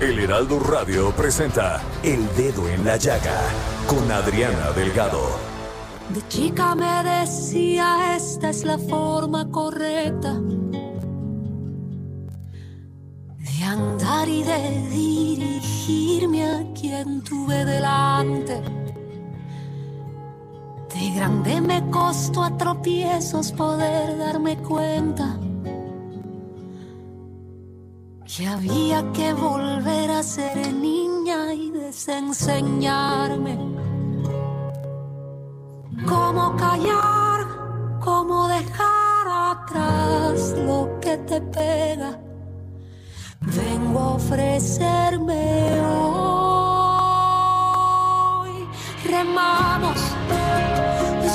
El 0.00 0.18
Heraldo 0.18 0.58
Radio 0.60 1.10
presenta 1.10 1.78
El 2.02 2.26
Dedo 2.34 2.66
en 2.70 2.86
la 2.86 2.96
Llaga 2.96 3.38
con 3.86 4.10
Adriana 4.10 4.70
Delgado. 4.70 5.20
De 6.08 6.26
chica 6.26 6.74
me 6.74 7.04
decía, 7.04 8.16
esta 8.16 8.48
es 8.48 8.64
la 8.64 8.78
forma 8.78 9.50
correcta 9.50 10.40
de 13.36 13.62
andar 13.62 14.26
y 14.26 14.42
de 14.42 14.88
dirigirme 14.88 16.46
a 16.46 16.64
quien 16.72 17.20
tuve 17.22 17.62
delante. 17.66 18.54
De 20.94 21.10
grande 21.14 21.60
me 21.60 21.90
costó 21.90 22.42
a 22.44 22.56
tropiezos 22.56 23.52
poder 23.52 24.16
darme 24.16 24.56
cuenta 24.56 25.38
que 28.36 28.46
había 28.46 29.02
que 29.12 29.32
volver 29.34 30.10
a 30.10 30.22
ser 30.22 30.72
niña 30.72 31.52
y 31.52 31.70
desenseñarme 31.70 33.58
cómo 36.06 36.56
callar, 36.56 37.40
cómo 38.00 38.46
dejar 38.48 39.26
atrás 39.28 40.54
lo 40.56 40.98
que 41.00 41.16
te 41.18 41.40
pega. 41.40 42.20
Vengo 43.40 43.98
a 43.98 44.14
ofrecerme 44.14 45.80
hoy. 45.80 46.60
Remamos 49.04 49.98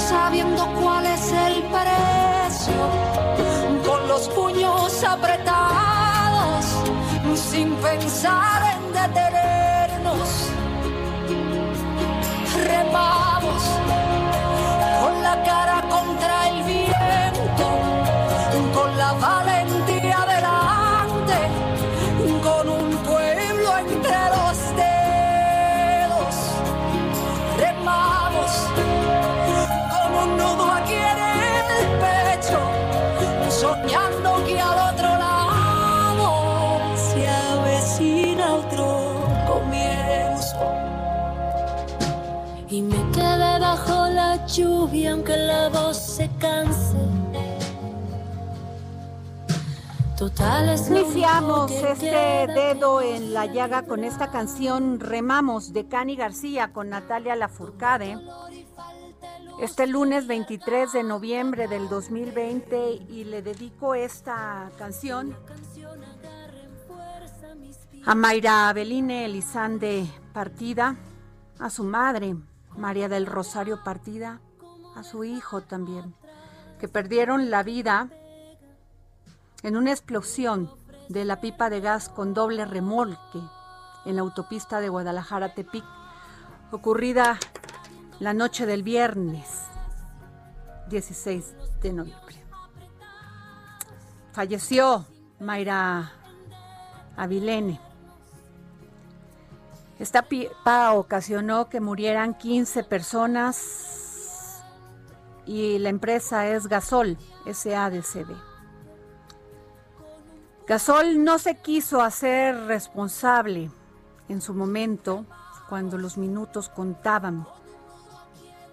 sabiendo 0.10 0.66
cuál 0.82 1.06
es 1.08 1.32
el 1.32 1.64
precio, 1.76 2.90
con 3.86 4.08
los 4.08 4.30
puños 4.30 5.04
apretados, 5.04 5.55
sin 7.56 7.74
pensar 7.76 8.62
en 8.74 8.92
detenernos. 8.92 10.50
Lluvia 44.56 45.12
aunque 45.12 45.36
la 45.36 45.70
voz 45.70 45.98
se 45.98 46.30
canse. 46.40 46.98
Total 50.18 50.70
es 50.70 50.90
lo 50.90 51.02
Iniciamos 51.02 51.72
este 51.72 52.48
dedo 52.48 53.02
en 53.02 53.34
la 53.34 53.48
llaga 53.48 53.84
con 53.84 54.06
esta 54.06 54.32
canción 54.32 55.02
Remamos 55.02 55.74
de 55.74 55.88
Cani 55.90 56.16
García 56.16 56.72
con 56.72 56.90
Natalia 56.90 57.36
Lafourcade. 57.36 58.18
Este 59.62 59.88
lunes 59.88 60.26
23 60.28 60.94
de 60.94 61.04
noviembre 61.04 61.68
del 61.68 61.90
2020 61.90 62.92
y 63.10 63.26
le 63.26 63.42
dedico 63.42 63.94
esta 63.94 64.72
canción 64.78 65.36
a 68.06 68.16
Mayra 68.16 68.70
Abeline 68.70 69.26
Elizande 69.26 70.06
Partida, 70.34 70.96
a 71.60 71.70
su 71.70 71.84
madre 71.84 72.36
María 72.78 73.08
del 73.08 73.26
Rosario 73.26 73.84
Partida, 73.84 74.42
a 74.96 75.04
su 75.04 75.24
hijo 75.24 75.62
también, 75.62 76.16
que 76.80 76.88
perdieron 76.88 77.50
la 77.50 77.64
vida 77.64 78.10
en 79.64 79.78
una 79.78 79.92
explosión 79.92 80.72
de 81.10 81.26
la 81.26 81.42
pipa 81.42 81.70
de 81.70 81.82
gas 81.82 82.10
con 82.10 82.34
doble 82.34 82.66
remolque 82.66 83.40
en 84.06 84.16
la 84.16 84.22
autopista 84.22 84.80
de 84.80 84.90
Guadalajara 84.90 85.48
a 85.48 85.54
Tepic, 85.54 85.84
ocurrida 86.72 87.38
la 88.20 88.34
noche 88.34 88.66
del 88.66 88.84
viernes 88.84 89.64
16 90.90 91.54
de 91.82 91.94
noviembre. 91.94 92.44
Falleció 94.32 95.06
Mayra 95.40 96.12
Avilene. 97.18 97.80
Esta 99.98 100.24
pipa 100.24 100.94
ocasionó 100.94 101.70
que 101.70 101.80
murieran 101.80 102.34
15 102.34 102.84
personas 102.84 104.05
y 105.46 105.78
la 105.80 105.90
empresa 105.90 106.48
es 106.48 106.68
Gasol, 106.68 107.18
SADCB. 107.52 108.36
Gasol 110.68 111.24
no 111.24 111.38
se 111.38 111.56
quiso 111.62 112.02
hacer 112.02 112.56
responsable 112.66 113.70
en 114.28 114.42
su 114.42 114.54
momento 114.56 115.26
cuando 115.70 115.98
los 115.98 116.18
minutos 116.18 116.70
contaban 116.70 117.48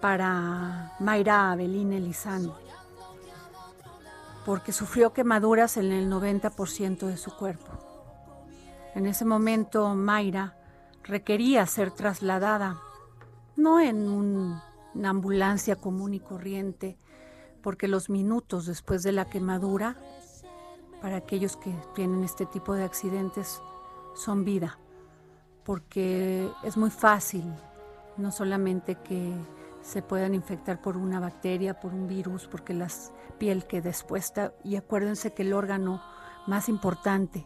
para 0.01 0.93
Mayra 0.99 1.51
Avelina 1.51 1.97
Elizalde, 1.97 2.51
porque 4.45 4.71
sufrió 4.71 5.13
quemaduras 5.13 5.77
en 5.77 5.91
el 5.91 6.09
90% 6.09 7.07
de 7.07 7.17
su 7.17 7.35
cuerpo. 7.35 7.71
En 8.95 9.05
ese 9.05 9.23
momento 9.25 9.93
Mayra 9.95 10.57
requería 11.03 11.65
ser 11.67 11.91
trasladada, 11.91 12.77
no 13.55 13.79
en 13.79 14.09
un- 14.09 14.61
una 14.95 15.09
ambulancia 15.09 15.75
común 15.75 16.13
y 16.13 16.19
corriente, 16.19 16.97
porque 17.61 17.87
los 17.87 18.09
minutos 18.09 18.65
después 18.65 19.03
de 19.03 19.11
la 19.11 19.25
quemadura, 19.25 19.97
para 21.01 21.17
aquellos 21.17 21.57
que 21.57 21.73
tienen 21.95 22.23
este 22.23 22.45
tipo 22.45 22.73
de 22.73 22.83
accidentes, 22.83 23.61
son 24.15 24.43
vida, 24.45 24.77
porque 25.63 26.49
es 26.63 26.77
muy 26.77 26.89
fácil, 26.89 27.43
no 28.17 28.31
solamente 28.31 28.95
que 28.95 29.33
se 29.81 30.01
puedan 30.01 30.33
infectar 30.33 30.81
por 30.81 30.97
una 30.97 31.19
bacteria, 31.19 31.79
por 31.79 31.93
un 31.93 32.07
virus, 32.07 32.47
porque 32.47 32.73
la 32.73 32.87
piel 33.37 33.65
queda 33.65 33.89
expuesta, 33.89 34.53
y 34.63 34.75
acuérdense 34.75 35.33
que 35.33 35.41
el 35.41 35.53
órgano 35.53 36.01
más 36.47 36.69
importante 36.69 37.45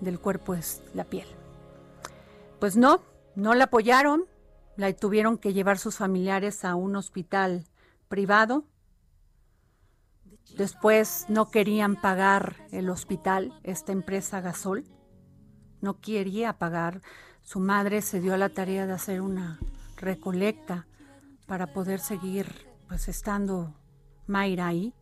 del 0.00 0.20
cuerpo 0.20 0.54
es 0.54 0.82
la 0.94 1.04
piel. 1.04 1.26
Pues 2.60 2.76
no, 2.76 3.02
no 3.34 3.54
la 3.54 3.64
apoyaron, 3.64 4.26
la 4.76 4.92
tuvieron 4.92 5.38
que 5.38 5.52
llevar 5.52 5.78
sus 5.78 5.96
familiares 5.96 6.64
a 6.64 6.74
un 6.74 6.96
hospital 6.96 7.64
privado. 8.08 8.64
Después 10.56 11.26
no 11.28 11.50
querían 11.50 11.96
pagar 11.96 12.56
el 12.70 12.90
hospital, 12.90 13.58
esta 13.62 13.92
empresa 13.92 14.40
Gasol. 14.40 14.84
no 15.80 16.00
quería 16.00 16.54
pagar. 16.54 17.02
Su 17.42 17.60
madre 17.60 18.00
se 18.00 18.20
dio 18.20 18.34
a 18.34 18.38
la 18.38 18.48
tarea 18.48 18.86
de 18.86 18.94
hacer 18.94 19.20
una 19.20 19.58
recolecta 19.96 20.86
para 21.46 21.72
poder 21.72 22.00
seguir 22.00 22.66
pues 22.88 23.08
estando 23.08 23.74
Mayra 24.26 24.68
ahí. 24.68 24.94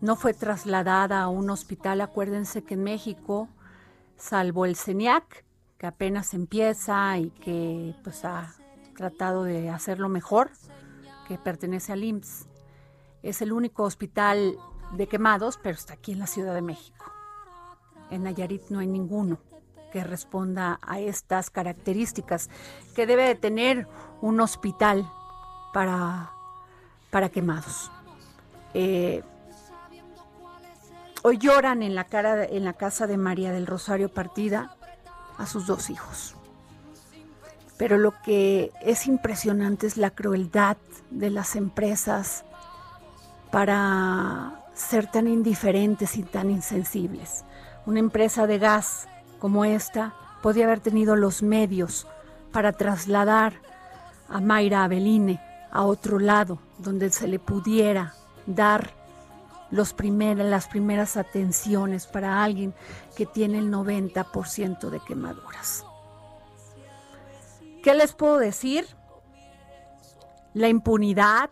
No 0.00 0.14
fue 0.14 0.34
trasladada 0.34 1.22
a 1.22 1.28
un 1.28 1.50
hospital, 1.50 2.00
acuérdense 2.00 2.62
que 2.62 2.74
en 2.74 2.84
México, 2.84 3.48
salvo 4.16 4.64
el 4.66 4.76
CENIAC, 4.76 5.44
que 5.78 5.86
apenas 5.86 6.34
empieza 6.34 7.18
y 7.18 7.30
que 7.30 7.94
pues 8.04 8.24
ha 8.24 8.54
tratado 8.98 9.44
de 9.44 9.70
hacerlo 9.70 10.08
mejor, 10.08 10.50
que 11.28 11.38
pertenece 11.38 11.92
al 11.92 12.02
IMSS, 12.02 12.48
es 13.22 13.40
el 13.42 13.52
único 13.52 13.84
hospital 13.84 14.56
de 14.92 15.06
quemados, 15.06 15.56
pero 15.62 15.76
está 15.76 15.94
aquí 15.94 16.12
en 16.12 16.18
la 16.18 16.26
Ciudad 16.26 16.52
de 16.52 16.62
México. 16.62 17.04
En 18.10 18.24
Nayarit 18.24 18.70
no 18.70 18.80
hay 18.80 18.88
ninguno 18.88 19.38
que 19.92 20.02
responda 20.02 20.80
a 20.82 20.98
estas 20.98 21.48
características 21.48 22.50
que 22.96 23.06
debe 23.06 23.22
de 23.22 23.36
tener 23.36 23.86
un 24.20 24.40
hospital 24.40 25.08
para, 25.72 26.32
para 27.10 27.28
quemados. 27.28 27.92
Eh, 28.74 29.22
hoy 31.22 31.38
lloran 31.38 31.84
en 31.84 31.94
la, 31.94 32.04
cara, 32.04 32.44
en 32.44 32.64
la 32.64 32.72
casa 32.72 33.06
de 33.06 33.16
María 33.16 33.52
del 33.52 33.66
Rosario 33.66 34.08
Partida 34.08 34.76
a 35.38 35.46
sus 35.46 35.68
dos 35.68 35.88
hijos. 35.88 36.37
Pero 37.78 37.96
lo 37.96 38.12
que 38.22 38.72
es 38.82 39.06
impresionante 39.06 39.86
es 39.86 39.96
la 39.96 40.10
crueldad 40.10 40.76
de 41.10 41.30
las 41.30 41.56
empresas 41.56 42.44
para 43.50 44.64
ser 44.74 45.10
tan 45.10 45.26
indiferentes 45.26 46.16
y 46.16 46.22
tan 46.22 46.50
insensibles. 46.50 47.44
Una 47.86 48.00
empresa 48.00 48.46
de 48.46 48.58
gas 48.58 49.08
como 49.38 49.64
esta 49.64 50.14
podía 50.42 50.64
haber 50.64 50.80
tenido 50.80 51.16
los 51.16 51.42
medios 51.42 52.06
para 52.52 52.72
trasladar 52.72 53.54
a 54.28 54.40
Mayra 54.40 54.84
Abeline 54.84 55.40
a 55.70 55.84
otro 55.84 56.18
lado, 56.18 56.58
donde 56.78 57.10
se 57.10 57.28
le 57.28 57.38
pudiera 57.38 58.14
dar 58.46 58.90
los 59.70 59.94
las 59.98 60.66
primeras 60.68 61.16
atenciones 61.16 62.06
para 62.06 62.42
alguien 62.42 62.74
que 63.16 63.26
tiene 63.26 63.58
el 63.58 63.70
90% 63.70 64.88
de 64.88 65.00
quemaduras. 65.00 65.84
¿Qué 67.82 67.94
les 67.94 68.12
puedo 68.12 68.38
decir? 68.38 68.86
La 70.54 70.68
impunidad, 70.68 71.50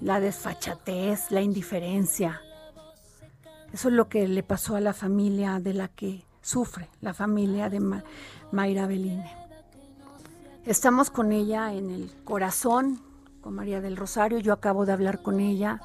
la 0.00 0.20
desfachatez, 0.20 1.30
la 1.30 1.40
indiferencia. 1.40 2.40
Eso 3.72 3.88
es 3.88 3.94
lo 3.94 4.08
que 4.08 4.28
le 4.28 4.42
pasó 4.42 4.76
a 4.76 4.80
la 4.80 4.92
familia 4.92 5.58
de 5.60 5.74
la 5.74 5.88
que 5.88 6.24
sufre, 6.40 6.88
la 7.00 7.14
familia 7.14 7.68
de 7.68 7.80
Mayra 8.52 8.86
Beline. 8.86 9.24
Estamos 10.64 11.10
con 11.10 11.32
ella 11.32 11.72
en 11.72 11.90
el 11.90 12.12
corazón, 12.24 13.02
con 13.40 13.54
María 13.54 13.80
del 13.80 13.96
Rosario. 13.96 14.38
Yo 14.38 14.52
acabo 14.52 14.86
de 14.86 14.92
hablar 14.92 15.22
con 15.22 15.40
ella. 15.40 15.80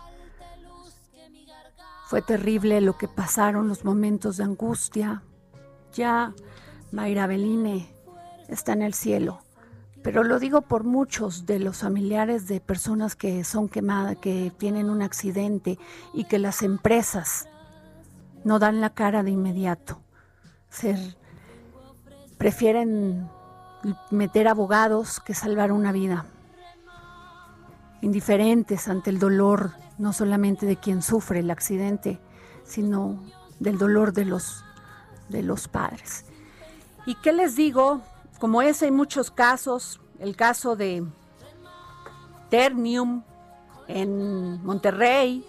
Fue 2.05 2.21
terrible 2.21 2.79
lo 2.81 2.97
que 2.97 3.07
pasaron, 3.07 3.67
los 3.67 3.83
momentos 3.83 4.37
de 4.37 4.43
angustia. 4.43 5.23
Ya 5.93 6.33
Mayra 6.91 7.27
Beline 7.27 7.92
está 8.53 8.73
en 8.73 8.81
el 8.81 8.93
cielo. 8.93 9.41
Pero 10.03 10.23
lo 10.23 10.37
digo 10.37 10.61
por 10.61 10.83
muchos 10.83 11.45
de 11.45 11.59
los 11.59 11.77
familiares 11.77 12.47
de 12.47 12.59
personas 12.59 13.15
que 13.15 13.43
son 13.45 13.69
quemadas, 13.69 14.17
que 14.17 14.51
tienen 14.57 14.89
un 14.89 15.01
accidente 15.01 15.79
y 16.13 16.25
que 16.25 16.39
las 16.39 16.61
empresas 16.61 17.47
no 18.43 18.59
dan 18.59 18.81
la 18.81 18.89
cara 18.89 19.23
de 19.23 19.31
inmediato. 19.31 20.01
Ser, 20.69 20.97
prefieren 22.37 23.29
meter 24.11 24.49
abogados 24.49 25.21
que 25.21 25.33
salvar 25.33 25.71
una 25.71 25.93
vida. 25.93 26.25
Indiferentes 28.01 28.89
ante 28.89 29.09
el 29.09 29.19
dolor, 29.19 29.71
no 29.97 30.11
solamente 30.11 30.65
de 30.65 30.75
quien 30.75 31.01
sufre 31.01 31.39
el 31.39 31.49
accidente, 31.49 32.19
sino 32.65 33.23
del 33.59 33.77
dolor 33.77 34.11
de 34.11 34.25
los, 34.25 34.65
de 35.29 35.43
los 35.43 35.69
padres. 35.69 36.25
¿Y 37.05 37.15
qué 37.15 37.31
les 37.31 37.55
digo? 37.55 38.01
Como 38.39 38.61
ese 38.61 38.85
hay 38.85 38.91
muchos 38.91 39.31
casos, 39.31 40.01
el 40.19 40.35
caso 40.35 40.75
de 40.75 41.05
Ternium 42.49 43.23
en 43.87 44.63
Monterrey, 44.63 45.45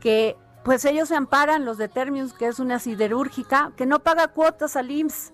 que 0.00 0.36
pues 0.64 0.84
ellos 0.84 1.08
se 1.08 1.16
amparan, 1.16 1.64
los 1.64 1.78
de 1.78 1.88
Ternium, 1.88 2.30
que 2.30 2.46
es 2.46 2.58
una 2.58 2.78
siderúrgica, 2.78 3.72
que 3.76 3.86
no 3.86 4.00
paga 4.00 4.28
cuotas 4.28 4.76
al 4.76 4.90
IMSS, 4.90 5.32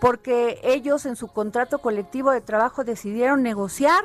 porque 0.00 0.60
ellos 0.62 1.06
en 1.06 1.16
su 1.16 1.28
contrato 1.28 1.78
colectivo 1.78 2.30
de 2.30 2.40
trabajo 2.40 2.84
decidieron 2.84 3.42
negociar 3.42 4.04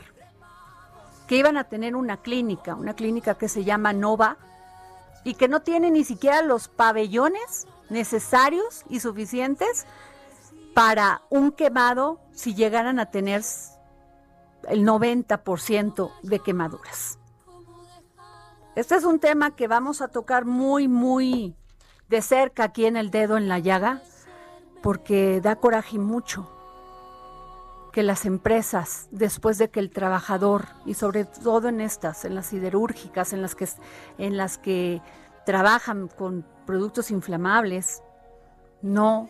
que 1.28 1.38
iban 1.38 1.58
a 1.58 1.66
tener 1.66 1.96
una 1.96 2.18
clínica, 2.18 2.76
una 2.76 2.96
clínica 2.96 3.36
que 3.36 3.48
se 3.48 3.64
llama 3.64 3.94
Nova, 3.94 4.38
y 5.24 5.36
que 5.36 5.48
no 5.48 5.62
tiene 5.62 5.90
ni 5.90 6.04
siquiera 6.04 6.42
los 6.42 6.68
pabellones 6.68 7.68
necesarios 7.90 8.84
y 8.90 9.00
suficientes 9.00 9.86
para 10.74 11.22
un 11.30 11.52
quemado 11.52 12.20
si 12.32 12.56
llegaran 12.56 13.00
a 13.00 13.08
tener 13.08 13.42
el 14.68 14.86
90% 14.86 16.12
de 16.24 16.40
quemaduras. 16.40 17.20
Este 18.76 18.96
es 18.96 19.04
un 19.04 19.20
tema 19.20 19.56
que 19.56 19.68
vamos 19.68 20.02
a 20.02 20.08
tocar 20.08 20.46
muy, 20.46 20.88
muy 20.88 21.56
de 22.10 22.22
cerca 22.22 22.66
aquí 22.66 22.86
en 22.86 22.98
el 22.98 23.12
dedo 23.12 23.38
en 23.38 23.48
la 23.48 23.60
llaga, 23.60 24.02
porque 24.82 25.42
da 25.42 25.56
coraje 25.56 26.00
mucho 26.00 26.50
que 27.92 28.02
las 28.02 28.26
empresas, 28.26 29.08
después 29.12 29.60
de 29.60 29.70
que 29.70 29.80
el 29.80 29.92
trabajador, 29.92 30.66
y 30.86 30.96
sobre 30.96 31.26
todo 31.26 31.70
en 31.70 31.80
estas, 31.80 32.26
en 32.26 32.34
las 32.34 32.48
siderúrgicas, 32.48 33.34
en 33.34 33.44
las 33.44 33.54
que, 33.54 33.70
en 34.18 34.36
las 34.36 34.58
que 34.58 35.02
trabajan 35.46 36.08
con 36.08 36.44
productos 36.66 37.12
inflamables, 37.12 38.02
no 38.82 39.30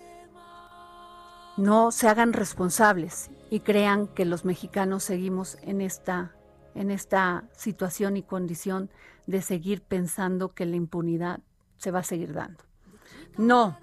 no 1.58 1.92
se 1.92 2.08
hagan 2.08 2.34
responsables 2.34 3.30
y 3.50 3.60
crean 3.60 4.08
que 4.08 4.26
los 4.26 4.46
mexicanos 4.46 5.04
seguimos 5.04 5.58
en 5.62 5.82
esta, 5.82 6.36
en 6.76 6.92
esta 6.92 7.44
situación 7.56 8.18
y 8.18 8.24
condición 8.24 8.90
de 9.28 9.42
seguir 9.42 9.82
pensando 9.82 10.54
que 10.54 10.66
la 10.66 10.76
impunidad 10.76 11.40
se 11.78 11.92
va 11.92 12.00
a 12.00 12.04
seguir 12.04 12.34
dando. 12.34 12.64
No, 13.38 13.78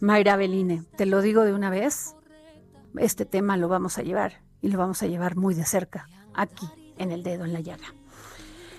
Mayra 0.00 0.36
Beline, 0.36 0.84
te 0.96 1.06
lo 1.06 1.22
digo 1.22 1.44
de 1.44 1.52
una 1.52 1.70
vez, 1.70 2.14
este 2.96 3.24
tema 3.24 3.56
lo 3.56 3.68
vamos 3.68 3.98
a 3.98 4.02
llevar 4.02 4.42
y 4.60 4.68
lo 4.68 4.78
vamos 4.78 5.02
a 5.02 5.06
llevar 5.06 5.36
muy 5.36 5.54
de 5.54 5.64
cerca, 5.64 6.08
aquí, 6.34 6.68
en 6.98 7.12
el 7.12 7.22
dedo 7.22 7.44
en 7.44 7.52
la 7.52 7.60
llaga. 7.60 7.94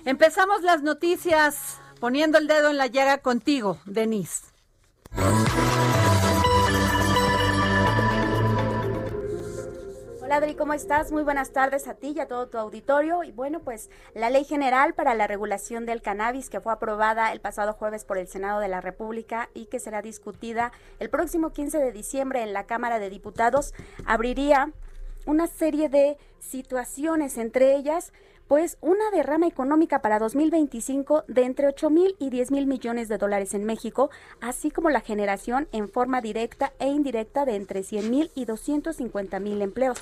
Empezamos 0.04 0.62
las 0.62 0.82
noticias 0.82 1.78
poniendo 2.00 2.38
el 2.38 2.46
dedo 2.46 2.70
en 2.70 2.78
la 2.78 2.86
llaga 2.86 3.18
contigo, 3.18 3.78
Denise. 3.84 4.46
Hola 10.28 10.36
Adri, 10.36 10.56
¿cómo 10.56 10.74
estás? 10.74 11.10
Muy 11.10 11.22
buenas 11.22 11.52
tardes 11.52 11.88
a 11.88 11.94
ti 11.94 12.12
y 12.14 12.20
a 12.20 12.28
todo 12.28 12.48
tu 12.48 12.58
auditorio. 12.58 13.24
Y 13.24 13.32
bueno, 13.32 13.60
pues 13.60 13.88
la 14.12 14.28
Ley 14.28 14.44
General 14.44 14.92
para 14.92 15.14
la 15.14 15.26
Regulación 15.26 15.86
del 15.86 16.02
Cannabis 16.02 16.50
que 16.50 16.60
fue 16.60 16.70
aprobada 16.70 17.32
el 17.32 17.40
pasado 17.40 17.72
jueves 17.72 18.04
por 18.04 18.18
el 18.18 18.28
Senado 18.28 18.60
de 18.60 18.68
la 18.68 18.82
República 18.82 19.48
y 19.54 19.68
que 19.68 19.80
será 19.80 20.02
discutida 20.02 20.70
el 20.98 21.08
próximo 21.08 21.54
15 21.54 21.78
de 21.78 21.92
diciembre 21.92 22.42
en 22.42 22.52
la 22.52 22.66
Cámara 22.66 22.98
de 22.98 23.08
Diputados 23.08 23.72
abriría 24.04 24.70
una 25.24 25.46
serie 25.46 25.88
de 25.88 26.18
situaciones, 26.40 27.38
entre 27.38 27.74
ellas 27.74 28.12
pues 28.48 28.78
una 28.80 29.10
derrama 29.10 29.46
económica 29.46 30.00
para 30.00 30.18
2025 30.18 31.24
de 31.28 31.44
entre 31.44 31.68
8 31.68 31.90
mil 31.90 32.16
y 32.18 32.30
10 32.30 32.50
mil 32.50 32.66
millones 32.66 33.08
de 33.08 33.18
dólares 33.18 33.52
en 33.52 33.64
México, 33.64 34.10
así 34.40 34.70
como 34.70 34.88
la 34.88 35.02
generación 35.02 35.68
en 35.70 35.88
forma 35.88 36.22
directa 36.22 36.72
e 36.78 36.88
indirecta 36.88 37.44
de 37.44 37.56
entre 37.56 37.82
100 37.82 38.10
mil 38.10 38.30
y 38.34 38.46
250 38.46 39.38
mil 39.38 39.60
empleos. 39.60 39.98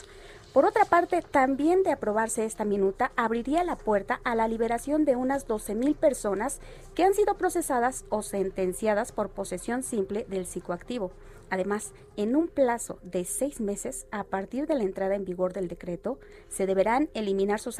Por 0.52 0.64
otra 0.64 0.86
parte, 0.86 1.20
también 1.20 1.82
de 1.82 1.90
aprobarse 1.90 2.46
esta 2.46 2.64
minuta, 2.64 3.10
abriría 3.16 3.64
la 3.64 3.76
puerta 3.76 4.20
a 4.24 4.34
la 4.34 4.48
liberación 4.48 5.04
de 5.04 5.16
unas 5.16 5.46
12 5.46 5.74
mil 5.74 5.96
personas 5.96 6.60
que 6.94 7.04
han 7.04 7.14
sido 7.14 7.34
procesadas 7.34 8.04
o 8.08 8.22
sentenciadas 8.22 9.12
por 9.12 9.28
posesión 9.28 9.82
simple 9.82 10.24
del 10.30 10.46
psicoactivo. 10.46 11.10
Además, 11.50 11.92
en 12.16 12.34
un 12.34 12.48
plazo 12.48 12.98
de 13.02 13.24
seis 13.24 13.60
meses 13.60 14.06
a 14.10 14.24
partir 14.24 14.66
de 14.66 14.74
la 14.74 14.82
entrada 14.82 15.14
en 15.14 15.24
vigor 15.24 15.52
del 15.52 15.68
decreto, 15.68 16.18
se 16.48 16.66
deberán 16.66 17.08
eliminar 17.14 17.60
sus, 17.60 17.78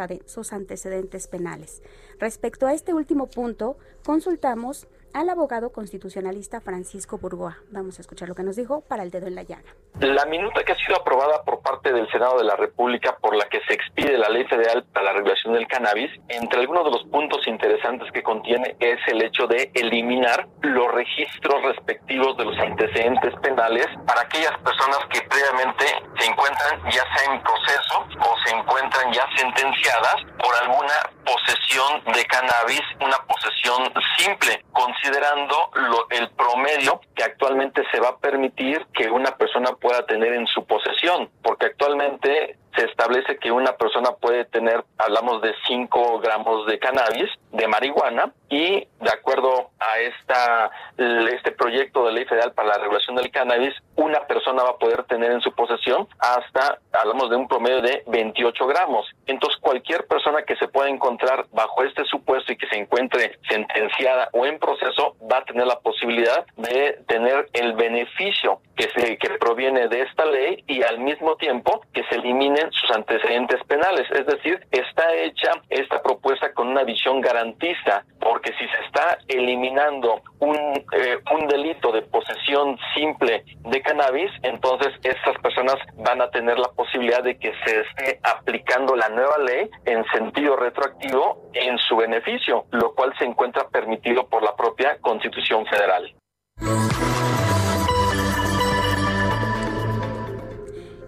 antecedentes 0.52 1.26
penales. 1.26 1.82
Respecto 2.18 2.66
a 2.66 2.74
este 2.74 2.94
último 2.94 3.26
punto, 3.26 3.76
consultamos 4.04 4.86
al 5.16 5.30
abogado 5.30 5.72
constitucionalista 5.72 6.60
Francisco 6.60 7.16
Burgoa. 7.16 7.56
Vamos 7.70 7.98
a 7.98 8.02
escuchar 8.02 8.28
lo 8.28 8.34
que 8.34 8.42
nos 8.42 8.54
dijo 8.54 8.82
para 8.82 9.02
el 9.02 9.10
dedo 9.10 9.26
en 9.26 9.34
la 9.34 9.44
llaga. 9.44 9.64
La 9.98 10.26
minuta 10.26 10.62
que 10.62 10.72
ha 10.72 10.76
sido 10.76 10.94
aprobada 10.94 11.42
por 11.42 11.62
parte 11.62 11.90
del 11.90 12.06
Senado 12.10 12.36
de 12.36 12.44
la 12.44 12.54
República 12.54 13.16
por 13.16 13.34
la 13.34 13.48
que 13.48 13.62
se 13.66 13.72
expide 13.72 14.18
la 14.18 14.28
Ley 14.28 14.44
Federal 14.44 14.84
para 14.92 15.06
la 15.06 15.12
Regulación 15.14 15.54
del 15.54 15.66
Cannabis, 15.68 16.10
entre 16.28 16.60
algunos 16.60 16.84
de 16.84 16.90
los 16.90 17.04
puntos 17.04 17.46
interesantes 17.46 18.12
que 18.12 18.22
contiene 18.22 18.76
es 18.78 18.98
el 19.06 19.22
hecho 19.22 19.46
de 19.46 19.70
eliminar 19.72 20.48
los 20.60 20.92
registros 20.92 21.62
respectivos 21.62 22.36
de 22.36 22.44
los 22.44 22.58
antecedentes 22.58 23.34
penales 23.40 23.86
para 24.06 24.20
aquellas 24.20 24.52
personas 24.58 24.98
que 25.08 25.22
previamente 25.22 25.86
se 26.20 26.26
encuentran 26.26 26.78
ya 26.90 27.04
sea 27.16 27.32
en 27.32 27.42
proceso 27.42 28.06
o 28.20 28.36
se 28.44 28.54
encuentran 28.54 29.10
ya 29.14 29.26
sentenciadas 29.34 30.16
por 30.44 30.54
alguna 30.62 31.08
posesión 31.24 32.04
de 32.12 32.24
cannabis, 32.26 32.82
una 33.00 33.16
posesión 33.26 33.92
simple, 34.18 34.62
considerando 35.06 35.54
lo, 35.74 36.06
el 36.10 36.28
promedio 36.30 37.00
que 37.14 37.24
actualmente 37.24 37.82
se 37.92 38.00
va 38.00 38.10
a 38.10 38.18
permitir 38.18 38.86
que 38.92 39.10
una 39.10 39.36
persona 39.36 39.72
pueda 39.80 40.04
tener 40.06 40.32
en 40.32 40.46
su 40.46 40.64
posesión, 40.64 41.30
porque 41.42 41.66
actualmente 41.66 42.56
se 42.76 42.84
establece 42.84 43.38
que 43.38 43.50
una 43.50 43.76
persona 43.76 44.10
puede 44.20 44.44
tener, 44.44 44.84
hablamos 44.98 45.42
de 45.42 45.54
5 45.66 46.20
gramos 46.20 46.66
de 46.66 46.78
cannabis, 46.78 47.30
de 47.52 47.68
marihuana, 47.68 48.32
y 48.48 48.86
de 49.00 49.10
acuerdo 49.12 49.70
a 49.80 49.98
esta 49.98 50.70
este 50.96 51.52
proyecto 51.52 52.06
de 52.06 52.12
ley 52.12 52.24
federal 52.24 52.52
para 52.52 52.68
la 52.68 52.78
regulación 52.78 53.16
del 53.16 53.30
cannabis, 53.30 53.74
una 53.96 54.26
persona 54.26 54.62
va 54.62 54.70
a 54.70 54.78
poder 54.78 55.04
tener 55.04 55.32
en 55.32 55.40
su 55.40 55.52
posesión 55.52 56.06
hasta, 56.18 56.78
hablamos 56.92 57.30
de 57.30 57.36
un 57.36 57.48
promedio 57.48 57.82
de 57.82 58.02
28 58.06 58.66
gramos. 58.66 59.06
Entonces, 59.26 59.60
cualquier 59.60 60.06
persona 60.06 60.42
que 60.42 60.56
se 60.56 60.68
pueda 60.68 60.88
encontrar 60.88 61.46
bajo 61.52 61.82
este 61.82 62.04
supuesto 62.04 62.52
y 62.52 62.56
que 62.56 62.68
se 62.68 62.76
encuentre 62.76 63.38
sentenciada 63.48 64.28
o 64.32 64.46
en 64.46 64.58
proceso, 64.58 65.16
va 65.30 65.38
a 65.38 65.44
tener 65.44 65.66
la 65.66 65.80
posibilidad 65.80 66.46
de 66.56 66.98
tener 67.06 67.48
el 67.52 67.74
beneficio 67.74 68.60
que, 68.76 68.88
se, 68.94 69.18
que 69.18 69.30
proviene 69.38 69.88
de 69.88 70.02
esta 70.02 70.24
ley 70.24 70.64
y 70.66 70.82
al 70.82 70.98
mismo 70.98 71.36
tiempo 71.36 71.80
que 71.92 72.04
se 72.04 72.16
eliminen 72.16 72.65
sus 72.72 72.90
antecedentes 72.90 73.62
penales. 73.64 74.10
Es 74.10 74.26
decir, 74.26 74.66
está 74.70 75.12
hecha 75.14 75.52
esta 75.68 76.02
propuesta 76.02 76.52
con 76.52 76.68
una 76.68 76.84
visión 76.84 77.20
garantista, 77.20 78.04
porque 78.20 78.52
si 78.52 78.66
se 78.68 78.84
está 78.86 79.18
eliminando 79.28 80.22
un, 80.40 80.56
eh, 80.92 81.18
un 81.32 81.48
delito 81.48 81.92
de 81.92 82.02
posesión 82.02 82.78
simple 82.94 83.44
de 83.60 83.82
cannabis, 83.82 84.30
entonces 84.42 84.92
estas 85.02 85.36
personas 85.38 85.76
van 85.96 86.20
a 86.20 86.30
tener 86.30 86.58
la 86.58 86.68
posibilidad 86.68 87.22
de 87.22 87.38
que 87.38 87.52
se 87.64 87.80
esté 87.80 88.20
aplicando 88.22 88.96
la 88.96 89.08
nueva 89.08 89.38
ley 89.38 89.70
en 89.84 90.04
sentido 90.06 90.56
retroactivo 90.56 91.50
en 91.52 91.78
su 91.78 91.96
beneficio, 91.96 92.64
lo 92.70 92.94
cual 92.94 93.12
se 93.18 93.24
encuentra 93.24 93.68
permitido 93.68 94.26
por 94.28 94.42
la 94.42 94.54
propia 94.56 94.98
Constitución 95.00 95.66
Federal. 95.66 96.14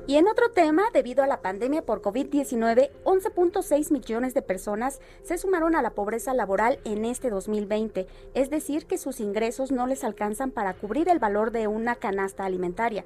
Y 0.09 0.17
en 0.17 0.27
otro 0.27 0.51
tema, 0.53 0.85
debido 0.95 1.23
a 1.23 1.27
la 1.27 1.43
pandemia 1.43 1.83
por 1.83 2.01
COVID-19, 2.01 2.89
11.6 3.05 3.93
millones 3.93 4.33
de 4.33 4.41
personas 4.41 5.01
se 5.23 5.37
sumaron 5.37 5.77
a 5.77 5.83
la 5.83 5.91
pobreza 5.91 6.33
laboral 6.33 6.81
en 6.87 7.05
este 7.05 7.29
2020, 7.29 8.07
es 8.33 8.49
decir, 8.49 8.87
que 8.87 8.97
sus 8.97 9.21
ingresos 9.21 9.71
no 9.71 9.87
les 9.87 10.05
alcanzan 10.05 10.51
para 10.51 10.73
cubrir 10.73 11.11
el 11.11 11.19
valor 11.19 11.51
de 11.51 11.67
una 11.67 11.95
canasta 11.95 12.47
alimentaria. 12.47 13.05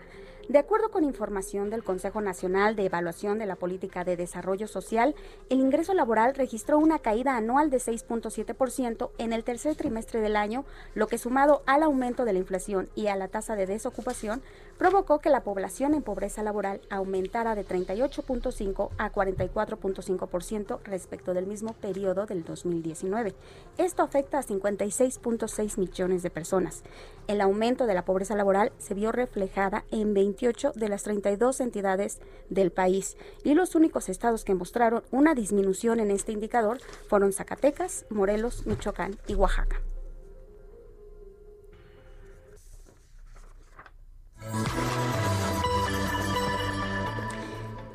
De 0.49 0.59
acuerdo 0.59 0.91
con 0.91 1.05
información 1.05 1.71
del 1.71 1.85
Consejo 1.85 2.21
Nacional 2.21 2.75
de 2.75 2.87
Evaluación 2.87 3.39
de 3.39 3.47
la 3.47 3.55
Política 3.55 4.05
de 4.05 4.17
Desarrollo 4.17 4.67
Social, 4.67 5.15
el 5.49 5.61
ingreso 5.61 5.95
laboral 5.95 6.35
registró 6.35 6.79
una 6.79 6.99
caída 6.99 7.37
anual 7.37 7.71
de 7.71 7.79
6.7% 7.79 9.11
en 9.19 9.33
el 9.33 9.45
tercer 9.45 9.77
trimestre 9.77 10.21
del 10.21 10.35
año, 10.35 10.65
lo 10.95 11.07
que 11.07 11.19
sumado 11.19 11.63
al 11.67 11.85
aumento 11.85 12.25
de 12.25 12.33
la 12.33 12.41
inflación 12.41 12.89
y 12.97 13.07
a 13.07 13.17
la 13.17 13.29
tasa 13.29 13.55
de 13.55 13.67
desocupación, 13.67 14.43
provocó 14.83 15.21
que 15.21 15.31
la 15.31 15.45
población 15.45 15.95
en 15.95 16.03
pobreza 16.03 16.43
laboral 16.43 16.81
aumentara 16.91 17.55
de 17.55 17.65
38.5 17.65 18.91
a 18.99 19.13
44.5% 19.13 20.81
respecto 20.83 21.35
del 21.35 21.47
mismo 21.47 21.75
periodo 21.75 22.27
del 22.27 22.43
2019. 22.43 23.33
Esto 23.79 24.03
afecta 24.03 24.41
a 24.41 24.43
56.6 24.43 25.79
millones 25.79 26.25
de 26.25 26.31
personas. 26.31 26.83
El 27.29 27.41
aumento 27.41 27.87
de 27.87 27.95
la 27.95 28.05
pobreza 28.05 28.35
laboral 28.35 28.73
se 28.79 28.95
vio 28.95 29.13
reflejada 29.13 29.85
en 29.93 30.15
28 30.15 30.73
de 30.75 30.89
las 30.89 31.05
32 31.05 31.61
entidades 31.61 32.19
del 32.51 32.73
país 32.73 33.17
y 33.45 33.55
los 33.55 33.77
únicos 33.77 34.09
estados 34.09 34.43
que 34.43 34.57
mostraron 34.57 35.05
una 35.13 35.37
disminución 35.37 36.01
en 36.01 36.11
este 36.11 36.33
indicador 36.33 36.81
fueron 37.07 37.33
Zacatecas, 37.33 38.05
Morelos, 38.11 38.67
Michoacán 38.67 39.17
y 39.29 39.37
Oaxaca. 39.37 39.81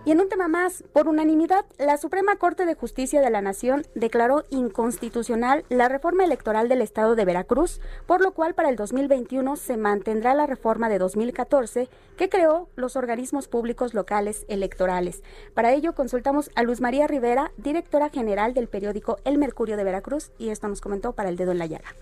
Y 0.08 0.12
en 0.12 0.22
un 0.22 0.30
tema 0.30 0.48
más, 0.48 0.86
por 0.94 1.10
unanimidad, 1.10 1.66
la 1.78 1.98
Suprema 1.98 2.38
Corte 2.38 2.66
de 2.66 2.76
Justicia 2.76 3.20
de 3.20 3.30
la 3.30 3.42
Nación 3.42 3.86
declaró 3.94 4.46
inconstitucional 4.52 5.66
la 5.68 5.90
reforma 5.90 6.24
electoral 6.24 6.70
del 6.70 6.82
Estado 6.82 7.14
de 7.16 7.26
Veracruz, 7.26 7.82
por 8.06 8.22
lo 8.22 8.32
cual 8.32 8.54
para 8.54 8.70
el 8.70 8.78
2021 8.78 9.58
se 9.58 9.76
mantendrá 9.76 10.34
la 10.34 10.46
reforma 10.46 10.88
de 10.88 10.98
2014 10.98 11.90
que 12.16 12.30
creó 12.30 12.70
los 12.78 12.96
organismos 12.96 13.50
públicos 13.50 13.94
locales 13.94 14.46
electorales. 14.48 15.24
Para 15.54 15.74
ello 15.74 15.94
consultamos 15.94 16.52
a 16.56 16.64
Luz 16.64 16.80
María 16.80 17.08
Rivera, 17.08 17.52
directora 17.58 18.08
general 18.08 18.54
del 18.54 18.70
periódico 18.70 19.18
El 19.26 19.38
Mercurio 19.38 19.76
de 19.76 19.84
Veracruz, 19.84 20.32
y 20.38 20.52
esto 20.52 20.70
nos 20.70 20.80
comentó 20.80 21.12
para 21.12 21.28
el 21.28 21.36
dedo 21.36 21.52
en 21.52 21.60
la 21.60 21.66
llaga 21.66 21.94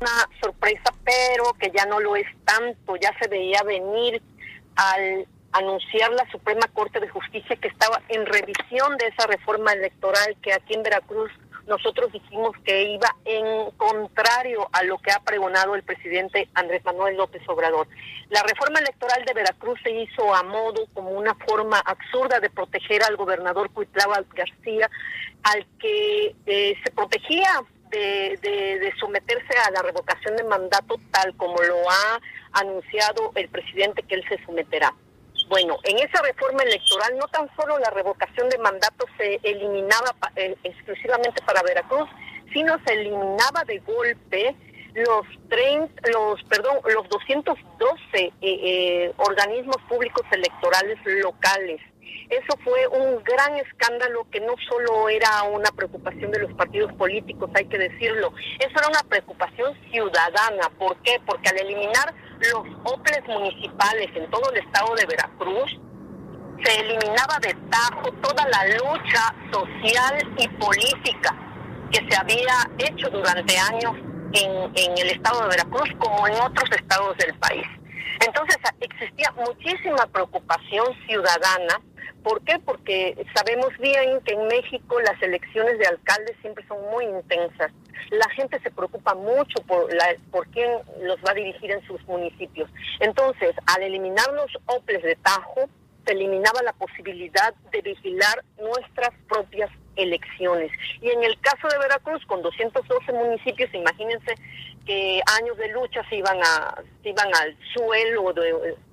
una 0.00 0.28
sorpresa, 0.40 0.92
pero 1.04 1.52
que 1.54 1.70
ya 1.70 1.86
no 1.86 2.00
lo 2.00 2.16
es 2.16 2.26
tanto, 2.44 2.96
ya 2.96 3.12
se 3.20 3.28
veía 3.28 3.62
venir 3.62 4.22
al 4.76 5.26
anunciar 5.52 6.12
la 6.12 6.30
Suprema 6.30 6.68
Corte 6.72 7.00
de 7.00 7.08
Justicia 7.08 7.56
que 7.56 7.68
estaba 7.68 8.00
en 8.08 8.26
revisión 8.26 8.96
de 8.98 9.06
esa 9.06 9.26
reforma 9.26 9.72
electoral 9.72 10.36
que 10.42 10.52
aquí 10.52 10.74
en 10.74 10.82
Veracruz 10.82 11.30
nosotros 11.66 12.10
dijimos 12.12 12.56
que 12.64 12.92
iba 12.92 13.14
en 13.24 13.70
contrario 13.72 14.68
a 14.72 14.82
lo 14.84 14.98
que 14.98 15.12
ha 15.12 15.20
pregonado 15.20 15.74
el 15.74 15.82
presidente 15.82 16.48
Andrés 16.54 16.82
Manuel 16.84 17.16
López 17.16 17.42
Obrador. 17.46 17.86
La 18.30 18.42
reforma 18.42 18.78
electoral 18.78 19.24
de 19.26 19.34
Veracruz 19.34 19.78
se 19.82 19.90
hizo 19.90 20.34
a 20.34 20.42
modo 20.42 20.86
como 20.94 21.10
una 21.10 21.34
forma 21.34 21.78
absurda 21.80 22.40
de 22.40 22.50
proteger 22.50 23.02
al 23.04 23.16
gobernador 23.16 23.70
Cuitlava 23.70 24.24
García, 24.34 24.90
al 25.42 25.66
que 25.78 26.34
eh, 26.46 26.74
se 26.82 26.90
protegía 26.90 27.62
de, 27.90 28.38
de, 28.42 28.92
someterse 28.98 29.56
a 29.66 29.70
la 29.70 29.82
revocación 29.82 30.36
de 30.36 30.44
mandato 30.44 30.98
tal 31.10 31.34
como 31.36 31.62
lo 31.62 31.88
ha 31.90 32.20
anunciado 32.52 33.32
el 33.34 33.48
presidente 33.48 34.02
que 34.02 34.16
él 34.16 34.24
se 34.28 34.42
someterá. 34.44 34.94
Bueno, 35.48 35.78
en 35.84 35.98
esa 35.98 36.20
reforma 36.22 36.62
electoral 36.62 37.16
no 37.16 37.26
tan 37.28 37.48
solo 37.56 37.78
la 37.78 37.90
revocación 37.90 38.48
de 38.50 38.58
mandato 38.58 39.06
se 39.16 39.40
eliminaba 39.42 40.14
eh, 40.36 40.54
exclusivamente 40.62 41.42
para 41.42 41.62
Veracruz, 41.62 42.08
sino 42.52 42.78
se 42.84 42.92
eliminaba 42.92 43.64
de 43.66 43.78
golpe 43.78 44.54
los 44.94 45.26
30, 45.48 46.10
los 46.10 46.42
perdón, 46.44 46.78
los 46.92 47.08
212 47.08 47.96
eh, 48.14 48.32
eh, 48.42 49.12
organismos 49.16 49.76
públicos 49.88 50.26
electorales 50.32 50.98
locales. 51.22 51.80
Eso 52.30 52.58
fue 52.62 52.86
un 52.88 53.22
gran 53.24 53.56
escándalo 53.56 54.26
que 54.30 54.40
no 54.40 54.54
solo 54.68 55.08
era 55.08 55.44
una 55.44 55.70
preocupación 55.70 56.30
de 56.30 56.40
los 56.40 56.52
partidos 56.54 56.92
políticos, 56.94 57.50
hay 57.54 57.64
que 57.66 57.78
decirlo, 57.78 58.32
eso 58.58 58.78
era 58.78 58.88
una 58.88 59.02
preocupación 59.08 59.74
ciudadana. 59.90 60.68
¿Por 60.78 60.96
qué? 61.02 61.20
Porque 61.24 61.48
al 61.48 61.58
eliminar 61.58 62.14
los 62.52 62.64
OPLES 62.84 63.26
municipales 63.28 64.08
en 64.14 64.30
todo 64.30 64.50
el 64.52 64.58
estado 64.58 64.94
de 64.94 65.06
Veracruz, 65.06 65.80
se 66.62 66.80
eliminaba 66.80 67.38
de 67.40 67.54
tajo 67.70 68.12
toda 68.20 68.46
la 68.48 68.66
lucha 68.76 69.34
social 69.52 70.34
y 70.36 70.48
política 70.48 71.34
que 71.90 72.06
se 72.08 72.16
había 72.16 72.68
hecho 72.78 73.08
durante 73.10 73.56
años 73.56 73.92
en, 74.32 74.76
en 74.76 74.98
el 74.98 75.10
estado 75.10 75.42
de 75.42 75.48
Veracruz 75.48 75.88
como 75.98 76.26
en 76.26 76.34
otros 76.34 76.70
estados 76.72 77.16
del 77.16 77.34
país. 77.38 77.66
Entonces 78.26 78.56
existía 78.80 79.32
muchísima 79.32 80.06
preocupación 80.06 80.86
ciudadana. 81.06 81.80
¿Por 82.22 82.42
qué? 82.42 82.58
Porque 82.64 83.16
sabemos 83.34 83.76
bien 83.78 84.20
que 84.24 84.34
en 84.34 84.46
México 84.48 85.00
las 85.00 85.20
elecciones 85.22 85.78
de 85.78 85.86
alcaldes 85.86 86.36
siempre 86.40 86.66
son 86.66 86.78
muy 86.90 87.04
intensas. 87.04 87.72
La 88.10 88.28
gente 88.30 88.60
se 88.60 88.70
preocupa 88.70 89.14
mucho 89.14 89.62
por, 89.66 89.92
la, 89.92 90.16
por 90.30 90.46
quién 90.48 90.70
los 91.02 91.16
va 91.18 91.32
a 91.32 91.34
dirigir 91.34 91.70
en 91.70 91.82
sus 91.86 92.02
municipios. 92.06 92.70
Entonces, 93.00 93.54
al 93.66 93.82
eliminar 93.82 94.32
los 94.32 94.50
OPLES 94.66 95.02
de 95.02 95.16
Tajo, 95.16 95.68
se 96.06 96.12
eliminaba 96.12 96.62
la 96.62 96.72
posibilidad 96.72 97.54
de 97.70 97.82
vigilar 97.82 98.44
nuestras 98.58 99.10
propias 99.28 99.70
elecciones. 99.96 100.70
Y 101.02 101.10
en 101.10 101.22
el 101.22 101.38
caso 101.40 101.68
de 101.68 101.78
Veracruz, 101.78 102.24
con 102.26 102.40
212 102.40 103.12
municipios, 103.12 103.72
imagínense 103.74 104.34
que 104.88 105.20
años 105.38 105.54
de 105.58 105.68
lucha 105.68 106.02
se 106.08 106.16
iban 106.16 106.38
a 106.42 106.82
se 107.02 107.10
iban 107.10 107.28
al 107.34 107.54
suelo 107.74 108.32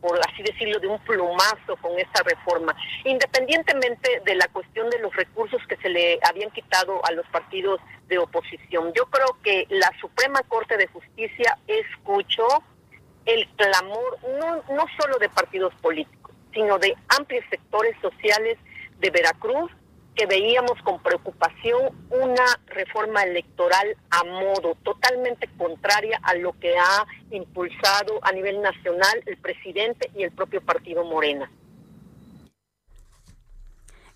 por 0.01 0.19
así 0.27 0.43
decirlo 0.43 0.77
de 0.81 0.87
un 0.87 0.99
plumazo 0.99 1.77
con 1.81 1.97
esta 1.97 2.21
reforma. 2.21 2.75
Independientemente 3.05 4.21
de 4.25 4.35
la 4.35 4.45
cuestión 4.49 4.89
de 4.89 4.99
los 4.99 5.15
recursos 5.15 5.61
que 5.69 5.77
se 5.77 5.87
le 5.87 6.19
habían 6.29 6.51
quitado 6.51 6.99
a 7.05 7.13
los 7.13 7.25
partidos 7.27 7.79
de 8.09 8.17
oposición 8.17 8.91
yo 8.93 9.05
creo 9.05 9.37
que 9.41 9.67
la 9.69 9.89
Suprema 10.01 10.41
Corte 10.49 10.75
de 10.75 10.87
Justicia 10.87 11.57
escuchó 11.65 12.45
el 13.25 13.47
clamor 13.55 14.17
no 14.37 14.55
no 14.75 14.85
solo 14.99 15.17
de 15.17 15.29
partidos 15.29 15.73
políticos 15.75 16.35
sino 16.53 16.77
de 16.77 16.93
amplios 17.17 17.45
sectores 17.49 17.95
sociales 18.01 18.57
de 18.99 19.11
Veracruz 19.11 19.71
que 20.15 20.25
veíamos 20.25 20.81
con 20.83 21.01
preocupación 21.01 21.93
una 22.09 22.45
reforma 22.67 23.23
electoral 23.23 23.95
a 24.09 24.23
modo, 24.23 24.75
totalmente 24.83 25.49
contraria 25.57 26.19
a 26.23 26.35
lo 26.35 26.53
que 26.53 26.77
ha 26.77 27.05
impulsado 27.31 28.19
a 28.21 28.31
nivel 28.31 28.61
nacional 28.61 29.21
el 29.25 29.37
presidente 29.37 30.09
y 30.15 30.23
el 30.23 30.31
propio 30.31 30.61
partido 30.61 31.03
Morena. 31.03 31.51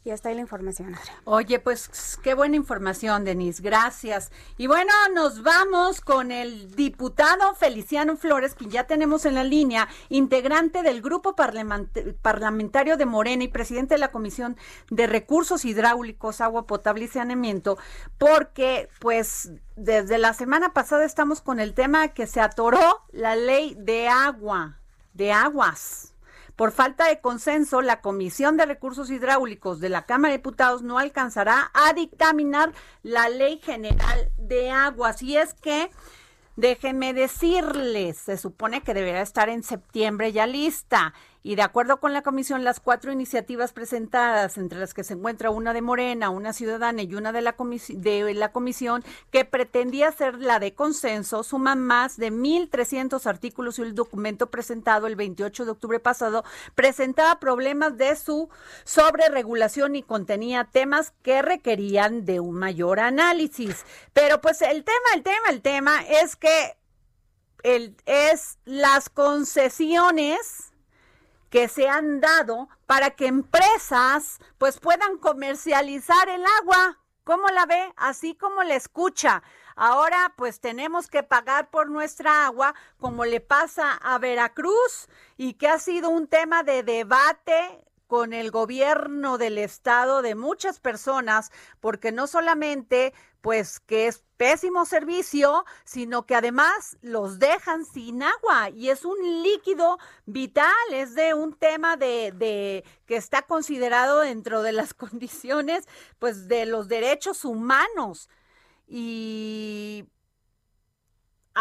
Y 0.10 0.12
está 0.12 0.30
ahí 0.30 0.36
la 0.36 0.42
información. 0.42 0.96
Oye, 1.24 1.60
pues 1.60 2.18
qué 2.24 2.34
buena 2.34 2.56
información, 2.56 3.26
Denise. 3.26 3.62
Gracias. 3.62 4.32
Y 4.58 4.66
bueno, 4.66 4.92
nos 5.14 5.44
vamos 5.44 6.02
con 6.02 6.32
el 6.32 6.76
diputado 6.76 7.54
Feliciano 7.54 8.18
Flores, 8.18 8.56
quien 8.56 8.72
ya 8.72 8.86
tenemos 8.88 9.26
en 9.26 9.36
la 9.36 9.44
línea, 9.44 9.88
integrante 10.10 10.82
del 10.82 11.04
grupo 11.04 11.36
parlamentario 11.36 12.98
de 12.98 13.06
Morena 13.06 13.44
y 13.44 13.50
presidente 13.50 13.94
de 13.94 14.00
la 14.00 14.10
Comisión 14.10 14.58
de 14.90 15.06
Recursos 15.06 15.64
Hidráulicos, 15.64 16.42
Agua 16.42 16.66
Potable 16.66 17.06
y 17.06 17.08
Saneamiento, 17.08 17.78
porque 18.18 18.90
pues 18.98 19.52
desde 19.76 20.18
la 20.18 20.34
semana 20.34 20.74
pasada 20.74 21.06
estamos 21.06 21.40
con 21.40 21.60
el 21.60 21.76
tema 21.76 22.08
que 22.08 22.26
se 22.26 22.42
atoró 22.42 23.04
la 23.12 23.36
ley 23.36 23.76
de 23.78 24.08
agua, 24.08 24.80
de 25.14 25.32
aguas. 25.34 26.09
Por 26.60 26.74
falta 26.74 27.08
de 27.08 27.22
consenso, 27.22 27.82
la 27.82 28.02
Comisión 28.02 28.58
de 28.58 28.66
Recursos 28.66 29.10
Hidráulicos 29.10 29.80
de 29.80 29.88
la 29.88 30.06
Cámara 30.06 30.34
de 30.34 30.40
Diputados 30.40 30.82
no 30.82 31.00
alcanzará 31.00 31.72
a 31.74 31.94
dictaminar 31.94 32.74
la 33.02 33.30
Ley 33.30 33.62
General 33.64 34.30
de 34.38 34.70
Aguas. 34.70 35.22
Y 35.22 35.38
es 35.38 35.54
que 35.54 35.90
Déjenme 36.60 37.14
decirles, 37.14 38.18
se 38.18 38.36
supone 38.36 38.82
que 38.82 38.94
deberá 38.94 39.22
estar 39.22 39.48
en 39.48 39.64
septiembre 39.64 40.34
ya 40.34 40.46
lista. 40.46 41.14
Y 41.42 41.56
de 41.56 41.62
acuerdo 41.62 42.02
con 42.02 42.12
la 42.12 42.22
comisión, 42.22 42.66
las 42.66 42.82
cuatro 42.82 43.14
iniciativas 43.14 43.72
presentadas, 43.72 44.58
entre 44.58 44.80
las 44.80 44.94
que 44.94 45.06
se 45.06 45.14
encuentra 45.14 45.52
una 45.52 45.74
de 45.74 45.82
Morena, 45.82 46.30
una 46.30 46.52
ciudadana 46.52 47.02
y 47.02 47.16
una 47.16 47.32
de 47.32 47.42
la, 47.42 47.56
de 47.58 48.34
la 48.34 48.52
comisión, 48.52 49.06
que 49.32 49.46
pretendía 49.46 50.12
ser 50.12 50.40
la 50.40 50.60
de 50.60 50.74
consenso, 50.74 51.44
suman 51.44 51.80
más 51.80 52.18
de 52.18 52.32
1.300 52.32 53.26
artículos 53.26 53.80
y 53.80 53.84
el 53.84 53.96
documento 53.96 54.50
presentado 54.50 55.08
el 55.08 55.16
28 55.16 55.64
de 55.64 55.72
octubre 55.72 56.00
pasado 56.00 56.44
presentaba 56.76 57.40
problemas 57.40 57.98
de 57.98 58.16
su 58.18 58.50
sobreregulación 58.84 59.96
y 59.96 60.04
contenía 60.04 60.66
temas 60.66 61.14
que 61.22 61.42
requerían 61.42 62.26
de 62.26 62.42
un 62.42 62.56
mayor 62.56 63.00
análisis. 63.00 63.86
Pero 64.12 64.42
pues 64.42 64.62
el 64.62 64.84
tema, 64.84 64.98
el 65.16 65.24
tema, 65.24 65.50
el 65.50 65.62
tema 65.62 66.02
es 66.02 66.36
que 66.36 66.76
el, 67.64 67.96
es 68.06 68.58
las 68.66 69.10
concesiones 69.10 70.70
que 71.50 71.68
se 71.68 71.90
han 71.90 72.20
dado 72.20 72.70
para 72.86 73.12
que 73.12 73.28
empresas 73.28 74.40
pues 74.58 74.80
puedan 74.80 75.18
comercializar 75.18 76.30
el 76.30 76.44
agua. 76.62 77.00
¿Cómo 77.24 77.48
la 77.50 77.66
ve? 77.66 77.94
Así 77.96 78.36
como 78.36 78.64
la 78.64 78.76
escucha. 78.76 79.44
Ahora 79.76 80.34
pues 80.36 80.60
tenemos 80.60 81.08
que 81.08 81.24
pagar 81.24 81.70
por 81.70 81.90
nuestra 81.90 82.46
agua 82.46 82.74
como 82.98 83.26
le 83.26 83.40
pasa 83.40 83.94
a 83.94 84.18
Veracruz 84.18 85.08
y 85.38 85.54
que 85.54 85.68
ha 85.68 85.80
sido 85.80 86.10
un 86.10 86.28
tema 86.28 86.64
de 86.64 86.84
debate 86.84 87.84
con 88.10 88.34
el 88.34 88.50
gobierno 88.50 89.38
del 89.38 89.60
estado 89.60 90.24
de 90.24 90.34
muchas 90.34 90.80
personas, 90.80 91.52
porque 91.80 92.12
no 92.12 92.26
solamente 92.26 93.14
pues 93.40 93.80
que 93.80 94.08
es 94.08 94.24
pésimo 94.36 94.88
servicio, 94.88 95.64
sino 95.84 96.26
que 96.26 96.34
además 96.34 96.98
los 97.04 97.38
dejan 97.38 97.86
sin 97.86 98.24
agua 98.24 98.72
y 98.72 98.90
es 98.90 99.06
un 99.06 99.44
líquido 99.44 100.00
vital, 100.26 100.74
es 100.92 101.14
de 101.14 101.36
un 101.36 101.54
tema 101.54 101.98
de, 101.98 102.34
de 102.36 102.84
que 103.06 103.16
está 103.16 103.44
considerado 103.44 104.22
dentro 104.22 104.64
de 104.64 104.72
las 104.72 104.94
condiciones 104.96 105.88
pues 106.18 106.48
de 106.48 106.66
los 106.66 106.88
derechos 106.88 107.46
humanos. 107.46 108.28
Y 108.88 110.08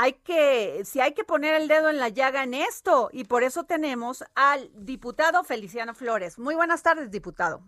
hay 0.00 0.12
que, 0.12 0.85
si 0.85 1.00
hay 1.00 1.12
que 1.12 1.25
poner 1.25 1.55
el 1.55 1.67
dedo 1.67 1.90
en 1.90 1.99
la 1.99 2.09
llaga 2.09 2.45
en 2.45 2.55
esto, 2.55 3.11
y 3.12 3.25
por 3.25 3.43
eso 3.43 3.64
tenemos 3.64 4.25
al 4.37 4.71
diputado 4.75 5.43
Feliciano 5.43 5.93
Flores. 5.93 6.38
Muy 6.38 6.55
buenas 6.55 6.85
tardes, 6.85 7.11
diputado. 7.11 7.62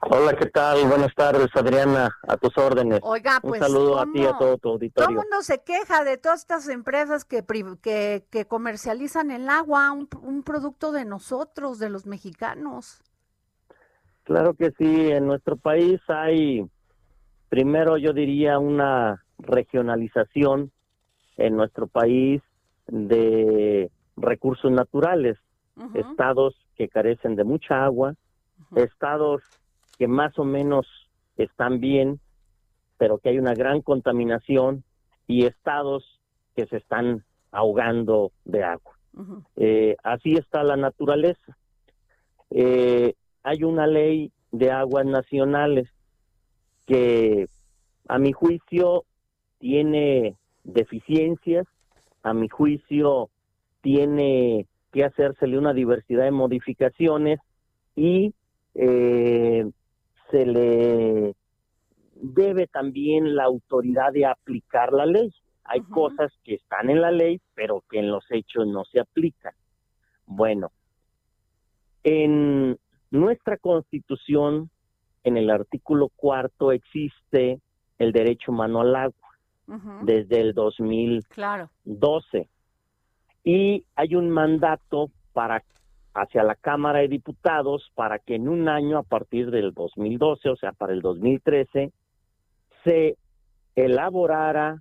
Hola, 0.00 0.34
¿qué 0.34 0.46
tal? 0.46 0.88
Buenas 0.88 1.14
tardes, 1.14 1.48
Adriana, 1.54 2.10
a 2.26 2.38
tus 2.38 2.56
órdenes. 2.56 3.00
Oiga, 3.02 3.40
pues. 3.42 3.60
Un 3.60 3.66
saludo 3.66 4.00
a 4.00 4.04
ti 4.04 4.22
y 4.22 4.24
a 4.24 4.38
todo 4.38 4.56
tu 4.56 4.70
auditorio. 4.70 5.06
Todo 5.06 5.10
el 5.10 5.16
mundo 5.16 5.42
se 5.42 5.62
queja 5.62 6.02
de 6.02 6.16
todas 6.16 6.40
estas 6.40 6.66
empresas 6.68 7.26
que, 7.26 7.44
que, 7.82 8.26
que 8.30 8.46
comercializan 8.46 9.30
el 9.30 9.50
agua, 9.50 9.92
un, 9.92 10.08
un 10.22 10.44
producto 10.44 10.92
de 10.92 11.04
nosotros, 11.04 11.78
de 11.78 11.90
los 11.90 12.06
mexicanos. 12.06 13.02
Claro 14.22 14.54
que 14.54 14.72
sí, 14.78 15.10
en 15.10 15.26
nuestro 15.26 15.58
país 15.58 16.00
hay, 16.08 16.66
primero 17.50 17.98
yo 17.98 18.14
diría, 18.14 18.58
una 18.58 19.26
regionalización 19.38 20.72
en 21.36 21.56
nuestro 21.56 21.86
país 21.86 22.42
de 22.86 23.90
recursos 24.16 24.70
naturales, 24.70 25.38
estados 25.94 26.54
que 26.76 26.88
carecen 26.88 27.34
de 27.34 27.44
mucha 27.44 27.84
agua, 27.84 28.14
estados 28.76 29.42
que 29.98 30.06
más 30.06 30.38
o 30.38 30.44
menos 30.44 30.86
están 31.36 31.80
bien, 31.80 32.20
pero 32.96 33.18
que 33.18 33.30
hay 33.30 33.38
una 33.38 33.54
gran 33.54 33.80
contaminación 33.80 34.84
y 35.26 35.46
estados 35.46 36.20
que 36.54 36.66
se 36.66 36.76
están 36.76 37.24
ahogando 37.50 38.32
de 38.44 38.64
agua. 38.64 38.94
Eh, 39.56 39.96
así 40.02 40.34
está 40.34 40.62
la 40.62 40.76
naturaleza. 40.76 41.56
Eh, 42.50 43.14
hay 43.42 43.64
una 43.64 43.86
ley 43.86 44.32
de 44.52 44.70
aguas 44.70 45.06
nacionales 45.06 45.88
que 46.86 47.48
a 48.08 48.18
mi 48.18 48.32
juicio 48.32 49.04
tiene 49.58 50.36
deficiencias, 50.64 51.66
a 52.22 52.32
mi 52.34 52.48
juicio 52.48 53.30
tiene 53.82 54.66
que 54.92 55.04
hacérsele 55.04 55.58
una 55.58 55.74
diversidad 55.74 56.24
de 56.24 56.30
modificaciones 56.30 57.38
y 57.94 58.34
eh, 58.74 59.70
se 60.30 60.46
le 60.46 61.34
debe 62.14 62.66
también 62.66 63.36
la 63.36 63.44
autoridad 63.44 64.12
de 64.12 64.26
aplicar 64.26 64.92
la 64.92 65.06
ley. 65.06 65.32
Hay 65.64 65.82
cosas 65.82 66.32
que 66.44 66.54
están 66.54 66.90
en 66.90 67.00
la 67.00 67.10
ley, 67.10 67.40
pero 67.54 67.82
que 67.90 67.98
en 67.98 68.10
los 68.10 68.24
hechos 68.30 68.66
no 68.66 68.84
se 68.84 69.00
aplican. 69.00 69.52
Bueno, 70.26 70.72
en 72.02 72.78
nuestra 73.10 73.56
constitución, 73.58 74.70
en 75.24 75.36
el 75.36 75.50
artículo 75.50 76.10
cuarto, 76.16 76.72
existe 76.72 77.60
el 77.98 78.12
derecho 78.12 78.52
humano 78.52 78.80
al 78.80 78.96
agua 78.96 79.23
desde 80.02 80.40
el 80.40 80.54
2012. 80.54 81.28
Claro. 81.28 81.70
Y 83.44 83.84
hay 83.94 84.14
un 84.14 84.30
mandato 84.30 85.10
para 85.32 85.62
hacia 86.14 86.44
la 86.44 86.54
Cámara 86.54 87.00
de 87.00 87.08
Diputados 87.08 87.90
para 87.94 88.20
que 88.20 88.36
en 88.36 88.48
un 88.48 88.68
año 88.68 88.98
a 88.98 89.02
partir 89.02 89.50
del 89.50 89.72
2012, 89.74 90.48
o 90.48 90.56
sea, 90.56 90.72
para 90.72 90.92
el 90.92 91.02
2013, 91.02 91.92
se 92.84 93.18
elaborara 93.74 94.80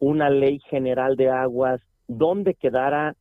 una 0.00 0.30
ley 0.30 0.58
general 0.68 1.14
de 1.16 1.30
aguas 1.30 1.80
donde 2.08 2.54
quedara 2.54 3.14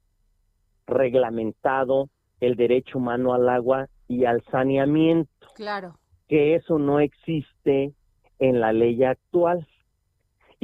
reglamentado 0.87 2.09
el 2.39 2.55
derecho 2.55 2.97
humano 2.97 3.33
al 3.33 3.47
agua 3.47 3.87
y 4.07 4.25
al 4.25 4.43
saneamiento. 4.51 5.47
Claro. 5.55 5.99
Que 6.27 6.55
eso 6.55 6.79
no 6.79 6.99
existe 6.99 7.93
en 8.39 8.59
la 8.59 8.73
ley 8.73 9.03
actual 9.03 9.67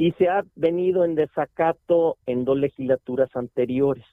y 0.00 0.12
se 0.12 0.30
ha 0.30 0.46
venido 0.56 1.04
en 1.04 1.14
desacato 1.14 2.16
en 2.24 2.46
dos 2.46 2.56
legislaturas 2.56 3.28
anteriores. 3.36 4.06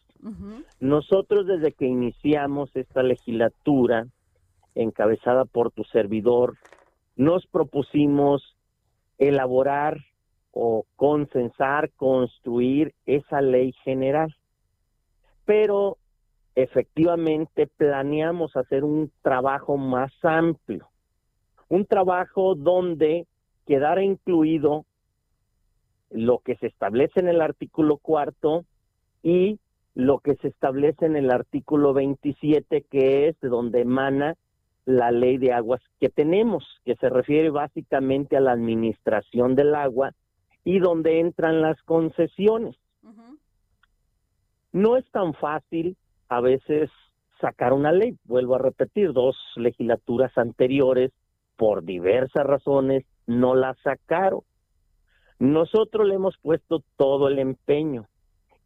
Nosotros 0.81 1.47
desde 1.47 1.71
que 1.71 1.85
iniciamos 1.85 2.69
esta 2.75 3.03
legislatura, 3.03 4.05
encabezada 4.75 5.45
por 5.45 5.71
tu 5.71 5.85
servidor, 5.85 6.57
nos 7.15 7.47
propusimos 7.47 8.57
elaborar 9.17 9.97
o 10.51 10.83
consensar, 10.97 11.89
construir 11.95 12.93
esa 13.05 13.39
ley 13.39 13.71
general. 13.85 14.35
Pero 15.45 15.95
efectivamente 16.55 17.65
planeamos 17.65 18.57
hacer 18.57 18.83
un 18.83 19.09
trabajo 19.21 19.77
más 19.77 20.11
amplio, 20.21 20.89
un 21.69 21.85
trabajo 21.85 22.55
donde 22.55 23.25
quedara 23.65 24.03
incluido 24.03 24.83
lo 26.09 26.39
que 26.39 26.55
se 26.57 26.67
establece 26.67 27.19
en 27.19 27.27
el 27.27 27.41
artículo 27.41 27.97
cuarto 27.97 28.65
y 29.23 29.59
lo 29.93 30.19
que 30.19 30.35
se 30.35 30.49
establece 30.49 31.05
en 31.05 31.15
el 31.15 31.31
artículo 31.31 31.93
27, 31.93 32.85
que 32.89 33.27
es 33.27 33.39
de 33.41 33.49
donde 33.49 33.81
emana 33.81 34.35
la 34.85 35.11
ley 35.11 35.37
de 35.37 35.51
aguas 35.51 35.81
que 35.99 36.09
tenemos, 36.09 36.63
que 36.85 36.95
se 36.95 37.09
refiere 37.09 37.49
básicamente 37.49 38.37
a 38.37 38.41
la 38.41 38.51
administración 38.51 39.55
del 39.55 39.75
agua 39.75 40.13
y 40.63 40.79
donde 40.79 41.19
entran 41.19 41.61
las 41.61 41.81
concesiones. 41.83 42.75
No 44.71 44.95
es 44.95 45.09
tan 45.11 45.33
fácil 45.33 45.97
a 46.29 46.41
veces 46.41 46.89
sacar 47.41 47.73
una 47.73 47.91
ley, 47.91 48.17
vuelvo 48.25 48.55
a 48.55 48.59
repetir, 48.59 49.13
dos 49.13 49.35
legislaturas 49.55 50.37
anteriores, 50.37 51.11
por 51.55 51.83
diversas 51.83 52.45
razones, 52.45 53.03
no 53.25 53.55
la 53.55 53.75
sacaron. 53.83 54.41
Nosotros 55.39 56.07
le 56.07 56.15
hemos 56.15 56.37
puesto 56.37 56.83
todo 56.95 57.27
el 57.27 57.39
empeño 57.39 58.07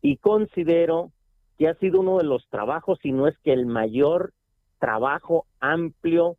y 0.02 0.18
considero 0.18 1.12
que 1.58 1.68
ha 1.68 1.76
sido 1.76 2.00
uno 2.00 2.18
de 2.18 2.24
los 2.24 2.48
trabajos, 2.50 3.00
si 3.02 3.12
no 3.12 3.28
es 3.28 3.38
que 3.40 3.54
el 3.54 3.66
mayor 3.66 4.34
trabajo 4.80 5.46
amplio, 5.60 6.38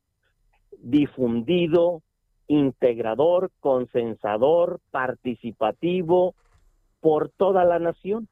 difundido, 0.78 2.02
integrador, 2.48 3.50
consensador, 3.60 4.80
participativo 4.90 6.34
por 7.00 7.30
toda 7.30 7.64
la 7.64 7.78
nación. 7.78 8.28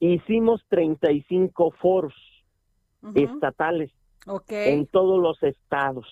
Hicimos 0.00 0.64
35 0.68 1.72
foros 1.72 2.14
estatales 3.14 3.90
en 4.48 4.86
todos 4.86 5.20
los 5.20 5.42
estados, 5.42 6.06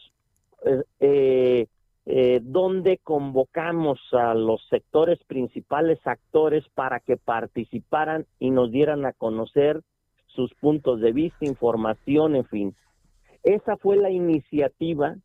eh, 0.64 0.82
eh, 1.00 1.66
eh, 2.06 2.40
donde 2.42 2.98
convocamos 2.98 4.00
a 4.12 4.34
los 4.34 4.66
sectores 4.68 5.18
principales 5.26 5.98
actores 6.06 6.64
para 6.74 7.00
que 7.00 7.16
participaran 7.16 8.26
y 8.38 8.50
nos 8.50 8.70
dieran 8.70 9.04
a 9.04 9.12
conocer 9.12 9.82
sus 10.26 10.52
puntos 10.54 11.00
de 11.00 11.12
vista, 11.12 11.44
información, 11.44 12.36
en 12.36 12.46
fin. 12.46 12.76
Esa 13.42 13.76
fue 13.76 13.96
la 13.96 14.10
iniciativa 14.10 15.16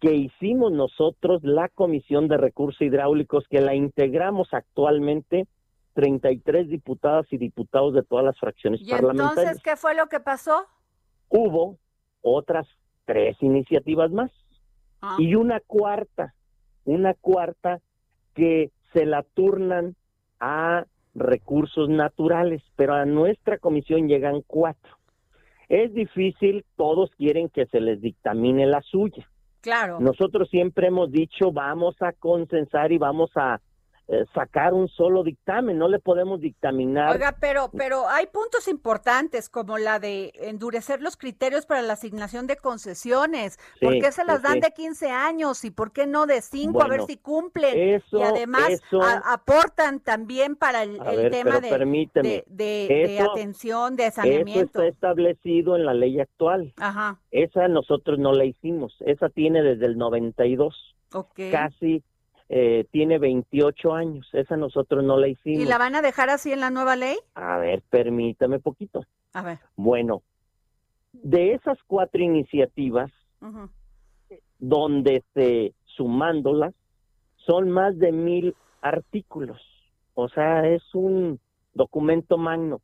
que 0.00 0.14
hicimos 0.14 0.72
nosotros, 0.72 1.42
la 1.44 1.68
Comisión 1.68 2.28
de 2.28 2.36
Recursos 2.36 2.80
Hidráulicos, 2.80 3.44
que 3.48 3.60
la 3.60 3.74
integramos 3.74 4.48
actualmente 4.52 5.46
33 5.94 6.68
diputadas 6.68 7.26
y 7.30 7.36
diputados 7.36 7.94
de 7.94 8.02
todas 8.02 8.24
las 8.24 8.38
fracciones 8.38 8.80
¿Y 8.80 8.90
parlamentarias. 8.90 9.38
entonces 9.38 9.62
qué 9.62 9.76
fue 9.76 9.94
lo 9.94 10.06
que 10.06 10.20
pasó? 10.20 10.66
Hubo 11.28 11.78
otras 12.20 12.66
tres 13.04 13.36
iniciativas 13.40 14.10
más 14.10 14.30
Ah. 15.02 15.16
y 15.18 15.34
una 15.34 15.60
cuarta, 15.60 16.34
una 16.84 17.14
cuarta 17.14 17.80
que 18.34 18.70
se 18.92 19.04
la 19.04 19.24
turnan 19.34 19.96
a 20.40 20.86
recursos 21.14 21.88
naturales, 21.88 22.62
pero 22.76 22.94
a 22.94 23.04
nuestra 23.04 23.58
comisión 23.58 24.08
llegan 24.08 24.42
cuatro. 24.46 24.96
Es 25.68 25.92
difícil, 25.92 26.64
todos 26.76 27.10
quieren 27.16 27.48
que 27.48 27.66
se 27.66 27.80
les 27.80 28.00
dictamine 28.00 28.66
la 28.66 28.80
suya. 28.82 29.28
Claro. 29.60 30.00
Nosotros 30.00 30.48
siempre 30.50 30.88
hemos 30.88 31.10
dicho 31.10 31.52
vamos 31.52 31.96
a 32.00 32.12
consensar 32.12 32.92
y 32.92 32.98
vamos 32.98 33.30
a 33.36 33.60
eh, 34.12 34.26
sacar 34.34 34.74
un 34.74 34.88
solo 34.88 35.22
dictamen, 35.22 35.78
no 35.78 35.88
le 35.88 35.98
podemos 35.98 36.38
dictaminar. 36.40 37.12
Oiga, 37.12 37.34
pero, 37.40 37.70
pero 37.76 38.08
hay 38.10 38.26
puntos 38.26 38.68
importantes 38.68 39.48
como 39.48 39.78
la 39.78 39.98
de 39.98 40.32
endurecer 40.34 41.00
los 41.00 41.16
criterios 41.16 41.64
para 41.64 41.80
la 41.80 41.94
asignación 41.94 42.46
de 42.46 42.56
concesiones. 42.56 43.58
¿Por 43.80 43.94
Sí, 43.94 44.00
qué 44.00 44.12
se 44.12 44.24
las 44.26 44.42
dan 44.42 44.54
sí. 44.54 44.60
de 44.60 44.70
15 44.72 45.10
años 45.10 45.64
y 45.64 45.70
por 45.70 45.92
qué 45.92 46.06
no 46.06 46.26
de 46.26 46.42
5 46.42 46.82
a 46.82 46.88
ver 46.88 47.02
si 47.06 47.16
cumplen? 47.16 47.78
eso- 47.94 48.18
y 48.18 48.22
además 48.22 48.68
eso- 48.68 49.02
a- 49.02 49.32
aportan 49.32 50.00
también 50.00 50.56
para 50.56 50.82
el, 50.82 51.00
A 51.00 51.10
el 51.12 51.16
ver, 51.16 51.30
tema 51.32 51.60
de, 51.60 53.18
Eso- 53.18 53.32
atención, 53.32 53.96
de 53.96 54.06
Eso 54.08 54.16
saneamiento. 54.16 54.60
está 54.82 54.86
establecido 54.86 55.74
en 55.76 55.86
la 55.86 55.94
ley 55.94 56.20
actual. 56.20 56.72
Ajá, 56.76 57.18
Esa 57.30 57.66
nosotros 57.68 58.18
no 58.18 58.32
la 58.32 58.44
hicimos. 58.44 58.94
Esa 59.00 59.30
tiene 59.30 59.62
desde 59.62 59.86
el 59.86 59.96
92. 59.96 60.94
ok. 61.14 61.40
Casi 61.50 62.02
eh, 62.54 62.86
tiene 62.90 63.18
28 63.18 63.94
años. 63.94 64.28
Esa 64.34 64.58
nosotros 64.58 65.02
no 65.02 65.16
la 65.16 65.26
hicimos. 65.26 65.62
¿Y 65.62 65.64
la 65.64 65.78
van 65.78 65.94
a 65.94 66.02
dejar 66.02 66.28
así 66.28 66.52
en 66.52 66.60
la 66.60 66.68
nueva 66.68 66.96
ley? 66.96 67.16
A 67.34 67.56
ver, 67.56 67.82
permítame 67.88 68.58
poquito. 68.58 69.06
A 69.32 69.40
ver. 69.40 69.58
Bueno, 69.74 70.22
de 71.14 71.54
esas 71.54 71.78
cuatro 71.86 72.22
iniciativas, 72.22 73.10
donde 74.58 75.24
se 75.32 75.72
sumándolas, 75.96 76.74
son 77.36 77.70
más 77.70 77.98
de 77.98 78.12
mil 78.12 78.54
artículos. 78.82 79.58
O 80.12 80.28
sea, 80.28 80.68
es 80.68 80.82
un 80.94 81.40
documento 81.72 82.36
magno. 82.36 82.82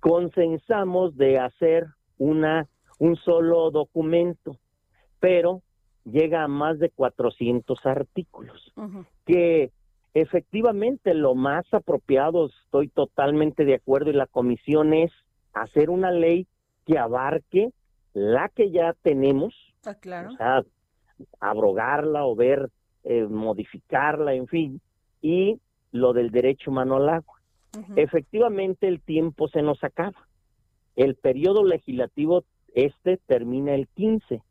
Consensamos 0.00 1.14
de 1.18 1.38
hacer 1.38 1.88
una 2.16 2.66
un 2.98 3.16
solo 3.16 3.70
documento, 3.70 4.56
pero 5.20 5.60
llega 6.10 6.44
a 6.44 6.48
más 6.48 6.78
de 6.78 6.90
400 6.90 7.84
artículos, 7.86 8.72
que 9.26 9.70
efectivamente 10.14 11.14
lo 11.14 11.34
más 11.34 11.64
apropiado, 11.72 12.50
estoy 12.64 12.88
totalmente 12.88 13.64
de 13.64 13.74
acuerdo, 13.74 14.10
y 14.10 14.14
la 14.14 14.26
comisión 14.26 14.92
es 14.92 15.12
hacer 15.52 15.90
una 15.90 16.10
ley 16.10 16.46
que 16.86 16.98
abarque 16.98 17.70
la 18.12 18.48
que 18.48 18.70
ya 18.70 18.94
tenemos, 19.02 19.54
claro. 20.00 20.30
o 20.30 20.36
sea, 20.36 20.62
abrogarla 21.38 22.24
o 22.24 22.34
ver, 22.34 22.70
eh, 23.04 23.26
modificarla, 23.26 24.34
en 24.34 24.46
fin, 24.46 24.80
y 25.22 25.60
lo 25.92 26.12
del 26.12 26.30
derecho 26.30 26.70
humano 26.70 26.96
al 26.96 27.08
agua. 27.08 27.36
Efectivamente, 27.94 28.88
el 28.88 29.00
tiempo 29.00 29.46
se 29.46 29.62
nos 29.62 29.84
acaba. 29.84 30.26
El 30.96 31.14
periodo 31.14 31.64
legislativo 31.64 32.42
este 32.74 33.16
termina 33.16 33.74
el 33.74 33.86
15 33.88 34.42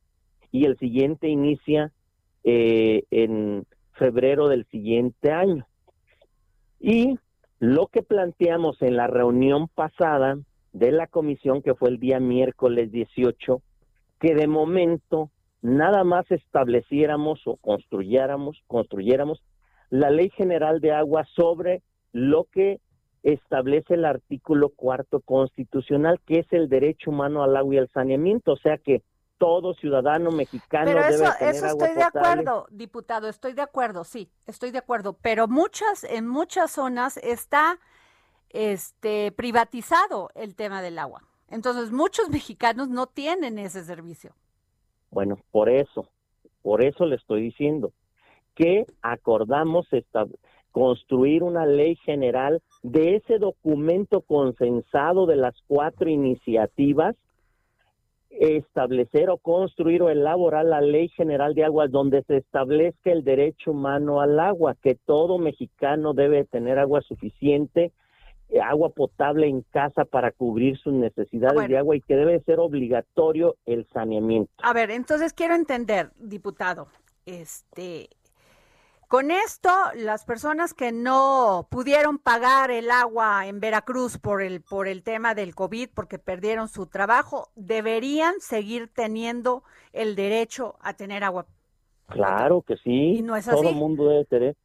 y 0.51 0.65
el 0.65 0.77
siguiente 0.77 1.27
inicia 1.27 1.91
eh, 2.43 3.03
en 3.12 3.65
febrero 3.93 4.47
del 4.47 4.65
siguiente 4.67 5.31
año. 5.31 5.65
Y 6.79 7.19
lo 7.59 7.88
que 7.88 8.01
planteamos 8.01 8.81
en 8.81 8.95
la 8.95 9.07
reunión 9.07 9.67
pasada 9.67 10.38
de 10.71 10.91
la 10.91 11.07
comisión, 11.07 11.62
que 11.62 11.75
fue 11.75 11.89
el 11.89 11.99
día 11.99 12.19
miércoles 12.19 12.91
18, 12.91 13.62
que 14.19 14.35
de 14.35 14.47
momento 14.47 15.29
nada 15.62 16.03
más 16.03 16.29
estableciéramos 16.31 17.41
o 17.45 17.57
construyéramos, 17.57 18.62
construyéramos 18.67 19.43
la 19.89 20.09
ley 20.09 20.29
general 20.29 20.79
de 20.79 20.91
agua 20.91 21.25
sobre 21.35 21.81
lo 22.13 22.45
que 22.45 22.79
establece 23.23 23.95
el 23.95 24.05
artículo 24.05 24.69
cuarto 24.69 25.19
constitucional, 25.19 26.19
que 26.25 26.39
es 26.39 26.47
el 26.51 26.69
derecho 26.69 27.12
humano 27.12 27.43
al 27.43 27.57
agua 27.57 27.75
y 27.75 27.77
al 27.79 27.89
saneamiento, 27.89 28.53
o 28.53 28.57
sea 28.57 28.77
que 28.77 29.01
todo 29.39 29.73
ciudadano 29.73 30.30
mexicano 30.32 30.86
Pero 30.86 31.02
debe 31.02 31.23
eso, 31.23 31.34
tener 31.39 31.56
eso 31.56 31.65
agua 31.65 31.86
estoy 31.88 31.97
de 31.97 32.04
acuerdo, 32.04 32.67
diputado, 32.69 33.28
estoy 33.28 33.54
de 33.54 33.62
acuerdo, 33.63 34.04
sí, 34.04 34.30
estoy 34.45 34.69
de 34.69 34.78
acuerdo. 34.78 35.13
Pero 35.13 35.47
muchas, 35.47 36.04
en 36.04 36.28
muchas 36.28 36.69
zonas 36.71 37.17
está 37.17 37.80
este 38.49 39.32
privatizado 39.32 40.30
el 40.36 40.56
tema 40.56 40.82
del 40.82 40.99
agua. 40.99 41.23
Entonces, 41.47 41.91
muchos 41.91 42.30
mexicanos 42.30 42.89
no 42.89 43.08
tienen 43.08 43.58
ese 43.58 43.84
servicio. 43.84 44.36
Bueno, 45.10 45.39
por 45.52 45.69
eso, 45.69 46.08
por 46.62 46.84
eso 46.84 47.06
le 47.06 47.15
estoy 47.15 47.41
diciendo 47.41 47.93
que 48.54 48.86
acordamos 49.02 49.88
esta- 49.91 50.28
construir 50.71 51.41
una 51.41 51.65
ley 51.65 51.95
general 51.95 52.62
de 52.84 53.15
ese 53.15 53.39
documento 53.39 54.21
consensado 54.21 55.25
de 55.25 55.36
las 55.36 55.56
cuatro 55.65 56.10
iniciativas, 56.10 57.15
establecer 58.29 59.29
o 59.29 59.37
construir 59.37 60.01
o 60.01 60.09
elaborar 60.09 60.65
la 60.65 60.81
ley 60.81 61.09
general 61.09 61.55
de 61.55 61.65
aguas 61.65 61.91
donde 61.91 62.23
se 62.23 62.37
establezca 62.37 63.11
el 63.11 63.23
derecho 63.23 63.71
humano 63.71 64.21
al 64.21 64.39
agua, 64.39 64.75
que 64.81 64.95
todo 64.95 65.37
mexicano 65.39 66.13
debe 66.13 66.45
tener 66.45 66.79
agua 66.79 67.01
suficiente, 67.01 67.91
agua 68.63 68.89
potable 68.89 69.47
en 69.47 69.61
casa 69.61 70.05
para 70.05 70.31
cubrir 70.31 70.77
sus 70.77 70.93
necesidades 70.93 71.55
Bueno. 71.55 71.69
de 71.69 71.77
agua 71.77 71.95
y 71.95 72.01
que 72.01 72.15
debe 72.15 72.39
ser 72.41 72.59
obligatorio 72.59 73.55
el 73.65 73.87
saneamiento. 73.93 74.51
A 74.63 74.73
ver, 74.73 74.91
entonces 74.91 75.33
quiero 75.33 75.55
entender, 75.55 76.11
diputado, 76.17 76.87
este, 77.25 78.09
con 79.10 79.32
esto, 79.32 79.69
las 79.95 80.24
personas 80.24 80.76
que 80.76 80.91
no 80.91 81.67
pudieron 81.72 82.19
pagar 82.19 82.69
el 82.69 82.91
agua 82.91 83.48
en 83.48 83.60
Veracruz 83.60 84.19
por 84.19 84.43
el, 84.43 84.62
por 84.62 84.88
el 84.88 85.02
tema 85.02 85.34
del 85.34 85.56
COVID, 85.56 85.89
porque 85.95 86.19
perdieron 86.19 86.67
su 86.69 86.86
trabajo, 86.86 87.50
deberían 87.56 88.36
seguir 88.39 88.88
teniendo 88.93 89.63
el 89.93 90.15
derecho 90.15 90.76
a 90.80 90.93
tener 90.93 91.24
agua. 91.24 91.48
Claro 92.08 92.62
que 92.62 92.78
sí. 92.78 93.15
¿Y 93.17 93.22
no 93.24 93.36
es 93.36 93.45
Todo 93.45 93.62
así? 93.62 93.69
el 93.69 93.76
mundo 93.76 94.08
debe 94.08 94.26
tener. 94.26 94.56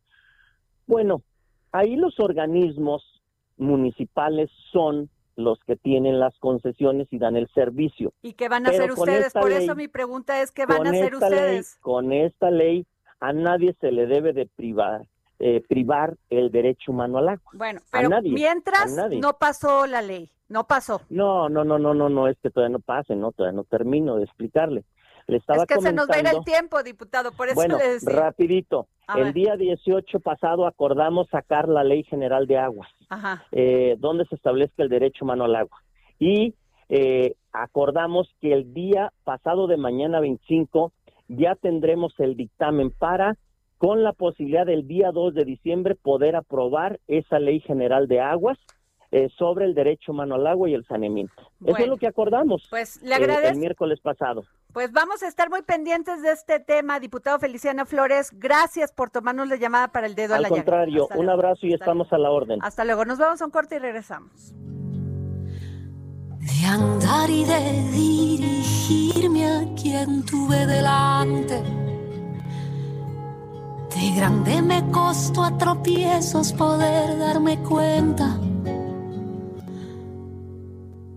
Bueno, 0.86 1.22
ahí 1.72 1.96
los 1.96 2.20
organismos 2.20 3.02
municipales 3.56 4.50
son 4.72 5.08
los 5.36 5.58
que 5.66 5.76
tienen 5.76 6.20
las 6.20 6.38
concesiones 6.38 7.08
y 7.10 7.18
dan 7.18 7.36
el 7.36 7.48
servicio. 7.54 8.12
¿Y 8.20 8.34
qué 8.34 8.50
van 8.50 8.66
a 8.66 8.70
Pero 8.72 8.84
hacer 8.84 8.92
ustedes? 8.92 9.32
Por 9.32 9.48
ley- 9.48 9.64
eso 9.64 9.74
mi 9.74 9.88
pregunta 9.88 10.42
es, 10.42 10.52
¿qué 10.52 10.66
van 10.66 10.86
a 10.86 10.90
hacer 10.90 11.12
ley- 11.14 11.22
ustedes? 11.22 11.76
con 11.80 12.12
esta 12.12 12.50
ley 12.50 12.86
a 13.20 13.32
nadie 13.32 13.74
se 13.80 13.90
le 13.92 14.06
debe 14.06 14.32
de 14.32 14.46
privar, 14.46 15.02
eh, 15.38 15.62
privar 15.68 16.16
el 16.30 16.50
derecho 16.50 16.92
humano 16.92 17.18
al 17.18 17.28
agua. 17.30 17.50
Bueno, 17.54 17.80
A 17.92 17.98
pero 17.98 18.08
nadie, 18.08 18.32
mientras 18.32 18.94
no 19.20 19.34
pasó 19.38 19.86
la 19.86 20.02
ley, 20.02 20.30
no 20.48 20.66
pasó. 20.66 21.00
No, 21.10 21.48
no, 21.48 21.64
no, 21.64 21.78
no, 21.78 21.94
no, 21.94 22.08
no, 22.08 22.28
es 22.28 22.36
que 22.42 22.50
todavía 22.50 22.72
no 22.76 22.80
pase, 22.80 23.16
no, 23.16 23.32
todavía 23.32 23.56
no 23.56 23.64
termino 23.64 24.16
de 24.16 24.24
explicarle. 24.24 24.84
Le 25.26 25.38
estaba 25.38 25.62
es 25.62 25.66
que 25.66 25.80
se 25.80 25.92
nos 25.92 26.08
va 26.08 26.16
a 26.16 26.20
ir 26.20 26.26
el 26.26 26.44
tiempo, 26.44 26.82
diputado, 26.82 27.32
por 27.32 27.48
eso 27.48 27.54
Bueno, 27.54 27.78
le 27.78 27.88
decía. 27.94 28.12
rapidito. 28.12 28.88
A 29.06 29.18
el 29.18 29.24
ver. 29.24 29.34
día 29.34 29.56
18 29.56 30.20
pasado 30.20 30.66
acordamos 30.66 31.28
sacar 31.30 31.68
la 31.68 31.82
Ley 31.82 32.04
General 32.04 32.46
de 32.46 32.58
Aguas, 32.58 32.88
Ajá. 33.08 33.44
eh, 33.52 33.96
donde 33.98 34.24
se 34.26 34.34
establezca 34.34 34.82
el 34.82 34.88
derecho 34.90 35.24
humano 35.24 35.44
al 35.44 35.56
agua. 35.56 35.82
Y 36.18 36.54
eh, 36.90 37.34
acordamos 37.52 38.28
que 38.40 38.52
el 38.52 38.72
día 38.74 39.12
pasado 39.24 39.66
de 39.66 39.76
mañana 39.78 40.20
25 40.20 40.92
ya 41.28 41.54
tendremos 41.54 42.14
el 42.18 42.36
dictamen 42.36 42.90
para, 42.90 43.36
con 43.78 44.02
la 44.02 44.12
posibilidad 44.12 44.66
del 44.66 44.86
día 44.86 45.10
2 45.12 45.34
de 45.34 45.44
diciembre, 45.44 45.94
poder 45.94 46.36
aprobar 46.36 47.00
esa 47.06 47.38
Ley 47.38 47.60
General 47.60 48.08
de 48.08 48.20
Aguas 48.20 48.58
eh, 49.10 49.28
sobre 49.38 49.64
el 49.64 49.74
derecho 49.74 50.12
humano 50.12 50.34
al 50.34 50.46
agua 50.46 50.68
y 50.68 50.74
el 50.74 50.84
saneamiento. 50.86 51.34
Eso 51.64 51.78
es 51.78 51.86
lo 51.86 51.96
que 51.96 52.08
acordamos 52.08 52.66
Pues 52.68 53.00
le 53.02 53.14
eh, 53.14 53.48
el 53.48 53.58
miércoles 53.58 54.00
pasado. 54.00 54.44
Pues 54.72 54.90
vamos 54.90 55.22
a 55.22 55.28
estar 55.28 55.50
muy 55.50 55.62
pendientes 55.62 56.20
de 56.20 56.32
este 56.32 56.58
tema, 56.58 56.98
diputado 56.98 57.38
Feliciano 57.38 57.86
Flores. 57.86 58.32
Gracias 58.32 58.92
por 58.92 59.10
tomarnos 59.10 59.48
la 59.48 59.54
llamada 59.54 59.88
para 59.88 60.08
el 60.08 60.16
dedo 60.16 60.34
a 60.34 60.38
Al 60.38 60.42
la 60.42 60.48
llaga. 60.48 60.62
contrario, 60.64 61.08
un 61.14 61.30
abrazo 61.30 61.64
y 61.64 61.74
Hasta 61.74 61.84
estamos 61.84 62.12
a 62.12 62.18
la 62.18 62.30
orden. 62.32 62.58
Hasta 62.60 62.84
luego. 62.84 63.04
Nos 63.04 63.18
vamos 63.18 63.40
a 63.40 63.44
un 63.44 63.52
corte 63.52 63.76
y 63.76 63.78
regresamos. 63.78 64.52
De 66.46 66.66
andar 66.66 67.30
y 67.30 67.44
de 67.44 67.90
dirigirme 67.90 69.46
a 69.46 69.74
quien 69.74 70.24
tuve 70.24 70.66
delante. 70.66 71.62
De 73.94 74.10
grande 74.16 74.62
me 74.62 74.90
costó 74.90 75.44
a 75.44 75.56
tropiezos 75.56 76.52
poder 76.52 77.18
darme 77.18 77.58
cuenta 77.58 78.38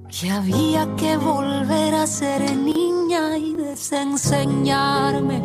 que 0.10 0.32
había 0.32 0.96
que 0.96 1.18
volver 1.18 1.94
a 1.96 2.08
ser 2.08 2.56
niña 2.56 3.38
y 3.38 3.54
desenseñarme 3.54 5.42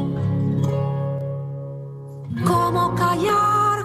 cómo 2.46 2.94
callar, 2.94 3.84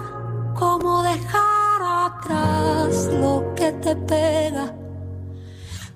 cómo 0.54 1.02
dejar 1.02 1.82
atrás 1.82 3.10
lo 3.12 3.54
que 3.54 3.72
te 3.72 3.96
pega. 3.96 4.74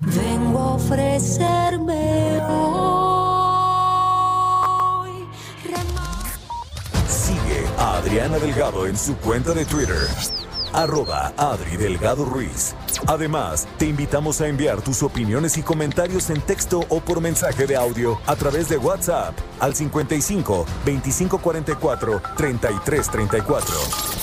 Vengo 0.05 0.59
a 0.59 0.73
ofrecerme 0.73 2.41
hoy. 2.49 2.73
Sigue 7.07 7.65
a 7.77 7.97
Adriana 7.97 8.37
Delgado 8.37 8.85
en 8.85 8.97
su 8.97 9.15
cuenta 9.17 9.53
de 9.53 9.63
Twitter, 9.65 9.95
arroba 10.73 11.31
Adri 11.37 11.77
Delgado 11.77 12.25
Ruiz. 12.25 12.75
Además, 13.07 13.65
te 13.77 13.85
invitamos 13.85 14.41
a 14.41 14.47
enviar 14.47 14.81
tus 14.81 15.03
opiniones 15.03 15.57
y 15.57 15.61
comentarios 15.61 16.29
en 16.29 16.41
texto 16.41 16.83
o 16.89 16.99
por 16.99 17.21
mensaje 17.21 17.65
de 17.65 17.77
audio 17.77 18.19
a 18.25 18.35
través 18.35 18.67
de 18.67 18.77
WhatsApp 18.77 19.33
al 19.59 19.73
55 19.73 20.65
2544 20.85 22.21
3334. 22.35 24.22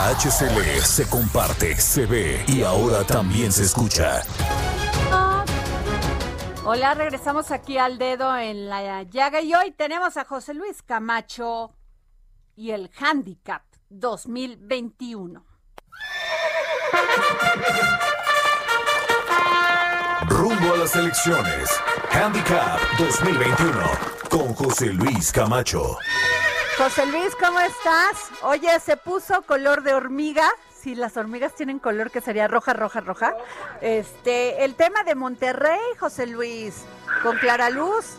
La 0.00 0.14
HCL 0.16 0.80
se 0.82 1.06
comparte, 1.10 1.76
se 1.78 2.06
ve 2.06 2.42
y 2.48 2.62
ahora 2.62 3.04
también 3.04 3.52
se 3.52 3.64
escucha. 3.64 4.22
Hola, 6.64 6.94
regresamos 6.94 7.50
aquí 7.50 7.76
al 7.76 7.98
dedo 7.98 8.34
en 8.34 8.70
la 8.70 9.02
llaga 9.02 9.42
y 9.42 9.52
hoy 9.52 9.72
tenemos 9.72 10.16
a 10.16 10.24
José 10.24 10.54
Luis 10.54 10.80
Camacho 10.80 11.74
y 12.56 12.70
el 12.70 12.90
Handicap 12.98 13.62
2021. 13.90 15.44
Rumbo 20.30 20.72
a 20.72 20.76
las 20.78 20.96
elecciones. 20.96 21.68
Handicap 22.10 22.80
2021 22.96 23.82
con 24.30 24.54
José 24.54 24.86
Luis 24.94 25.30
Camacho. 25.30 25.98
José 26.80 27.04
Luis, 27.04 27.36
¿cómo 27.36 27.60
estás? 27.60 28.30
Oye, 28.40 28.80
se 28.80 28.96
puso 28.96 29.42
color 29.42 29.82
de 29.82 29.92
hormiga. 29.92 30.48
Si 30.72 30.94
las 30.94 31.14
hormigas 31.18 31.54
tienen 31.54 31.78
color 31.78 32.10
que 32.10 32.22
sería 32.22 32.48
roja, 32.48 32.72
roja, 32.72 33.00
roja. 33.00 33.36
Este, 33.82 34.64
el 34.64 34.74
tema 34.76 35.04
de 35.04 35.14
Monterrey, 35.14 35.78
José 35.98 36.26
Luis, 36.26 36.86
con 37.22 37.36
Clara 37.36 37.68
Luz. 37.68 38.16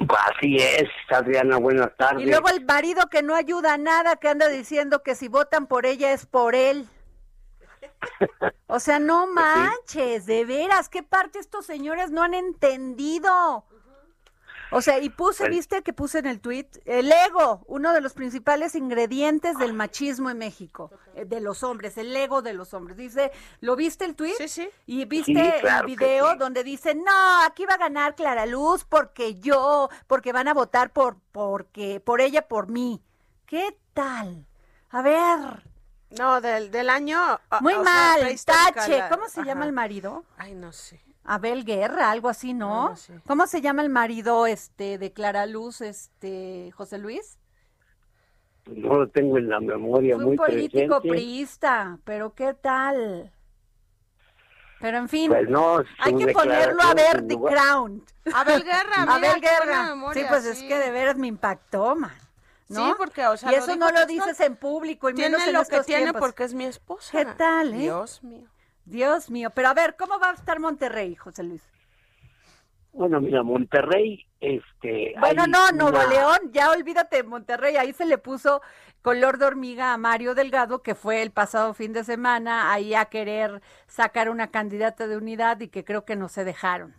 Así 0.00 0.56
es, 0.56 0.90
Adriana, 1.08 1.56
buenas 1.56 1.96
tardes. 1.96 2.26
Y 2.26 2.28
luego 2.28 2.50
el 2.50 2.62
marido 2.62 3.06
que 3.10 3.22
no 3.22 3.34
ayuda 3.34 3.72
a 3.72 3.78
nada, 3.78 4.16
que 4.16 4.28
anda 4.28 4.48
diciendo 4.48 5.02
que 5.02 5.14
si 5.14 5.28
votan 5.28 5.66
por 5.66 5.86
ella 5.86 6.12
es 6.12 6.26
por 6.26 6.54
él. 6.54 6.86
O 8.66 8.80
sea, 8.80 8.98
no 8.98 9.28
manches, 9.28 10.26
de 10.26 10.44
veras, 10.44 10.90
¿qué 10.90 11.02
parte 11.02 11.38
estos 11.38 11.64
señores 11.64 12.10
no 12.10 12.22
han 12.22 12.34
entendido? 12.34 13.64
O 14.72 14.82
sea, 14.82 14.98
y 14.98 15.10
puse, 15.10 15.44
Pues- 15.44 15.50
viste 15.50 15.82
que 15.82 15.92
puse 15.92 16.18
en 16.18 16.26
el 16.26 16.40
tweet, 16.40 16.66
el 16.84 17.10
ego, 17.12 17.62
uno 17.66 17.92
de 17.92 18.00
los 18.00 18.14
principales 18.14 18.74
ingredientes 18.74 19.56
del 19.58 19.72
machismo 19.72 20.28
en 20.30 20.38
México, 20.38 20.90
eh, 21.14 21.24
de 21.24 21.40
los 21.40 21.62
hombres, 21.62 21.96
el 21.98 22.14
ego 22.16 22.42
de 22.42 22.52
los 22.52 22.74
hombres. 22.74 22.96
Dice, 22.96 23.30
¿lo 23.60 23.76
viste 23.76 24.04
el 24.04 24.16
tweet? 24.16 24.34
Sí, 24.38 24.48
sí. 24.48 24.68
Y 24.86 25.04
viste 25.04 25.32
Sí, 25.34 25.60
claro 25.60 25.86
el 25.88 25.94
video 25.96 26.32
sí. 26.32 26.38
donde 26.38 26.64
dice, 26.64 26.94
no, 26.94 27.42
aquí 27.44 27.64
va 27.64 27.74
a 27.74 27.78
ganar 27.78 28.14
Clara 28.16 28.44
Luz 28.46 28.84
porque 28.84 29.36
yo, 29.36 29.88
porque 30.06 30.32
van 30.32 30.48
a 30.48 30.54
votar 30.54 30.92
por, 30.92 31.16
porque, 31.32 32.00
por 32.00 32.20
ella, 32.20 32.48
por 32.48 32.68
mí. 32.68 33.02
¿Qué 33.46 33.78
tal? 33.94 34.46
A 34.90 35.02
ver. 35.02 35.62
No, 36.18 36.40
del, 36.40 36.70
del 36.70 36.88
año. 36.90 37.20
o- 37.50 37.60
Muy 37.60 37.74
o 37.74 37.82
sea, 37.82 37.92
mal, 37.92 38.20
prehistórica 38.20 38.72
tache. 38.74 38.98
la- 38.98 39.08
¿Cómo 39.08 39.28
se 39.28 39.40
ajá. 39.40 39.48
llama 39.48 39.64
el 39.66 39.72
marido? 39.72 40.24
Ay, 40.36 40.54
no 40.54 40.72
sé. 40.72 41.00
Abel 41.26 41.64
Guerra, 41.64 42.10
algo 42.10 42.28
así, 42.28 42.54
¿no? 42.54 42.94
¿Cómo 43.26 43.46
se 43.46 43.60
llama 43.60 43.82
el 43.82 43.88
marido 43.90 44.46
este 44.46 44.98
de 44.98 45.12
Clara 45.12 45.46
Luz, 45.46 45.80
este 45.80 46.70
José 46.76 46.98
Luis? 46.98 47.38
No 48.66 48.94
lo 48.98 49.08
tengo 49.08 49.38
en 49.38 49.48
la 49.48 49.60
memoria 49.60 50.16
Fue 50.16 50.24
muy 50.24 50.32
un 50.32 50.36
político 50.38 51.00
presente. 51.00 51.08
priista, 51.08 51.98
pero 52.04 52.34
¿qué 52.34 52.54
tal? 52.54 53.32
Pero 54.80 54.98
en 54.98 55.08
fin, 55.08 55.30
Pues 55.30 55.48
no, 55.48 55.82
hay 55.98 56.14
que 56.16 56.32
ponerlo 56.32 56.82
a 56.82 56.94
ver 56.94 57.26
The 57.26 57.36
Crown. 57.38 58.04
Abel 58.34 58.62
Guerra, 58.64 59.00
mira, 59.00 59.14
Abel 59.14 59.40
Guerra. 59.40 59.86
memoria, 59.90 60.22
sí, 60.22 60.28
pues 60.28 60.44
es 60.44 60.62
que 60.62 60.78
de 60.78 60.90
veras 60.90 61.16
me 61.16 61.26
impactó, 61.28 61.94
man. 61.96 62.12
¿no? 62.68 62.88
Sí, 62.88 62.94
porque, 62.98 63.24
o 63.26 63.36
sea, 63.36 63.52
y 63.52 63.54
eso 63.54 63.76
no 63.76 63.90
lo 63.90 64.04
dices 64.06 64.38
en 64.40 64.56
público 64.56 65.08
y 65.08 65.14
Tiene 65.14 65.30
menos 65.30 65.46
en 65.46 65.52
lo 65.54 65.60
que 65.60 65.62
estos 65.76 65.86
tiene 65.86 66.02
tiempos. 66.02 66.20
porque 66.20 66.44
es 66.44 66.52
mi 66.52 66.64
esposa. 66.64 67.10
¿Qué 67.12 67.24
tal, 67.24 67.72
eh? 67.74 67.78
Dios 67.78 68.22
mío. 68.24 68.48
Dios 68.86 69.30
mío, 69.30 69.50
pero 69.54 69.68
a 69.68 69.74
ver, 69.74 69.96
¿cómo 69.98 70.18
va 70.18 70.30
a 70.30 70.34
estar 70.34 70.58
Monterrey, 70.60 71.14
José 71.16 71.42
Luis? 71.42 71.68
Bueno, 72.92 73.20
mira, 73.20 73.42
Monterrey, 73.42 74.24
este... 74.40 75.12
Bueno, 75.20 75.46
no, 75.46 75.70
Nuevo 75.72 75.98
una- 75.98 76.06
León, 76.06 76.38
ya 76.52 76.70
olvídate 76.70 77.16
de 77.16 77.22
Monterrey, 77.24 77.76
ahí 77.76 77.92
se 77.92 78.06
le 78.06 78.16
puso 78.16 78.62
color 79.02 79.36
de 79.36 79.44
hormiga 79.44 79.92
a 79.92 79.98
Mario 79.98 80.34
Delgado, 80.34 80.82
que 80.82 80.94
fue 80.94 81.20
el 81.22 81.30
pasado 81.30 81.74
fin 81.74 81.92
de 81.92 82.04
semana, 82.04 82.72
ahí 82.72 82.94
a 82.94 83.04
querer 83.06 83.60
sacar 83.86 84.30
una 84.30 84.50
candidata 84.50 85.06
de 85.08 85.16
unidad 85.18 85.60
y 85.60 85.68
que 85.68 85.84
creo 85.84 86.06
que 86.06 86.16
no 86.16 86.28
se 86.28 86.44
dejaron. 86.44 86.94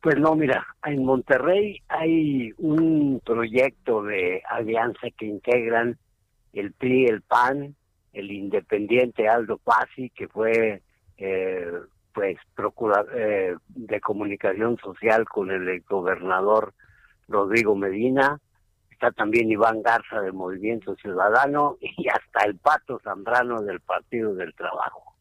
Pues 0.00 0.16
no, 0.18 0.34
mira, 0.36 0.66
en 0.84 1.04
Monterrey 1.04 1.82
hay 1.88 2.52
un 2.58 3.20
proyecto 3.24 4.02
de 4.02 4.42
alianza 4.48 5.08
que 5.16 5.26
integran 5.26 5.98
el 6.52 6.72
PRI, 6.74 7.06
el 7.06 7.22
PAN, 7.22 7.74
el 8.12 8.30
independiente 8.30 9.28
Aldo 9.28 9.58
Pasi, 9.58 10.10
que 10.10 10.28
fue 10.28 10.82
eh, 11.16 11.72
pues 12.12 12.38
procura, 12.54 13.04
eh, 13.14 13.56
de 13.68 14.00
comunicación 14.00 14.76
social 14.78 15.24
con 15.24 15.50
el 15.50 15.80
gobernador 15.82 16.74
Rodrigo 17.28 17.74
Medina, 17.74 18.38
está 18.90 19.10
también 19.10 19.50
Iván 19.50 19.82
Garza 19.82 20.20
del 20.20 20.32
Movimiento 20.32 20.94
Ciudadano 20.96 21.76
y 21.80 22.08
hasta 22.08 22.46
el 22.46 22.58
Pato 22.58 23.00
Zambrano 23.02 23.62
del 23.62 23.80
Partido 23.80 24.34
del 24.34 24.54
Trabajo. 24.54 25.16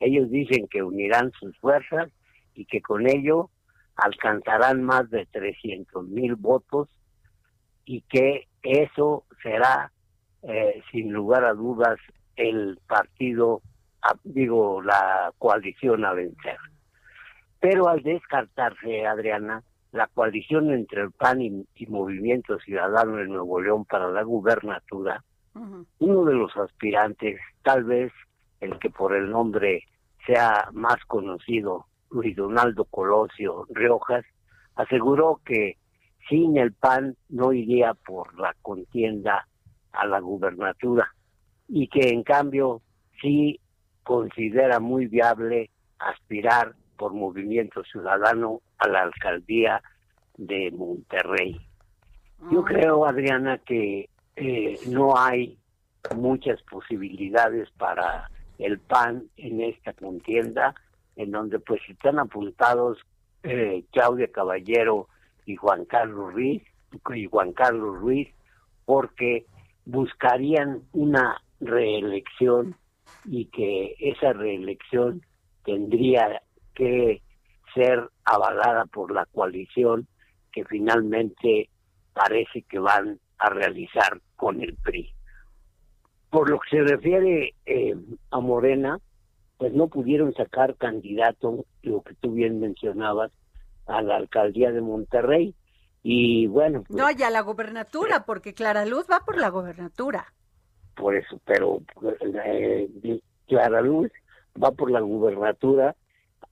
Ellos 0.00 0.30
dicen 0.30 0.68
que 0.68 0.82
unirán 0.82 1.32
sus 1.32 1.56
fuerzas 1.58 2.10
y 2.54 2.66
que 2.66 2.82
con 2.82 3.08
ello 3.08 3.50
alcanzarán 3.96 4.82
más 4.82 5.08
de 5.10 5.26
300 5.26 6.06
mil 6.08 6.34
votos 6.34 6.88
y 7.84 8.02
que 8.02 8.48
eso 8.62 9.24
será 9.42 9.92
eh, 10.42 10.82
sin 10.90 11.12
lugar 11.12 11.44
a 11.44 11.54
dudas 11.54 11.98
el 12.36 12.78
partido, 12.86 13.62
digo, 14.24 14.82
la 14.82 15.32
coalición 15.38 16.04
a 16.04 16.12
vencer. 16.12 16.58
Pero 17.60 17.88
al 17.88 18.02
descartarse, 18.02 19.06
Adriana, 19.06 19.62
la 19.92 20.06
coalición 20.08 20.70
entre 20.72 21.02
el 21.02 21.12
PAN 21.12 21.40
y, 21.40 21.66
y 21.76 21.86
Movimiento 21.86 22.58
Ciudadano 22.58 23.16
de 23.16 23.26
Nuevo 23.26 23.60
León 23.60 23.84
para 23.84 24.08
la 24.08 24.22
gubernatura, 24.22 25.22
uno 25.98 26.24
de 26.24 26.34
los 26.34 26.56
aspirantes, 26.56 27.40
tal 27.62 27.84
vez 27.84 28.12
el 28.60 28.76
que 28.80 28.90
por 28.90 29.14
el 29.14 29.30
nombre 29.30 29.84
sea 30.26 30.68
más 30.72 30.96
conocido, 31.06 31.86
Luis 32.10 32.34
Donaldo 32.34 32.84
Colosio 32.86 33.66
Riojas, 33.70 34.24
aseguró 34.74 35.40
que 35.44 35.76
sin 36.28 36.56
el 36.56 36.72
PAN 36.72 37.16
no 37.28 37.52
iría 37.52 37.94
por 37.94 38.36
la 38.38 38.54
contienda 38.62 39.46
a 39.92 40.06
la 40.06 40.18
gubernatura 40.18 41.14
y 41.68 41.88
que 41.88 42.08
en 42.08 42.22
cambio 42.22 42.82
sí 43.20 43.60
considera 44.02 44.80
muy 44.80 45.06
viable 45.06 45.70
aspirar 45.98 46.74
por 46.96 47.12
Movimiento 47.12 47.82
Ciudadano 47.84 48.60
a 48.78 48.88
la 48.88 49.02
alcaldía 49.02 49.82
de 50.36 50.70
Monterrey. 50.72 51.60
Yo 52.50 52.62
creo, 52.62 53.06
Adriana, 53.06 53.58
que 53.58 54.10
eh, 54.36 54.78
no 54.88 55.16
hay 55.16 55.58
muchas 56.14 56.60
posibilidades 56.62 57.70
para 57.78 58.30
el 58.58 58.78
PAN 58.78 59.24
en 59.36 59.60
esta 59.62 59.92
contienda, 59.94 60.74
en 61.16 61.30
donde 61.30 61.58
pues 61.58 61.80
están 61.88 62.18
apuntados 62.18 62.98
eh, 63.42 63.84
Claudia 63.92 64.28
Caballero 64.30 65.08
y 65.46 65.56
Juan 65.56 65.84
Carlos 65.86 66.32
Ruiz, 66.34 66.62
y 67.14 67.26
Juan 67.26 67.52
Carlos 67.52 67.98
Ruiz, 67.98 68.28
porque 68.84 69.46
buscarían 69.84 70.82
una 70.92 71.40
reelección 71.64 72.76
y 73.24 73.46
que 73.46 73.94
esa 73.98 74.32
reelección 74.32 75.22
tendría 75.64 76.42
que 76.74 77.22
ser 77.74 78.08
avalada 78.24 78.86
por 78.86 79.12
la 79.12 79.26
coalición 79.26 80.06
que 80.52 80.64
finalmente 80.64 81.68
parece 82.12 82.62
que 82.62 82.78
van 82.78 83.18
a 83.38 83.50
realizar 83.50 84.20
con 84.36 84.60
el 84.62 84.76
PRI. 84.76 85.12
Por 86.30 86.50
lo 86.50 86.60
que 86.60 86.70
se 86.70 86.82
refiere 86.82 87.54
eh, 87.66 87.94
a 88.30 88.40
Morena, 88.40 88.98
pues 89.58 89.72
no 89.72 89.88
pudieron 89.88 90.32
sacar 90.34 90.76
candidato, 90.76 91.64
lo 91.82 92.02
que 92.02 92.14
tú 92.14 92.32
bien 92.32 92.60
mencionabas, 92.60 93.32
a 93.86 94.02
la 94.02 94.16
alcaldía 94.16 94.72
de 94.72 94.80
Monterrey. 94.80 95.54
Y 96.02 96.46
bueno, 96.46 96.82
pues, 96.86 96.98
No, 96.98 97.06
y 97.10 97.22
a 97.22 97.30
la 97.30 97.40
gobernatura, 97.40 98.24
porque 98.26 98.54
Clara 98.54 98.84
Luz 98.84 99.06
va 99.10 99.20
por 99.20 99.38
la 99.38 99.48
gobernatura. 99.48 100.33
Por 100.94 101.14
eso, 101.14 101.40
pero 101.44 101.80
eh, 102.44 102.88
Clara 103.46 103.80
Luz 103.80 104.10
va 104.62 104.70
por 104.72 104.90
la 104.90 105.00
gubernatura, 105.00 105.94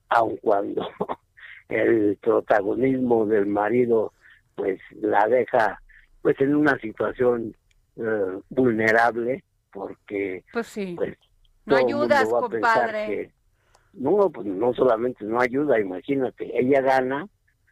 aun 0.08 0.36
cuando 0.38 0.88
el 1.68 2.18
protagonismo 2.20 3.26
del 3.26 3.46
marido 3.46 4.12
pues 4.54 4.80
la 5.00 5.26
deja 5.28 5.80
pues 6.20 6.38
en 6.40 6.54
una 6.54 6.78
situación 6.78 7.54
eh, 7.96 8.38
vulnerable 8.50 9.42
porque 9.72 10.44
Pues 10.52 10.66
sí. 10.66 10.94
pues 10.96 11.16
No 11.64 11.76
ayudas, 11.76 12.28
compadre. 12.28 13.06
que- 13.06 13.30
no, 13.94 14.30
pues 14.30 14.46
no 14.46 14.72
solamente 14.72 15.22
no 15.24 15.38
ayuda, 15.38 15.78
imagínate, 15.78 16.50
ella 16.58 16.80
gana, 16.80 17.26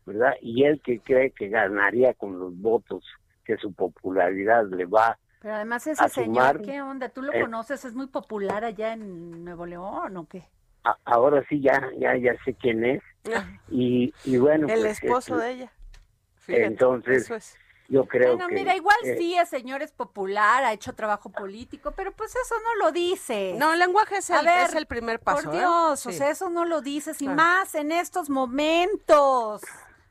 ¿verdad? 0.05 0.35
Y 0.43 0.65
él 0.65 0.79
que 0.85 1.01
cree 1.01 1.31
que 1.31 1.49
ganaría 1.49 2.13
con 2.13 2.39
los 2.39 2.55
votos, 2.61 3.03
que 3.45 3.57
su 3.57 3.73
popularidad 3.73 4.67
le 4.69 4.85
va 4.85 5.19
Pero 5.41 5.55
además 5.57 5.87
ese 5.87 6.09
señor, 6.09 6.47
sumar, 6.47 6.63
¿qué 6.63 6.83
onda? 6.83 7.09
¿Tú 7.09 7.23
lo 7.23 7.33
eh, 7.33 7.43
conoces? 7.43 7.85
¿Es 7.85 7.95
muy 7.95 8.07
popular 8.07 8.65
allá 8.65 8.93
en 8.93 9.45
Nuevo 9.45 9.67
León 9.67 10.17
o 10.17 10.29
qué? 10.29 10.49
a- 10.85 10.99
ahora 11.05 11.45
sí 11.49 11.61
ya 11.61 11.91
ya 11.99 12.17
ya 12.17 12.35
sé 12.45 12.55
quién 12.55 12.85
es 12.85 13.03
y, 13.69 14.15
y 14.25 14.37
bueno 14.39 14.67
el 14.67 14.81
pues, 14.81 14.93
esposo 15.03 15.37
este, 15.37 15.45
de 15.45 15.51
ella. 15.53 15.73
Fíjate, 16.37 16.67
entonces 16.67 17.25
eso 17.25 17.35
es. 17.35 17.57
yo 17.89 18.07
creo 18.07 18.37
Bueno, 18.37 18.49
que 18.49 18.55
mira, 18.55 18.77
igual 18.77 18.97
eh, 19.05 19.17
sí, 19.19 19.35
el 19.37 19.47
señor 19.47 19.83
es 19.83 19.93
popular, 19.93 20.65
ha 20.65 20.73
hecho 20.73 20.95
trabajo 20.95 21.31
político, 21.31 21.93
pero 21.97 22.13
pues 22.13 22.35
eso 22.37 22.55
no 22.65 22.85
lo 22.85 22.93
dice. 22.93 23.55
No, 23.59 23.73
el 23.73 23.79
lenguaje 23.79 24.19
es 24.19 24.31
A 24.31 24.41
el, 24.41 24.47
ver, 24.47 24.71
es 24.71 24.75
el 24.75 24.87
primer 24.87 25.21
paso. 25.21 25.43
Por 25.43 25.55
¿eh? 25.55 25.59
Dios, 25.59 26.07
o 26.07 26.11
Sí. 26.11 26.19
sea, 26.19 26.31
eso 26.31 26.51
no 26.51 26.65
lo 26.65 26.83
dices, 26.83 27.21
y 27.23 27.25
Claro. 27.25 27.37
más 27.37 27.75
en 27.75 27.93
estos 27.93 28.31
momentos. 28.31 29.63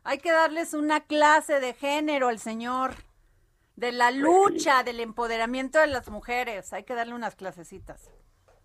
Hay 0.03 0.17
que 0.19 0.31
darles 0.31 0.73
una 0.73 1.01
clase 1.01 1.59
de 1.59 1.73
género 1.73 2.29
al 2.29 2.39
señor, 2.39 2.95
de 3.79 3.91
la 3.93 4.11
lucha, 4.11 4.83
del 4.83 4.99
empoderamiento 4.99 5.79
de 5.79 5.87
las 5.87 6.09
mujeres. 6.09 6.73
Hay 6.73 6.83
que 6.83 6.95
darle 6.95 7.13
unas 7.13 7.35
clasecitas. 7.35 8.11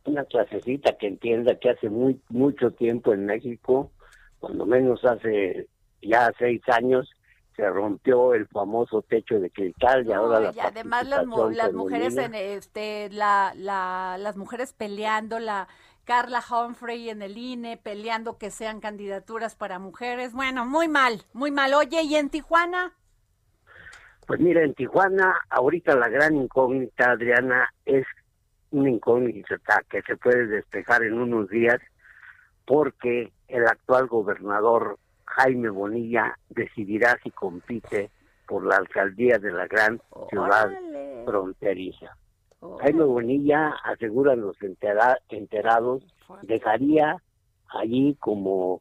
una 0.06 0.24
clasecita 0.24 0.98
que 0.98 1.06
entienda 1.06 1.58
que 1.58 1.70
hace 1.70 1.88
muy 1.88 2.20
mucho 2.28 2.72
tiempo 2.72 3.14
en 3.14 3.24
México, 3.24 3.90
cuando 4.38 4.66
menos 4.66 5.02
hace 5.04 5.68
ya 6.02 6.30
seis 6.38 6.60
años, 6.68 7.08
se 7.56 7.68
rompió 7.70 8.34
el 8.34 8.46
famoso 8.48 9.02
techo 9.02 9.38
de 9.38 9.48
cristal 9.50 10.06
y 10.06 10.12
ahora 10.12 10.40
la 10.40 10.52
y 10.52 10.58
además 10.58 11.06
las, 11.06 11.24
las 11.52 11.72
mujeres 11.72 12.16
en 12.16 12.34
este 12.34 13.08
la, 13.10 13.52
la 13.56 14.16
las 14.18 14.36
mujeres 14.36 14.72
peleando 14.72 15.38
la 15.38 15.68
Carla 16.02 16.42
Humphrey 16.50 17.08
en 17.08 17.22
el 17.22 17.38
INE 17.38 17.76
peleando 17.76 18.38
que 18.38 18.50
sean 18.50 18.80
candidaturas 18.80 19.54
para 19.54 19.78
mujeres. 19.78 20.32
Bueno 20.32 20.66
muy 20.66 20.88
mal 20.88 21.22
muy 21.32 21.52
mal. 21.52 21.74
Oye 21.74 22.02
y 22.02 22.16
en 22.16 22.28
Tijuana 22.28 22.92
Pues 24.26 24.40
mira, 24.40 24.62
en 24.62 24.74
Tijuana, 24.74 25.34
ahorita 25.50 25.94
la 25.96 26.08
gran 26.08 26.34
incógnita, 26.36 27.10
Adriana, 27.12 27.68
es 27.84 28.06
una 28.70 28.90
incógnita 28.90 29.58
que 29.88 30.02
se 30.02 30.16
puede 30.16 30.46
despejar 30.46 31.02
en 31.04 31.14
unos 31.14 31.48
días 31.48 31.78
porque 32.66 33.32
el 33.48 33.66
actual 33.66 34.06
gobernador 34.06 34.98
Jaime 35.26 35.68
Bonilla 35.68 36.38
decidirá 36.48 37.18
si 37.22 37.30
compite 37.30 38.10
por 38.46 38.64
la 38.66 38.76
alcaldía 38.76 39.38
de 39.38 39.52
la 39.52 39.66
gran 39.66 40.00
ciudad 40.30 40.70
fronteriza. 41.26 42.16
Jaime 42.80 43.04
Bonilla, 43.04 43.74
aseguran 43.84 44.40
los 44.40 44.56
entera- 44.62 45.18
enterados, 45.28 46.02
dejaría 46.42 47.16
allí 47.68 48.16
como 48.20 48.80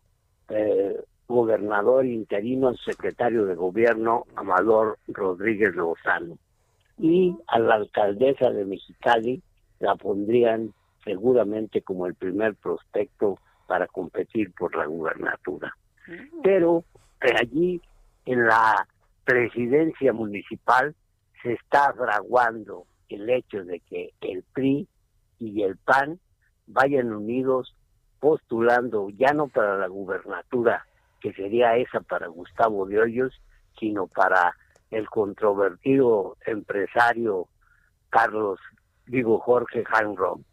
eh, 0.50 0.96
gobernador 1.34 2.06
interino 2.06 2.68
al 2.68 2.78
secretario 2.78 3.46
de 3.46 3.56
gobierno 3.56 4.26
Amador 4.36 5.00
Rodríguez 5.08 5.76
Lozano. 5.76 6.38
Y 7.00 7.36
a 7.48 7.60
la 7.60 7.76
alcaldesa 7.76 8.52
de 8.52 8.66
Mexicali 8.66 9.42
la 9.80 9.96
pondrían 9.96 10.74
seguramente 11.04 11.82
como 11.82 12.06
el 12.06 12.14
primer 12.14 12.56
prospecto 12.56 13.40
para 13.68 13.88
competir 13.88 14.54
por 14.54 14.76
la 14.76 14.86
gubernatura. 14.86 15.76
Pero 16.44 16.84
eh, 17.22 17.34
allí 17.42 17.82
en 18.26 18.46
la 18.46 18.88
presidencia 19.26 20.14
municipal 20.14 20.96
se 21.42 21.54
está 21.54 21.94
fraguando 21.94 22.86
el 23.10 23.30
hecho 23.30 23.64
de 23.64 23.80
que 23.80 24.12
el 24.22 24.44
PRI 24.54 24.88
y 25.40 25.64
el 25.64 25.78
PAN 25.78 26.20
vayan 26.68 27.12
unidos 27.12 27.76
postulando 28.20 29.10
ya 29.10 29.34
no 29.34 29.48
para 29.48 29.78
la 29.78 29.88
gubernatura, 29.88 30.86
que 31.24 31.32
sería 31.32 31.78
esa 31.78 32.02
para 32.02 32.28
Gustavo 32.28 32.86
de 32.86 33.00
Hoyos, 33.00 33.42
sino 33.80 34.08
para 34.08 34.54
el 34.92 35.10
controvertido 35.10 36.36
empresario 36.46 37.48
Carlos, 38.10 38.60
digo 39.08 39.40
Jorge 39.40 39.86
Hanron. 39.90 40.44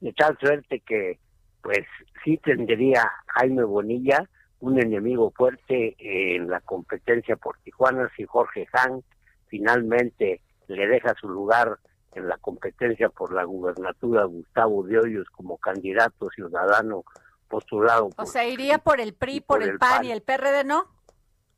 De 0.00 0.12
tal 0.12 0.36
suerte 0.38 0.80
que, 0.80 1.18
pues, 1.62 1.86
sí 2.22 2.36
tendría 2.36 3.10
Jaime 3.28 3.64
Bonilla 3.64 4.28
un 4.60 4.78
enemigo 4.78 5.32
fuerte 5.34 5.96
en 5.98 6.50
la 6.50 6.60
competencia 6.60 7.36
por 7.36 7.56
Tijuana 7.60 8.10
si 8.14 8.26
Jorge 8.26 8.68
Han 8.72 9.02
finalmente 9.46 10.42
le 10.66 10.86
deja 10.86 11.14
su 11.18 11.30
lugar 11.30 11.78
en 12.12 12.28
la 12.28 12.36
competencia 12.36 13.08
por 13.08 13.32
la 13.32 13.44
gubernatura 13.44 14.24
Gustavo 14.24 14.82
de 14.82 14.98
Hoyos 14.98 15.30
como 15.30 15.56
candidato 15.56 16.28
ciudadano 16.28 17.04
postulado 17.48 18.06
o 18.06 18.10
por- 18.10 18.26
sea 18.26 18.46
iría 18.46 18.78
por 18.78 19.00
el 19.00 19.14
PRI 19.14 19.40
por, 19.40 19.62
el, 19.62 19.78
PAN, 19.78 20.04
y 20.04 20.12
el 20.12 20.22
PRD 20.22 20.64
no 20.64 20.86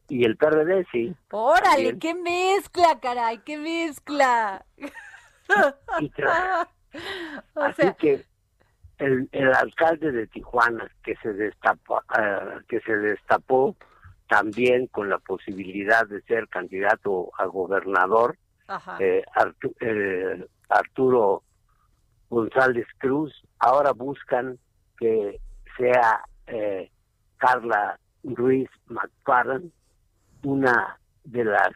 y 0.08 0.24
el 0.24 0.36
PRD 0.36 0.86
sí. 0.90 1.14
órale 1.30 1.98
qué 1.98 2.14
mezcla 2.14 2.98
caray 3.00 3.38
qué 3.38 3.56
mezcla. 3.58 4.64
Y 6.00 6.10
tra- 6.10 6.68
o 7.54 7.60
Así 7.60 7.82
sea 7.82 7.92
que 7.94 8.24
el, 8.98 9.28
el 9.32 9.54
alcalde 9.54 10.12
de 10.12 10.26
Tijuana 10.26 10.90
que 11.04 11.14
se 11.22 11.32
destapó, 11.32 12.02
ah, 12.08 12.58
que 12.68 12.80
se 12.80 12.96
destapó 12.96 13.76
también 14.28 14.86
con 14.88 15.08
la 15.08 15.18
posibilidad 15.18 16.06
de 16.06 16.22
ser 16.22 16.48
candidato 16.48 17.30
a 17.38 17.46
gobernador, 17.46 18.36
eh, 19.00 19.24
Artu- 19.34 19.74
eh, 19.80 20.46
Arturo 20.68 21.42
González 22.28 22.86
Cruz, 22.98 23.32
ahora 23.58 23.92
buscan 23.92 24.58
que 24.98 25.40
sea 25.76 26.20
eh, 26.46 26.90
Carla 27.38 27.98
Ruiz 28.22 28.68
McFarland, 28.86 29.70
una 30.42 30.98
de 31.24 31.44
las 31.44 31.70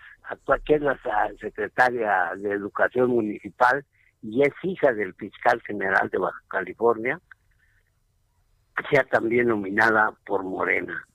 que 0.64 0.74
es 0.74 0.80
la 0.80 0.98
secretaria 1.40 2.32
de 2.36 2.52
Educación 2.52 3.10
Municipal 3.10 3.84
y 4.22 4.42
es 4.42 4.52
hija 4.62 4.92
del 4.92 5.14
fiscal 5.14 5.60
general 5.62 6.08
de 6.08 6.18
Baja 6.18 6.40
California, 6.48 7.20
sea 8.90 9.04
también 9.04 9.48
nominada 9.48 10.14
por 10.24 10.42
Morena. 10.42 11.06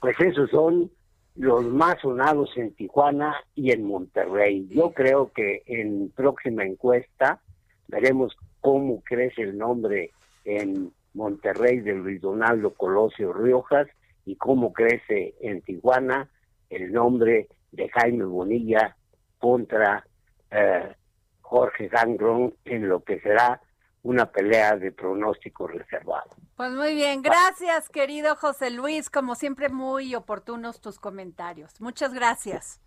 Pues 0.00 0.18
esos 0.20 0.50
son 0.50 0.90
los 1.34 1.64
más 1.64 2.00
sonados 2.00 2.56
en 2.56 2.72
Tijuana 2.74 3.34
y 3.56 3.72
en 3.72 3.84
Monterrey. 3.84 4.68
Yo 4.70 4.92
creo 4.92 5.32
que 5.32 5.62
en 5.66 6.10
próxima 6.10 6.64
encuesta 6.64 7.40
veremos 7.88 8.36
cómo 8.60 9.02
crece 9.02 9.42
el 9.42 9.58
nombre 9.58 10.12
en 10.44 10.92
Monterrey 11.14 11.80
de 11.80 11.94
Luis 11.94 12.20
Donaldo 12.20 12.74
Colosio 12.74 13.32
Riojas 13.32 13.88
y 14.24 14.36
cómo 14.36 14.72
crece 14.72 15.34
en 15.40 15.62
Tijuana 15.62 16.28
el 16.70 16.92
nombre 16.92 17.48
de 17.72 17.88
Jaime 17.88 18.24
Bonilla 18.24 18.96
contra 19.38 20.04
eh, 20.50 20.94
Jorge 21.40 21.88
Gangron 21.88 22.54
en 22.64 22.88
lo 22.88 23.02
que 23.02 23.20
será 23.20 23.60
una 24.02 24.26
pelea 24.26 24.76
de 24.76 24.92
pronóstico 24.92 25.66
reservado. 25.66 26.30
Pues 26.56 26.70
muy 26.72 26.94
bien, 26.94 27.22
gracias 27.22 27.88
querido 27.88 28.36
José 28.36 28.70
Luis, 28.70 29.08
como 29.10 29.34
siempre 29.34 29.70
muy 29.70 30.14
oportunos 30.14 30.80
tus 30.80 30.98
comentarios. 30.98 31.80
Muchas 31.80 32.12
gracias. 32.12 32.80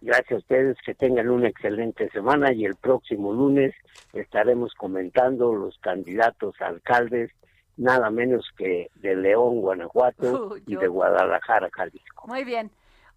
Gracias 0.00 0.32
a 0.32 0.36
ustedes, 0.38 0.76
que 0.84 0.94
tengan 0.94 1.28
una 1.28 1.48
excelente 1.48 2.10
semana 2.10 2.52
y 2.52 2.64
el 2.64 2.74
próximo 2.74 3.32
lunes 3.32 3.72
estaremos 4.12 4.74
comentando 4.74 5.54
los 5.54 5.78
candidatos 5.78 6.60
a 6.60 6.66
alcaldes, 6.66 7.30
nada 7.76 8.10
menos 8.10 8.50
que 8.56 8.90
de 8.96 9.16
León, 9.16 9.60
Guanajuato 9.60 10.56
y 10.66 10.76
de 10.76 10.88
Guadalajara, 10.88 11.68
Jalisco. 11.72 12.26
Muy 12.26 12.44
bien. 12.44 12.70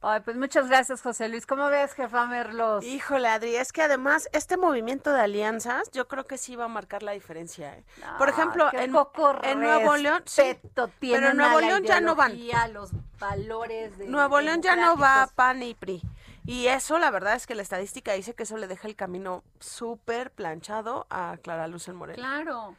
Ay, 0.08 0.22
pues 0.24 0.38
muchas 0.38 0.68
gracias, 0.68 1.02
José 1.02 1.30
Luis. 1.30 1.48
¿Cómo 1.48 1.68
ves, 1.68 1.94
jefa 1.94 2.28
Merlos? 2.28 2.86
Híjole, 2.86 3.28
Adri, 3.28 3.56
es 3.56 3.72
que 3.72 3.82
además 3.82 4.30
este 4.34 4.56
movimiento 4.56 5.12
de 5.12 5.22
alianzas 5.22 5.90
yo 5.92 6.08
creo 6.08 6.28
que 6.28 6.38
sí 6.38 6.56
va 6.56 6.66
a 6.66 6.68
marcar 6.68 7.02
la 7.02 7.14
diferencia. 7.14 7.76
¿eh? 7.76 7.84
Por 8.20 8.30
ejemplo, 8.30 8.70
en, 8.74 8.82
en, 8.84 9.60
Nuevo 9.62 9.98
León, 9.98 10.22
sí, 10.26 10.60
pero 11.00 11.30
en 11.30 11.38
Nuevo 11.38 11.60
León 11.60 11.84
ya 11.84 12.02
no 12.02 12.14
van. 12.14 12.38
Los 12.72 12.92
valores 13.20 13.98
de 13.98 14.08
Nuevo 14.08 14.42
León 14.42 14.62
ya 14.62 14.76
no 14.76 14.96
va 14.96 15.28
PAN 15.34 15.64
y 15.64 15.74
PRI. 15.74 16.04
Y 16.46 16.68
eso, 16.68 17.00
la 17.00 17.10
verdad 17.10 17.36
es 17.36 17.48
que 17.48 17.56
la 17.56 17.64
estadística 17.64 18.14
dice 18.14 18.36
que 18.36 18.44
eso 18.44 18.58
le 18.58 18.68
deja 18.68 18.88
el 18.88 18.96
camino 18.96 19.44
súper 19.60 20.30
planchado 20.30 21.08
a 21.10 21.38
Clara 21.42 21.68
Luz 21.68 21.88
en 21.88 21.96
Moreno. 21.96 22.18
Claro. 22.18 22.76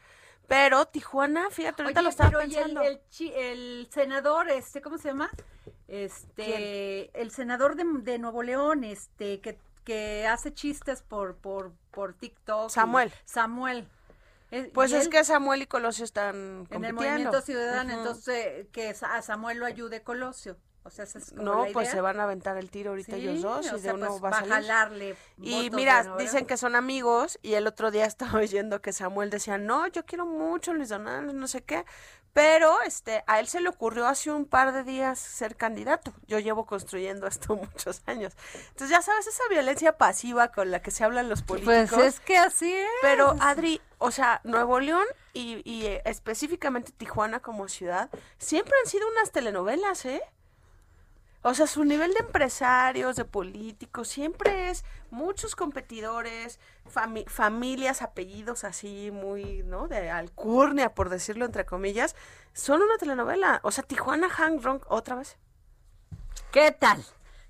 Pero 0.48 0.86
Tijuana, 0.86 1.50
fíjate, 1.50 1.82
ahorita 1.82 2.02
lo 2.02 2.08
estaba 2.08 2.38
pensando. 2.38 2.82
el, 2.82 3.00
el, 3.18 3.88
senador, 3.90 4.48
este, 4.50 4.80
¿cómo 4.80 4.98
se 4.98 5.08
llama? 5.08 5.30
Este, 5.88 7.10
el 7.20 7.30
senador 7.30 7.76
de, 7.76 7.84
de, 8.02 8.18
Nuevo 8.18 8.42
León, 8.42 8.84
este, 8.84 9.40
que, 9.40 9.58
que 9.84 10.26
hace 10.26 10.54
chistes 10.54 11.02
por, 11.02 11.36
por, 11.36 11.72
por 11.90 12.14
TikTok. 12.14 12.70
Samuel. 12.70 13.12
Samuel. 13.24 13.88
Eh, 14.52 14.70
pues 14.72 14.92
es 14.92 15.08
que 15.08 15.24
Samuel 15.24 15.62
y 15.62 15.66
Colosio 15.66 16.04
están 16.04 16.66
en 16.70 16.84
el 16.84 16.92
Movimiento 16.92 17.40
Ciudadano, 17.40 17.92
entonces 17.92 18.68
que 18.70 18.94
a 19.00 19.22
Samuel 19.22 19.58
lo 19.58 19.66
ayude 19.66 20.02
Colosio. 20.02 20.56
O 20.86 20.90
sea, 20.90 21.04
es 21.04 21.32
no, 21.32 21.66
pues 21.72 21.90
se 21.90 22.00
van 22.00 22.20
a 22.20 22.22
aventar 22.22 22.56
el 22.56 22.70
tiro 22.70 22.90
ahorita 22.90 23.16
ellos 23.16 23.42
dos 23.42 23.66
y 23.76 23.80
de 23.80 23.92
uno 23.92 24.06
pues, 24.06 24.22
va 24.22 24.28
a 24.38 24.46
jalarle. 24.46 25.16
Y 25.36 25.68
mira, 25.70 26.14
dicen 26.16 26.46
que 26.46 26.56
son 26.56 26.76
amigos 26.76 27.40
y 27.42 27.54
el 27.54 27.66
otro 27.66 27.90
día 27.90 28.04
estaba 28.06 28.38
oyendo 28.38 28.80
que 28.80 28.92
Samuel 28.92 29.28
decía, 29.30 29.58
no, 29.58 29.88
yo 29.88 30.06
quiero 30.06 30.26
mucho 30.26 30.72
Luis 30.74 30.90
Donaldo, 30.90 31.32
no 31.32 31.48
sé 31.48 31.62
qué, 31.62 31.84
pero 32.32 32.82
este, 32.82 33.24
a 33.26 33.40
él 33.40 33.48
se 33.48 33.60
le 33.60 33.68
ocurrió 33.68 34.06
hace 34.06 34.30
un 34.30 34.44
par 34.44 34.72
de 34.72 34.84
días 34.84 35.18
ser 35.18 35.56
candidato. 35.56 36.12
Yo 36.28 36.38
llevo 36.38 36.66
construyendo 36.66 37.26
esto 37.26 37.56
muchos 37.56 38.02
años. 38.06 38.34
Entonces 38.68 38.90
ya 38.90 39.02
sabes, 39.02 39.26
esa 39.26 39.42
violencia 39.50 39.96
pasiva 39.96 40.52
con 40.52 40.70
la 40.70 40.82
que 40.82 40.92
se 40.92 41.02
hablan 41.02 41.28
los 41.28 41.42
pues 41.42 41.62
políticos. 41.62 41.98
Pues 41.98 42.14
es 42.14 42.20
que 42.20 42.38
así 42.38 42.72
es. 42.72 42.88
Pero 43.02 43.34
Adri, 43.40 43.80
o 43.98 44.12
sea, 44.12 44.40
Nuevo 44.44 44.78
León 44.78 45.06
y, 45.32 45.62
y 45.64 45.86
eh, 45.86 46.02
específicamente 46.04 46.92
Tijuana 46.92 47.40
como 47.40 47.66
ciudad, 47.66 48.08
siempre 48.38 48.74
han 48.84 48.88
sido 48.88 49.08
unas 49.08 49.32
telenovelas, 49.32 50.04
¿eh? 50.04 50.22
O 51.42 51.54
sea, 51.54 51.66
su 51.66 51.84
nivel 51.84 52.12
de 52.12 52.20
empresarios, 52.20 53.16
de 53.16 53.24
políticos, 53.24 54.08
siempre 54.08 54.70
es 54.70 54.84
muchos 55.10 55.54
competidores, 55.54 56.58
familias, 57.26 58.02
apellidos 58.02 58.64
así 58.64 59.10
muy, 59.12 59.62
¿no? 59.62 59.86
De 59.86 60.10
alcurnia, 60.10 60.94
por 60.94 61.08
decirlo 61.08 61.44
entre 61.44 61.64
comillas. 61.64 62.16
Son 62.52 62.82
una 62.82 62.98
telenovela. 62.98 63.60
O 63.62 63.70
sea, 63.70 63.84
Tijuana 63.84 64.28
Hang 64.28 64.60
Rong, 64.62 64.82
otra 64.88 65.16
vez. 65.16 65.36
¿Qué 66.50 66.72
tal? 66.72 67.04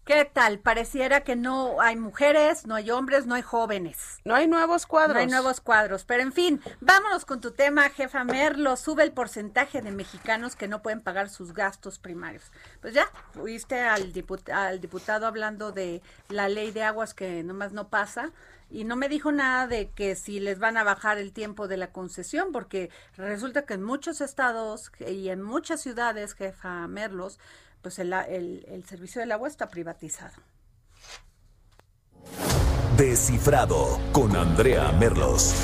¿Qué 0.07 0.25
tal? 0.25 0.61
Pareciera 0.61 1.23
que 1.23 1.35
no 1.35 1.81
hay 1.81 1.97
mujeres, 1.97 2.65
no 2.65 2.77
hay 2.77 2.93
hombres, 2.93 3.27
no 3.27 3.35
hay 3.35 3.43
jóvenes. 3.43 4.21
No 4.25 4.37
hay 4.37 4.47
nuevos 4.47 4.87
cuadros. 4.87 5.15
No 5.15 5.21
hay 5.21 5.27
nuevos 5.27 5.61
cuadros. 5.61 6.05
Pero 6.05 6.23
en 6.23 6.33
fin, 6.33 6.61
vámonos 6.81 7.25
con 7.25 7.41
tu 7.41 7.51
tema, 7.51 7.91
jefa 7.91 8.23
Merlo. 8.23 8.77
Sube 8.77 9.03
el 9.03 9.11
porcentaje 9.11 9.83
de 9.83 9.91
mexicanos 9.91 10.55
que 10.55 10.69
no 10.69 10.81
pueden 10.81 11.01
pagar 11.01 11.29
sus 11.29 11.53
gastos 11.55 11.99
primarios. 11.99 12.53
Pues 12.81 12.95
ya, 12.95 13.11
fuiste 13.33 13.81
al, 13.81 14.13
al 14.53 14.81
diputado 14.81 15.27
hablando 15.27 15.73
de 15.73 16.01
la 16.29 16.49
ley 16.49 16.71
de 16.71 16.85
aguas 16.85 17.13
que 17.13 17.43
nomás 17.43 17.73
no 17.73 17.89
pasa 17.89 18.31
y 18.71 18.85
no 18.85 18.95
me 18.95 19.09
dijo 19.09 19.33
nada 19.33 19.67
de 19.67 19.91
que 19.91 20.15
si 20.15 20.39
les 20.39 20.61
van 20.61 20.77
a 20.77 20.85
bajar 20.85 21.19
el 21.19 21.33
tiempo 21.33 21.67
de 21.67 21.77
la 21.77 21.93
concesión, 21.93 22.53
porque 22.53 22.91
resulta 23.17 23.65
que 23.65 23.75
en 23.75 23.83
muchos 23.83 24.21
estados 24.21 24.93
y 25.01 25.29
en 25.31 25.43
muchas 25.43 25.81
ciudades, 25.81 26.35
jefa 26.35 26.87
Merlos, 26.87 27.39
pues 27.87 28.01
el, 28.01 28.13
el, 28.13 28.85
servicio 28.85 29.21
del 29.21 29.31
agua 29.31 29.47
está 29.47 29.69
privatizado. 29.69 30.35
Descifrado 32.97 34.01
con 34.11 34.35
Andrea 34.35 34.91
Merlos. 34.91 35.55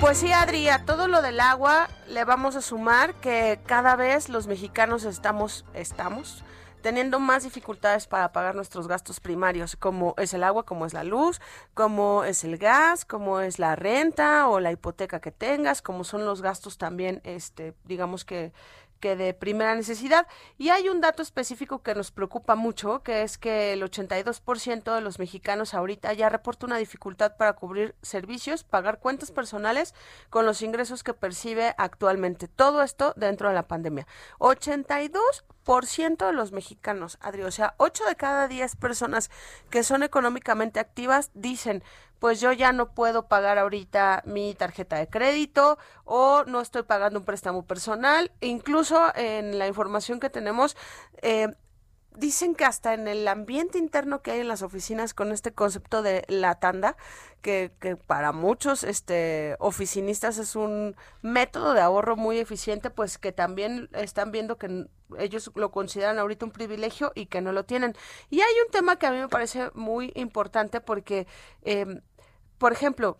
Pues 0.00 0.18
sí, 0.18 0.32
Adri, 0.32 0.68
a 0.68 0.84
todo 0.84 1.06
lo 1.06 1.22
del 1.22 1.38
agua 1.38 1.88
le 2.08 2.24
vamos 2.24 2.56
a 2.56 2.60
sumar 2.60 3.14
que 3.20 3.60
cada 3.66 3.94
vez 3.94 4.30
los 4.30 4.48
mexicanos 4.48 5.04
estamos, 5.04 5.64
estamos 5.72 6.42
teniendo 6.86 7.18
más 7.18 7.42
dificultades 7.42 8.06
para 8.06 8.30
pagar 8.30 8.54
nuestros 8.54 8.86
gastos 8.86 9.18
primarios, 9.18 9.74
como 9.74 10.14
es 10.18 10.32
el 10.34 10.44
agua, 10.44 10.64
como 10.64 10.86
es 10.86 10.94
la 10.94 11.02
luz, 11.02 11.40
como 11.74 12.22
es 12.22 12.44
el 12.44 12.58
gas, 12.58 13.04
como 13.04 13.40
es 13.40 13.58
la 13.58 13.74
renta 13.74 14.46
o 14.46 14.60
la 14.60 14.70
hipoteca 14.70 15.18
que 15.18 15.32
tengas, 15.32 15.82
como 15.82 16.04
son 16.04 16.24
los 16.24 16.42
gastos 16.42 16.78
también, 16.78 17.20
este, 17.24 17.74
digamos 17.82 18.24
que 18.24 18.52
que 19.00 19.16
de 19.16 19.34
primera 19.34 19.74
necesidad. 19.74 20.26
Y 20.58 20.70
hay 20.70 20.88
un 20.88 21.00
dato 21.00 21.22
específico 21.22 21.82
que 21.82 21.94
nos 21.94 22.10
preocupa 22.10 22.54
mucho, 22.54 23.02
que 23.02 23.22
es 23.22 23.38
que 23.38 23.72
el 23.72 23.82
82% 23.82 24.94
de 24.94 25.00
los 25.00 25.18
mexicanos 25.18 25.74
ahorita 25.74 26.12
ya 26.12 26.28
reporta 26.28 26.66
una 26.66 26.78
dificultad 26.78 27.36
para 27.36 27.54
cubrir 27.54 27.94
servicios, 28.02 28.64
pagar 28.64 28.98
cuentas 28.98 29.30
personales 29.30 29.94
con 30.30 30.46
los 30.46 30.62
ingresos 30.62 31.02
que 31.02 31.14
percibe 31.14 31.74
actualmente. 31.78 32.48
Todo 32.48 32.82
esto 32.82 33.12
dentro 33.16 33.48
de 33.48 33.54
la 33.54 33.66
pandemia. 33.66 34.06
82% 34.38 36.26
de 36.26 36.32
los 36.32 36.52
mexicanos, 36.52 37.18
Adri, 37.20 37.42
o 37.42 37.50
sea, 37.50 37.74
8 37.78 38.04
de 38.04 38.16
cada 38.16 38.48
10 38.48 38.76
personas 38.76 39.30
que 39.70 39.82
son 39.82 40.02
económicamente 40.02 40.80
activas 40.80 41.30
dicen, 41.34 41.82
pues 42.26 42.40
yo 42.40 42.50
ya 42.52 42.72
no 42.72 42.92
puedo 42.92 43.28
pagar 43.28 43.56
ahorita 43.56 44.24
mi 44.26 44.52
tarjeta 44.52 44.96
de 44.96 45.06
crédito 45.06 45.78
o 46.04 46.42
no 46.42 46.60
estoy 46.60 46.82
pagando 46.82 47.20
un 47.20 47.24
préstamo 47.24 47.64
personal. 47.64 48.32
Incluso 48.40 49.12
en 49.14 49.60
la 49.60 49.68
información 49.68 50.18
que 50.18 50.28
tenemos, 50.28 50.76
eh, 51.22 51.54
dicen 52.16 52.56
que 52.56 52.64
hasta 52.64 52.94
en 52.94 53.06
el 53.06 53.28
ambiente 53.28 53.78
interno 53.78 54.22
que 54.22 54.32
hay 54.32 54.40
en 54.40 54.48
las 54.48 54.62
oficinas 54.62 55.14
con 55.14 55.30
este 55.30 55.52
concepto 55.52 56.02
de 56.02 56.24
la 56.26 56.56
tanda, 56.56 56.96
que, 57.42 57.70
para 58.08 58.32
muchos 58.32 58.82
este 58.82 59.54
oficinistas 59.60 60.38
es 60.38 60.56
un 60.56 60.96
método 61.22 61.74
de 61.74 61.80
ahorro 61.80 62.16
muy 62.16 62.38
eficiente, 62.40 62.90
pues 62.90 63.18
que 63.18 63.30
también 63.30 63.88
están 63.92 64.32
viendo 64.32 64.58
que 64.58 64.88
ellos 65.16 65.52
lo 65.54 65.70
consideran 65.70 66.18
ahorita 66.18 66.44
un 66.44 66.50
privilegio 66.50 67.12
y 67.14 67.26
que 67.26 67.40
no 67.40 67.52
lo 67.52 67.64
tienen. 67.64 67.94
Y 68.30 68.40
hay 68.40 68.54
un 68.64 68.72
tema 68.72 68.96
que 68.96 69.06
a 69.06 69.12
mí 69.12 69.18
me 69.18 69.28
parece 69.28 69.70
muy 69.74 70.10
importante 70.16 70.80
porque, 70.80 71.28
eh, 71.62 72.00
por 72.58 72.72
ejemplo, 72.72 73.16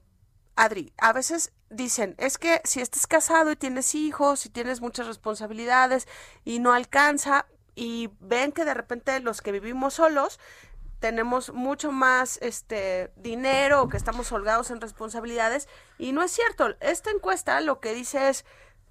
Adri, 0.55 0.93
a 0.99 1.13
veces 1.13 1.53
dicen, 1.71 2.15
es 2.19 2.39
que 2.39 2.61
si 2.65 2.81
estás 2.81 3.07
casado 3.07 3.51
y 3.51 3.57
tienes 3.57 3.95
hijos 3.95 4.47
y 4.47 4.51
tienes 4.51 4.81
muchas 4.81 5.07
responsabilidades 5.07 6.09
y 6.45 6.59
no 6.61 6.73
alcanza, 6.73 7.47
y 7.77 8.11
ven 8.21 8.53
que 8.53 8.65
de 8.65 8.75
repente 8.75 9.21
los 9.21 9.43
que 9.43 9.53
vivimos 9.53 9.95
solos 9.95 10.41
tenemos 10.99 11.53
mucho 11.53 11.93
más 11.93 12.39
este 12.41 13.13
dinero 13.17 13.83
o 13.83 13.89
que 13.89 13.99
estamos 13.99 14.33
holgados 14.33 14.71
en 14.71 14.81
responsabilidades 14.81 15.69
y 15.99 16.13
no 16.13 16.23
es 16.23 16.33
cierto. 16.33 16.75
Esta 16.81 17.11
encuesta 17.11 17.61
lo 17.61 17.81
que 17.81 17.93
dice 17.93 18.31
es 18.31 18.47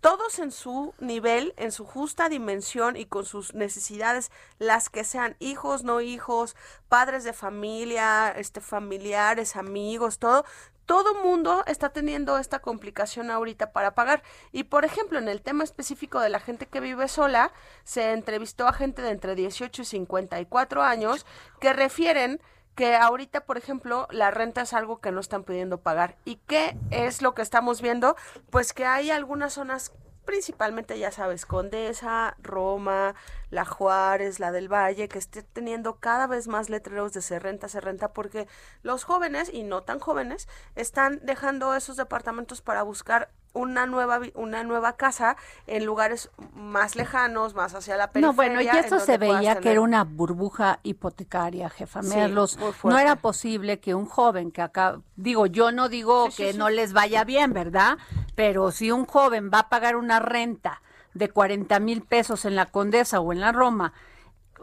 todos 0.06 0.38
en 0.38 0.51
su 0.51 0.93
nivel, 0.99 1.56
en 1.58 1.72
su 1.72 1.84
justa 1.84 2.30
dimensión 2.30 2.95
y 2.95 3.08
con 3.08 3.26
sus 3.26 3.56
necesidades, 3.56 4.30
las 4.60 4.88
que 4.88 5.03
sean 5.03 5.36
hijos, 5.39 5.84
no 5.84 5.99
hijos, 5.99 6.56
padres 6.89 7.24
de 7.24 7.34
familia, 7.34 8.30
este 8.30 8.62
familiares, 8.62 9.56
amigos, 9.56 10.20
todo, 10.20 10.45
todo 10.86 11.24
mundo 11.24 11.64
está 11.66 11.89
teniendo 11.89 12.38
esta 12.38 12.60
complicación 12.60 13.32
ahorita 13.32 13.72
para 13.72 13.95
pagar. 13.95 14.22
Y 14.51 14.66
por 14.66 14.86
ejemplo, 14.86 15.18
en 15.18 15.28
el 15.28 15.41
tema 15.41 15.64
específico 15.64 16.20
de 16.20 16.30
la 16.30 16.39
gente 16.39 16.68
que 16.68 16.82
vive 16.82 17.08
sola, 17.08 17.51
se 17.84 18.12
entrevistó 18.12 18.68
a 18.68 18.74
gente 18.74 19.01
de 19.01 19.10
entre 19.10 19.34
18 19.34 19.82
y 19.82 19.86
54 19.86 20.84
años 20.84 21.26
que 21.60 21.74
refieren 21.74 22.39
que 22.76 22.96
ahorita, 22.96 23.46
por 23.46 23.58
ejemplo, 23.58 24.08
la 24.12 24.32
renta 24.32 24.62
es 24.62 24.74
algo 24.74 25.00
que 25.00 25.12
no 25.12 25.22
están 25.22 25.44
pudiendo 25.44 25.80
pagar. 25.80 26.18
¿Y 26.26 26.38
qué 26.48 26.78
es 26.92 27.22
lo 27.22 27.34
que 27.34 27.42
estamos 27.42 27.82
viendo? 27.82 28.16
Pues 28.50 28.74
que 28.74 28.86
hay 28.86 29.12
algunas 29.12 29.54
zonas 29.54 29.94
principalmente, 30.26 30.98
ya 31.00 31.12
sabes, 31.12 31.46
Condesa, 31.46 32.36
Roma, 32.42 33.16
La 33.52 33.64
Juárez, 33.64 34.40
la 34.40 34.52
del 34.52 34.72
Valle, 34.72 35.08
que 35.08 35.20
esté 35.20 35.44
teniendo 35.44 36.00
cada 36.00 36.28
vez 36.28 36.48
más 36.48 36.70
letreros 36.70 37.14
de 37.14 37.22
se 37.22 37.40
renta, 37.40 37.70
se 37.70 37.80
renta, 37.80 38.12
porque 38.12 38.48
los 38.82 39.04
jóvenes, 39.04 39.54
y 39.54 39.64
no 39.64 39.84
tan 39.84 40.00
jóvenes, 40.00 40.50
están 40.76 41.20
dejando 41.24 41.76
esos 41.76 41.96
departamentos 41.96 42.62
para 42.62 42.84
buscar 42.84 43.30
una 43.56 43.88
nueva 43.88 44.20
una 44.36 44.64
nueva 44.64 44.93
casa 44.93 45.38
en 45.66 45.86
lugares 45.86 46.30
más 46.53 46.95
lejanos, 46.95 47.56
más 47.56 47.74
hacia 47.74 47.97
la 47.97 48.12
periferia. 48.12 48.32
No, 48.32 48.36
bueno, 48.36 48.62
y 48.62 48.68
eso 48.68 48.99
se 48.99 49.18
veía 49.18 49.60
que 49.60 49.72
era 49.72 49.82
una 49.82 50.03
burbuja 50.03 50.80
hipotecaria, 50.84 51.70
jefa 51.70 52.01
Merlos. 52.01 52.60
no 52.84 52.99
era 52.99 53.16
posible 53.16 53.80
que 53.80 53.95
un 53.95 54.06
joven 54.06 54.51
que 54.51 54.62
acá, 54.62 54.99
digo, 55.16 55.47
yo 55.47 55.72
no 55.72 55.89
digo 55.89 56.30
que 56.36 56.53
no 56.53 56.70
les 56.70 56.93
vaya 56.93 57.24
bien, 57.24 57.53
¿verdad? 57.53 57.97
Pero 58.36 58.72
si 58.72 58.91
un 58.91 59.06
joven 59.06 59.49
va 59.51 59.60
a 59.60 59.70
pagar 59.70 59.95
una 59.95 60.20
renta 60.20 60.82
de 61.14 61.30
40 61.30 61.80
mil 61.80 62.01
pesos 62.01 62.45
en 62.45 62.56
la 62.56 62.66
Condesa 62.68 63.22
o 63.22 63.32
en 63.32 63.39
la 63.39 63.51
Roma 63.51 63.93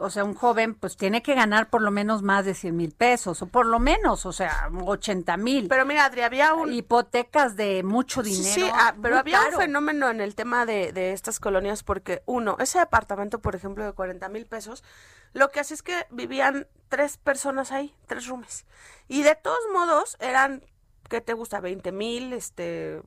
o 0.03 0.09
sea, 0.09 0.25
un 0.25 0.35
joven 0.35 0.75
pues 0.75 0.97
tiene 0.97 1.23
que 1.23 1.33
ganar 1.33 1.69
por 1.69 1.81
lo 1.81 1.89
menos 1.89 2.23
más 2.23 2.43
de 2.43 2.53
100 2.53 2.75
mil 2.75 2.91
pesos, 2.91 3.41
o 3.41 3.47
por 3.47 3.65
lo 3.65 3.79
menos, 3.79 4.25
o 4.25 4.33
sea, 4.33 4.69
80 4.85 5.37
mil. 5.37 5.67
Pero 5.69 5.85
mira, 5.85 6.05
Adri, 6.05 6.21
había 6.21 6.53
un... 6.53 6.73
Hipotecas 6.73 7.55
de 7.55 7.83
mucho 7.83 8.21
dinero. 8.21 8.53
Sí, 8.53 8.69
ah, 8.73 8.95
pero 9.01 9.17
había 9.17 9.41
un 9.41 9.53
fenómeno 9.53 10.09
en 10.09 10.19
el 10.19 10.35
tema 10.35 10.65
de, 10.65 10.91
de 10.91 11.13
estas 11.13 11.39
colonias 11.39 11.83
porque, 11.83 12.21
uno, 12.25 12.57
ese 12.59 12.79
departamento, 12.79 13.39
por 13.39 13.55
ejemplo, 13.55 13.85
de 13.85 13.93
40 13.93 14.27
mil 14.27 14.45
pesos, 14.45 14.83
lo 15.31 15.49
que 15.51 15.61
hace 15.61 15.73
es 15.73 15.81
que 15.81 16.05
vivían 16.11 16.67
tres 16.89 17.17
personas 17.17 17.71
ahí, 17.71 17.95
tres 18.05 18.27
roomies. 18.27 18.65
Y 19.07 19.23
de 19.23 19.35
todos 19.35 19.61
modos 19.71 20.17
eran, 20.19 20.65
¿qué 21.09 21.21
te 21.21 21.33
gusta? 21.33 21.61
20 21.61 21.91
mil, 21.93 22.33
este... 22.33 23.01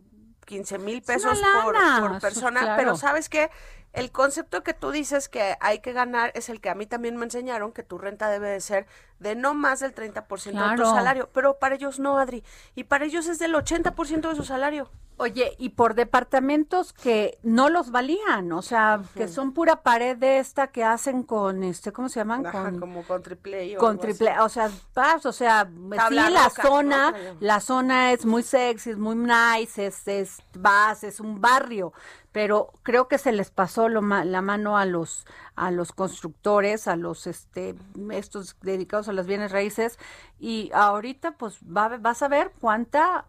15 0.47 0.79
mil 0.79 1.03
pesos 1.03 1.41
por, 1.65 1.75
por, 1.75 2.21
persona, 2.21 2.75
pero 2.77 2.95
sabes 2.95 3.29
que 3.29 3.51
el 3.97 4.13
concepto 4.13 4.63
que 4.63 4.75
tú 4.75 4.91
dices 4.91 5.29
que 5.29 5.57
hay 5.61 5.81
que 5.81 5.93
ganar 5.93 6.31
es 6.35 6.49
el 6.51 6.61
que 6.61 6.69
a 6.69 6.75
mí 6.75 6.87
también 6.87 7.17
me 7.17 7.25
enseñaron, 7.25 7.73
que 7.73 7.83
tu 7.83 7.97
renta 7.99 8.29
debe 8.29 8.51
de 8.51 8.61
ser 8.61 8.87
de 9.19 9.35
no 9.35 9.55
más 9.55 9.81
del 9.81 9.95
30% 9.95 10.71
de 10.71 10.77
tu 10.77 10.85
salario, 10.85 11.31
pero 11.33 11.59
para 11.59 11.75
ellos 11.77 11.99
no, 11.99 12.19
Adri, 12.19 12.45
y 12.75 12.85
para 12.85 13.07
ellos 13.07 13.27
es 13.27 13.39
del 13.39 13.55
80% 13.55 14.29
de 14.29 14.37
su 14.37 14.45
salario. 14.45 14.91
Oye, 15.19 15.55
y 15.59 15.71
por 15.71 15.95
departamentos 15.95 16.93
que 16.93 17.39
no 17.43 17.71
los 17.71 17.91
valían, 17.91 18.53
o 18.53 18.61
sea, 18.61 19.01
que 19.15 19.29
son 19.29 19.55
pura 19.55 19.83
pared 19.83 20.15
de 20.15 20.39
esta 20.39 20.67
que 20.67 20.85
hacen 20.85 21.23
con, 21.23 21.65
este, 21.65 21.91
¿cómo 21.91 22.11
se 22.11 22.21
llaman? 22.21 22.45
con, 22.45 22.79
como 22.79 23.03
con 23.03 23.23
triple 23.23 23.77
Con 23.77 23.99
triple, 23.99 24.39
o 24.41 24.51
sea, 24.51 24.71
vas, 24.95 25.25
o 25.25 25.33
sea, 25.33 25.67
sí, 26.11 26.15
la 26.15 26.51
zona, 26.51 27.15
la 27.41 27.61
zona 27.61 28.13
es 28.13 28.27
muy 28.27 28.43
sexy, 28.43 28.91
es 28.91 28.99
muy 28.99 29.17
nice, 29.17 29.87
es, 29.87 30.07
es, 30.07 30.37
vas, 30.53 31.03
es 31.03 31.19
un 31.19 31.41
barrio, 31.41 31.95
pero 32.37 32.71
creo 32.83 33.09
que 33.09 33.17
se 33.17 33.33
les 33.33 33.51
pasó 33.51 33.89
lo, 33.89 34.03
la 34.03 34.43
mano 34.43 34.77
a 34.77 34.85
los 34.85 35.25
a 35.55 35.71
los 35.71 35.93
constructores, 35.93 36.87
a 36.87 36.95
los 36.95 37.27
este 37.27 37.75
estos 38.11 38.59
dedicados 38.61 39.09
a 39.09 39.15
las 39.15 39.27
bienes 39.27 39.53
raíces 39.53 39.99
y 40.39 40.71
ahorita 40.75 41.39
pues 41.39 41.61
va, 41.61 41.97
vas 41.97 42.21
a 42.21 42.29
ver 42.29 42.53
cuánta 42.61 43.25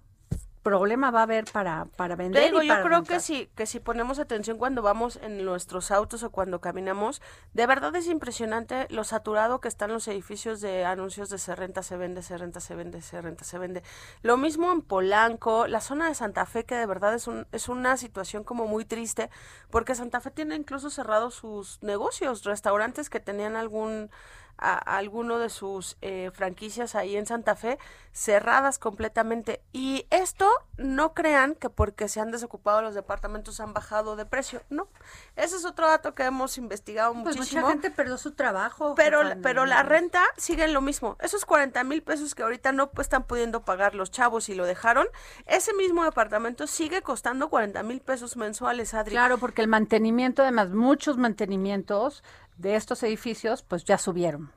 problema 0.67 1.11
va 1.11 1.21
a 1.21 1.23
haber 1.23 1.45
para, 1.45 1.85
para 1.95 2.17
vender. 2.17 2.43
Digo, 2.43 2.61
yo 2.61 2.81
creo 2.83 3.03
que 3.03 3.21
si, 3.21 3.47
que 3.55 3.65
si 3.65 3.79
ponemos 3.79 4.19
atención 4.19 4.57
cuando 4.57 4.81
vamos 4.81 5.17
en 5.21 5.45
nuestros 5.45 5.91
autos 5.91 6.23
o 6.23 6.29
cuando 6.29 6.59
caminamos, 6.59 7.21
de 7.53 7.65
verdad 7.65 7.95
es 7.95 8.07
impresionante 8.07 8.85
lo 8.89 9.05
saturado 9.05 9.61
que 9.61 9.69
están 9.69 9.93
los 9.93 10.07
edificios 10.09 10.59
de 10.59 10.83
anuncios 10.83 11.29
de 11.29 11.37
se 11.37 11.55
renta, 11.55 11.83
se 11.83 11.95
vende, 11.95 12.21
se 12.21 12.37
renta, 12.37 12.59
se 12.59 12.75
vende, 12.75 13.01
se 13.01 13.21
renta, 13.21 13.45
se 13.45 13.57
vende. 13.57 13.81
Lo 14.23 14.35
mismo 14.35 14.73
en 14.73 14.81
Polanco, 14.81 15.67
la 15.67 15.79
zona 15.79 16.09
de 16.09 16.15
Santa 16.15 16.45
Fe, 16.45 16.65
que 16.65 16.75
de 16.75 16.85
verdad 16.85 17.13
es, 17.13 17.27
un, 17.27 17.47
es 17.53 17.69
una 17.69 17.95
situación 17.95 18.43
como 18.43 18.67
muy 18.67 18.83
triste, 18.83 19.29
porque 19.69 19.95
Santa 19.95 20.19
Fe 20.19 20.31
tiene 20.31 20.55
incluso 20.55 20.89
cerrados 20.89 21.35
sus 21.35 21.81
negocios, 21.81 22.43
restaurantes 22.43 23.09
que 23.09 23.21
tenían 23.21 23.55
algún 23.55 24.09
a, 24.57 24.77
alguno 24.97 25.39
de 25.39 25.49
sus 25.49 25.97
eh, 26.01 26.31
franquicias 26.33 26.95
ahí 26.95 27.15
en 27.15 27.25
Santa 27.25 27.55
Fe 27.55 27.77
cerradas 28.17 28.79
completamente. 28.79 29.61
Y 29.73 30.07
esto 30.09 30.49
no 30.77 31.13
crean 31.13 31.53
que 31.53 31.69
porque 31.69 32.09
se 32.09 32.19
han 32.19 32.31
desocupado 32.31 32.81
los 32.81 32.95
departamentos 32.95 33.59
han 33.59 33.73
bajado 33.73 34.15
de 34.15 34.25
precio. 34.25 34.63
No, 34.69 34.87
ese 35.35 35.55
es 35.55 35.65
otro 35.65 35.87
dato 35.87 36.15
que 36.15 36.23
hemos 36.23 36.57
investigado 36.57 37.13
pues 37.13 37.37
muchísimo. 37.37 37.61
Mucha 37.61 37.73
gente 37.73 37.91
perdió 37.91 38.17
su 38.17 38.31
trabajo. 38.31 38.95
Pero, 38.95 39.21
pero 39.43 39.67
la 39.67 39.83
renta 39.83 40.23
sigue 40.35 40.63
en 40.63 40.73
lo 40.73 40.81
mismo. 40.81 41.15
Esos 41.19 41.45
40 41.45 41.83
mil 41.83 42.01
pesos 42.01 42.33
que 42.33 42.41
ahorita 42.41 42.71
no 42.71 42.89
están 42.99 43.23
pudiendo 43.23 43.63
pagar 43.63 43.93
los 43.93 44.09
chavos 44.09 44.49
y 44.49 44.55
lo 44.55 44.65
dejaron, 44.65 45.07
ese 45.45 45.73
mismo 45.75 46.03
departamento 46.03 46.65
sigue 46.65 47.03
costando 47.03 47.49
40 47.49 47.83
mil 47.83 48.01
pesos 48.01 48.35
mensuales, 48.35 48.95
Adri. 48.95 49.11
Claro, 49.11 49.37
porque 49.37 49.61
el 49.61 49.67
mantenimiento, 49.67 50.41
además, 50.41 50.69
muchos 50.69 51.17
mantenimientos 51.17 52.23
de 52.57 52.75
estos 52.75 53.03
edificios, 53.03 53.63
pues 53.63 53.83
ya 53.83 53.97
subieron. 53.97 54.51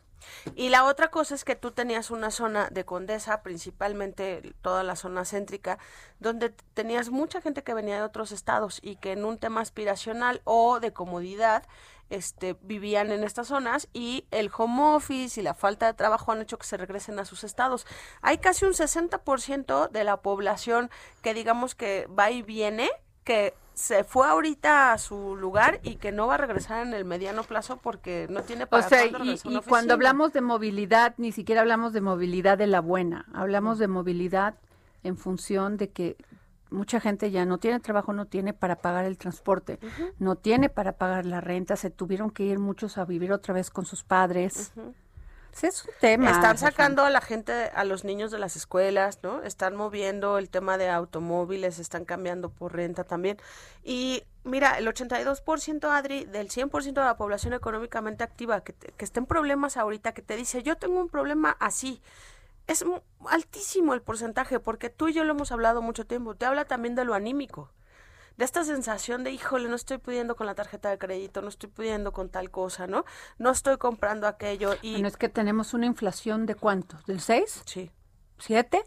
Y 0.55 0.69
la 0.69 0.85
otra 0.85 1.11
cosa 1.11 1.35
es 1.35 1.45
que 1.45 1.57
tú 1.57 1.71
tenías 1.71 2.11
una 2.11 2.31
zona 2.31 2.69
de 2.71 2.85
Condesa, 2.85 3.43
principalmente 3.43 4.55
toda 4.63 4.83
la 4.83 4.97
zona 4.97 5.25
céntrica, 5.25 5.79
donde 6.19 6.51
tenías 6.75 7.11
mucha 7.11 7.41
gente 7.41 7.63
que 7.63 7.75
venía 7.75 7.97
de 7.97 8.03
otros 8.03 8.33
estados 8.33 8.81
y 8.83 8.97
que 8.97 9.13
en 9.13 9.25
un 9.25 9.39
tema 9.39 9.61
aspiracional 9.61 10.41
o 10.45 10.81
de 10.81 10.93
comodidad 10.93 11.65
este, 12.11 12.57
vivían 12.61 13.13
en 13.13 13.23
estas 13.23 13.49
zonas 13.49 13.89
y 13.93 14.27
el 14.31 14.51
home 14.57 14.97
office 14.97 15.41
y 15.41 15.45
la 15.45 15.55
falta 15.55 15.87
de 15.87 15.95
trabajo 15.95 16.33
han 16.33 16.43
hecho 16.43 16.59
que 16.59 16.67
se 16.67 16.77
regresen 16.77 17.19
a 17.19 17.25
sus 17.25 17.45
estados. 17.45 17.87
Hay 18.21 18.39
casi 18.39 18.65
un 18.65 18.73
60% 18.73 19.91
de 19.91 20.05
la 20.05 20.19
población 20.19 20.91
que 21.23 21.35
digamos 21.35 21.75
que 21.75 22.07
va 22.07 22.31
y 22.31 22.43
viene, 22.43 22.91
que 23.25 23.55
se 23.81 24.05
fue 24.05 24.29
ahorita 24.29 24.93
a 24.93 24.99
su 24.99 25.37
lugar 25.37 25.81
y 25.83 25.97
que 25.97 26.13
no 26.13 26.27
va 26.27 26.35
a 26.35 26.37
regresar 26.37 26.87
en 26.87 26.93
el 26.93 27.07
mediano 27.07 27.45
plazo 27.45 27.79
porque 27.79 28.27
no 28.29 28.43
tiene 28.43 28.67
para 28.67 28.85
o 28.85 28.89
sea, 28.89 29.07
y, 29.07 29.41
y 29.43 29.61
cuando 29.67 29.95
hablamos 29.95 30.35
de 30.35 30.43
movilidad 30.43 31.15
ni 31.17 31.33
siquiera 31.33 31.63
hablamos 31.63 31.95
de 31.95 32.03
movilidad 32.03 32.59
de 32.59 32.67
la 32.67 32.81
buena 32.81 33.25
hablamos 33.33 33.79
de 33.79 33.89
movilidad 33.89 34.55
en 35.03 35.17
función 35.17 35.79
de 35.79 35.89
que 35.89 36.19
mucha 36.69 37.01
gente 37.01 37.31
ya 37.31 37.47
no 37.47 37.57
tiene 37.57 37.81
trabajo 37.81 38.13
no 38.13 38.27
tiene 38.27 38.53
para 38.53 38.77
pagar 38.77 39.07
el 39.07 39.17
transporte 39.17 39.79
no 40.19 40.37
tiene 40.37 40.69
para 40.69 40.93
pagar 40.93 41.25
la 41.25 41.41
renta 41.41 41.75
se 41.77 41.89
tuvieron 41.89 42.31
que 42.31 42.45
ir 42.45 42.59
muchos 42.59 42.99
a 42.99 43.07
vivir 43.07 43.33
otra 43.33 43.55
vez 43.55 43.71
con 43.71 43.87
sus 43.87 44.05
padres 44.05 44.75
Sí, 45.53 45.67
es 45.67 45.85
un 45.85 45.91
tema. 46.01 46.31
Están 46.31 46.59
sacando 46.59 47.05
a 47.05 47.11
la 47.11 47.21
gente, 47.21 47.53
a 47.53 47.85
los 47.85 48.05
niños 48.05 48.31
de 48.31 48.39
las 48.39 48.57
escuelas, 48.57 49.19
¿no? 49.23 49.43
Están 49.43 49.77
moviendo 49.77 50.39
el 50.39 50.49
tema 50.49 50.79
de 50.79 50.89
automóviles, 50.89 51.79
están 51.79 52.05
cambiando 52.05 52.51
por 52.51 52.75
renta 52.75 53.05
también. 53.05 53.39
Y 53.83 54.25
mira, 54.45 54.79
el 54.79 54.87
82%, 54.87 55.91
Adri, 55.91 56.25
del 56.25 56.49
100% 56.49 56.95
de 56.95 57.05
la 57.05 57.17
población 57.17 57.53
económicamente 57.53 58.25
activa 58.25 58.63
que, 58.63 58.73
que 58.75 59.05
está 59.05 59.21
en 59.21 59.27
problemas 59.27 59.77
ahorita, 59.77 60.13
que 60.13 60.23
te 60.23 60.37
dice, 60.37 60.63
yo 60.63 60.77
tengo 60.77 61.01
un 61.01 61.09
problema 61.09 61.57
así. 61.61 62.01
Es 62.67 62.85
altísimo 63.27 63.95
el 63.95 64.03
porcentaje, 64.03 64.61
porque 64.61 64.91
tú 64.91 65.09
y 65.09 65.13
yo 65.13 65.25
lo 65.25 65.33
hemos 65.33 65.51
hablado 65.51 65.83
mucho 65.83 66.07
tiempo. 66.07 66.37
Te 66.37 66.47
habla 66.47 66.65
también 66.65 66.95
de 66.95 67.05
lo 67.05 67.15
anímico 67.15 67.71
de 68.41 68.47
esta 68.47 68.65
sensación 68.65 69.23
de, 69.23 69.33
híjole, 69.33 69.69
no 69.69 69.77
estoy 69.77 69.99
pudiendo 69.99 70.35
con 70.35 70.47
la 70.47 70.55
tarjeta 70.55 70.89
de 70.89 70.97
crédito, 70.97 71.43
no 71.43 71.51
estoy 71.51 71.69
pudiendo 71.69 72.11
con 72.11 72.31
tal 72.31 72.51
cosa, 72.51 72.87
¿no? 72.87 73.05
No 73.37 73.51
estoy 73.51 73.77
comprando 73.77 74.27
aquello. 74.27 74.77
Y... 74.81 74.93
Bueno, 74.93 75.09
es 75.09 75.19
que 75.19 75.29
tenemos 75.29 75.75
una 75.75 75.85
inflación 75.85 76.47
de 76.47 76.55
cuánto, 76.55 76.97
¿del 77.07 77.21
6? 77.21 77.65
Sí. 77.67 77.91
¿7? 78.39 78.83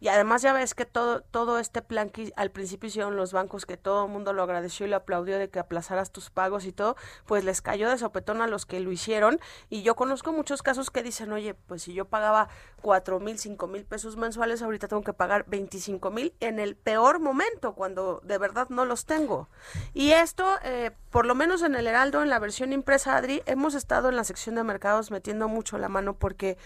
Y 0.00 0.08
además 0.08 0.42
ya 0.42 0.52
ves 0.52 0.74
que 0.74 0.84
todo, 0.84 1.22
todo 1.22 1.58
este 1.58 1.82
plan 1.82 2.10
que 2.10 2.32
al 2.36 2.50
principio 2.50 2.88
hicieron 2.88 3.16
los 3.16 3.32
bancos, 3.32 3.66
que 3.66 3.76
todo 3.76 4.06
el 4.06 4.12
mundo 4.12 4.32
lo 4.32 4.42
agradeció 4.42 4.86
y 4.86 4.88
lo 4.88 4.96
aplaudió 4.96 5.38
de 5.38 5.50
que 5.50 5.58
aplazaras 5.58 6.10
tus 6.12 6.30
pagos 6.30 6.64
y 6.64 6.72
todo, 6.72 6.96
pues 7.26 7.44
les 7.44 7.62
cayó 7.62 7.90
de 7.90 7.98
sopetón 7.98 8.42
a 8.42 8.46
los 8.46 8.66
que 8.66 8.80
lo 8.80 8.92
hicieron. 8.92 9.40
Y 9.68 9.82
yo 9.82 9.96
conozco 9.96 10.32
muchos 10.32 10.62
casos 10.62 10.90
que 10.90 11.02
dicen, 11.02 11.32
oye, 11.32 11.54
pues 11.54 11.82
si 11.82 11.92
yo 11.92 12.04
pagaba 12.04 12.48
cuatro 12.80 13.20
mil, 13.20 13.38
cinco 13.38 13.66
mil 13.66 13.84
pesos 13.84 14.16
mensuales, 14.16 14.62
ahorita 14.62 14.88
tengo 14.88 15.02
que 15.02 15.12
pagar 15.12 15.44
veinticinco 15.48 16.10
mil 16.10 16.34
en 16.40 16.58
el 16.58 16.76
peor 16.76 17.18
momento, 17.20 17.74
cuando 17.74 18.20
de 18.24 18.38
verdad 18.38 18.68
no 18.68 18.84
los 18.84 19.04
tengo. 19.04 19.48
Y 19.94 20.12
esto, 20.12 20.46
eh, 20.62 20.92
por 21.10 21.26
lo 21.26 21.34
menos 21.34 21.62
en 21.62 21.74
el 21.74 21.86
Heraldo, 21.86 22.22
en 22.22 22.28
la 22.28 22.38
versión 22.38 22.72
impresa, 22.72 23.16
Adri, 23.16 23.42
hemos 23.46 23.74
estado 23.74 24.08
en 24.08 24.16
la 24.16 24.24
sección 24.24 24.54
de 24.54 24.64
mercados 24.64 25.10
metiendo 25.10 25.48
mucho 25.48 25.78
la 25.78 25.88
mano 25.88 26.14
porque 26.14 26.56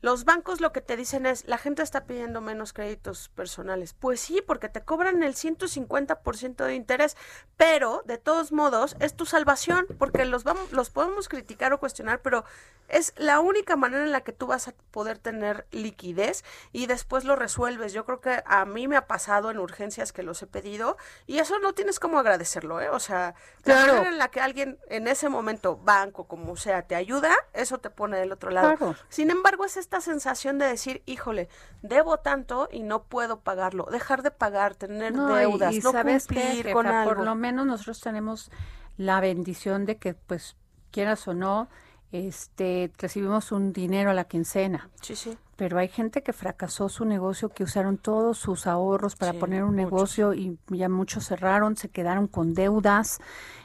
los 0.00 0.24
bancos 0.24 0.60
lo 0.60 0.72
que 0.72 0.80
te 0.80 0.96
dicen 0.96 1.26
es, 1.26 1.46
la 1.46 1.58
gente 1.58 1.82
está 1.82 2.04
pidiendo 2.04 2.40
menos 2.40 2.72
créditos 2.72 3.28
personales. 3.30 3.94
Pues 3.94 4.20
sí, 4.20 4.42
porque 4.46 4.68
te 4.68 4.82
cobran 4.82 5.22
el 5.22 5.34
150% 5.34 6.64
de 6.64 6.74
interés, 6.74 7.16
pero 7.56 8.02
de 8.06 8.18
todos 8.18 8.52
modos 8.52 8.96
es 9.00 9.14
tu 9.14 9.26
salvación, 9.26 9.86
porque 9.98 10.24
los, 10.24 10.44
vamos, 10.44 10.72
los 10.72 10.90
podemos 10.90 11.28
criticar 11.28 11.72
o 11.72 11.80
cuestionar, 11.80 12.20
pero 12.22 12.44
es 12.88 13.12
la 13.16 13.40
única 13.40 13.76
manera 13.76 14.04
en 14.04 14.12
la 14.12 14.22
que 14.22 14.32
tú 14.32 14.46
vas 14.46 14.68
a 14.68 14.74
poder 14.90 15.18
tener 15.18 15.66
liquidez 15.70 16.44
y 16.72 16.86
después 16.86 17.24
lo 17.24 17.36
resuelves. 17.36 17.92
Yo 17.92 18.04
creo 18.04 18.20
que 18.20 18.42
a 18.46 18.64
mí 18.64 18.88
me 18.88 18.96
ha 18.96 19.06
pasado 19.06 19.50
en 19.50 19.58
urgencias 19.58 20.12
que 20.12 20.22
los 20.22 20.42
he 20.42 20.46
pedido 20.46 20.96
y 21.26 21.38
eso 21.38 21.58
no 21.58 21.74
tienes 21.74 22.00
como 22.00 22.18
agradecerlo, 22.18 22.80
¿eh? 22.80 22.88
O 22.88 23.00
sea, 23.00 23.34
la 23.64 23.86
manera 23.86 24.08
en 24.08 24.18
la 24.18 24.28
que 24.28 24.40
alguien 24.40 24.78
en 24.88 25.08
ese 25.08 25.28
momento, 25.28 25.76
banco, 25.76 26.26
como 26.26 26.56
sea, 26.56 26.82
te 26.82 26.94
ayuda, 26.94 27.34
eso 27.52 27.78
te 27.78 27.90
pone 27.90 28.18
del 28.18 28.32
otro 28.32 28.50
lado. 28.50 28.96
Sin 29.08 29.30
embargo, 29.30 29.64
es 29.64 29.76
esta 29.88 30.02
sensación 30.02 30.58
de 30.58 30.66
decir, 30.66 31.02
híjole, 31.06 31.48
debo 31.80 32.18
tanto 32.18 32.68
y 32.70 32.82
no 32.82 33.04
puedo 33.04 33.40
pagarlo, 33.40 33.86
dejar 33.90 34.22
de 34.22 34.30
pagar, 34.30 34.74
tener 34.74 35.14
deudas, 35.14 35.74
no 35.82 35.92
cumplir 35.92 36.72
con 36.74 36.86
algo. 36.86 37.14
Por 37.14 37.24
lo 37.24 37.34
menos 37.34 37.64
nosotros 37.64 37.98
tenemos 38.02 38.50
la 38.98 39.18
bendición 39.20 39.86
de 39.86 39.96
que, 39.96 40.12
pues, 40.12 40.58
quieras 40.90 41.26
o 41.26 41.32
no, 41.32 41.70
este, 42.12 42.92
recibimos 42.98 43.50
un 43.50 43.72
dinero 43.72 44.10
a 44.10 44.14
la 44.14 44.24
quincena. 44.24 44.90
Sí, 45.00 45.16
sí. 45.16 45.38
Pero 45.56 45.78
hay 45.78 45.88
gente 45.88 46.22
que 46.22 46.34
fracasó 46.34 46.90
su 46.90 47.06
negocio, 47.06 47.48
que 47.48 47.64
usaron 47.64 47.96
todos 47.96 48.36
sus 48.36 48.66
ahorros 48.66 49.16
para 49.16 49.32
poner 49.32 49.64
un 49.64 49.74
negocio 49.74 50.34
y 50.34 50.58
ya 50.68 50.90
muchos 50.90 51.28
cerraron, 51.28 51.76
se 51.76 51.88
quedaron 51.88 52.26
con 52.26 52.52
deudas. 52.52 53.20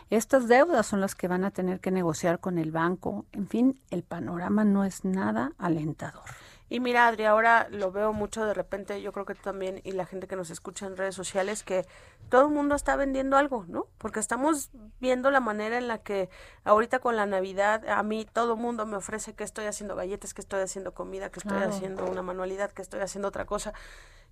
Estas 0.09 0.47
deudas 0.47 0.85
son 0.85 1.01
las 1.01 1.15
que 1.15 1.27
van 1.27 1.43
a 1.43 1.51
tener 1.51 1.79
que 1.79 1.91
negociar 1.91 2.39
con 2.39 2.57
el 2.57 2.71
banco. 2.71 3.25
En 3.31 3.47
fin, 3.47 3.79
el 3.89 4.03
panorama 4.03 4.63
no 4.63 4.83
es 4.85 5.05
nada 5.05 5.53
alentador. 5.57 6.23
Y 6.69 6.79
mira, 6.79 7.07
Adri, 7.07 7.25
ahora 7.25 7.67
lo 7.69 7.91
veo 7.91 8.13
mucho 8.13 8.45
de 8.45 8.53
repente, 8.55 8.99
yo 8.99 9.11
creo 9.11 9.25
que 9.25 9.35
tú 9.35 9.41
también 9.43 9.79
y 9.83 9.91
la 9.91 10.07
gente 10.07 10.25
que 10.27 10.35
nos 10.35 10.49
escucha 10.49 10.87
en 10.87 10.97
redes 10.97 11.13
sociales, 11.13 11.61
que 11.61 11.85
todo 12.29 12.47
el 12.47 12.51
mundo 12.51 12.73
está 12.73 12.95
vendiendo 12.95 13.37
algo, 13.37 13.65
¿no? 13.67 13.85
Porque 13.99 14.19
estamos 14.19 14.71
viendo 14.99 15.29
la 15.29 15.39
manera 15.39 15.77
en 15.77 15.87
la 15.87 15.99
que 15.99 16.31
ahorita 16.63 16.97
con 16.97 17.15
la 17.15 17.27
Navidad, 17.27 17.87
a 17.87 18.01
mí 18.01 18.25
todo 18.25 18.53
el 18.53 18.59
mundo 18.59 18.87
me 18.87 18.95
ofrece 18.97 19.35
que 19.35 19.43
estoy 19.43 19.65
haciendo 19.65 19.95
galletas, 19.95 20.33
que 20.33 20.41
estoy 20.41 20.61
haciendo 20.61 20.95
comida, 20.95 21.29
que 21.29 21.41
estoy 21.41 21.61
haciendo 21.61 22.05
una 22.05 22.23
manualidad, 22.23 22.71
que 22.71 22.81
estoy 22.81 23.01
haciendo 23.01 23.27
otra 23.27 23.45
cosa. 23.45 23.73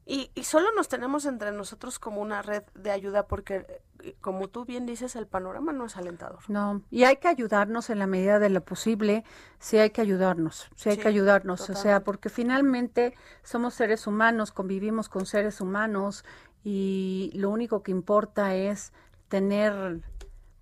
Y, 0.06 0.32
y 0.34 0.44
solo 0.44 0.68
nos 0.76 0.88
tenemos 0.88 1.26
entre 1.26 1.52
nosotros 1.52 2.00
como 2.00 2.22
una 2.22 2.42
red 2.42 2.64
de 2.74 2.92
ayuda 2.92 3.28
porque, 3.28 3.82
eh, 4.04 4.16
como 4.20 4.48
tú 4.48 4.66
bien 4.66 4.86
dices, 4.86 5.16
el 5.16 5.28
panorama 5.28 5.74
no 5.74 5.86
es 5.86 5.96
alentador. 5.96 6.40
No, 6.48 6.82
y 6.90 7.04
hay 7.04 7.18
que 7.18 7.28
ayudarnos 7.28 7.90
en 7.90 8.00
la 8.00 8.08
medida 8.08 8.40
de 8.40 8.50
lo 8.50 8.62
posible, 8.64 9.24
sí 9.60 9.78
hay 9.78 9.92
que 9.92 10.02
ayudarnos, 10.02 10.70
sí 10.76 10.90
hay 10.90 10.98
que 10.98 11.08
ayudarnos, 11.08 11.70
o 11.70 11.76
sea, 11.76 12.04
porque 12.04 12.30
finalmente 12.30 13.14
somos 13.44 13.76
seres 13.76 14.08
humanos, 14.08 14.52
convivimos 14.52 15.08
con 15.08 15.26
seres 15.26 15.62
humanos 15.62 16.26
y 16.64 17.32
lo 17.36 17.50
único 17.50 17.84
que 17.84 17.92
importa 17.92 18.56
es 18.56 18.94
tener 19.30 20.02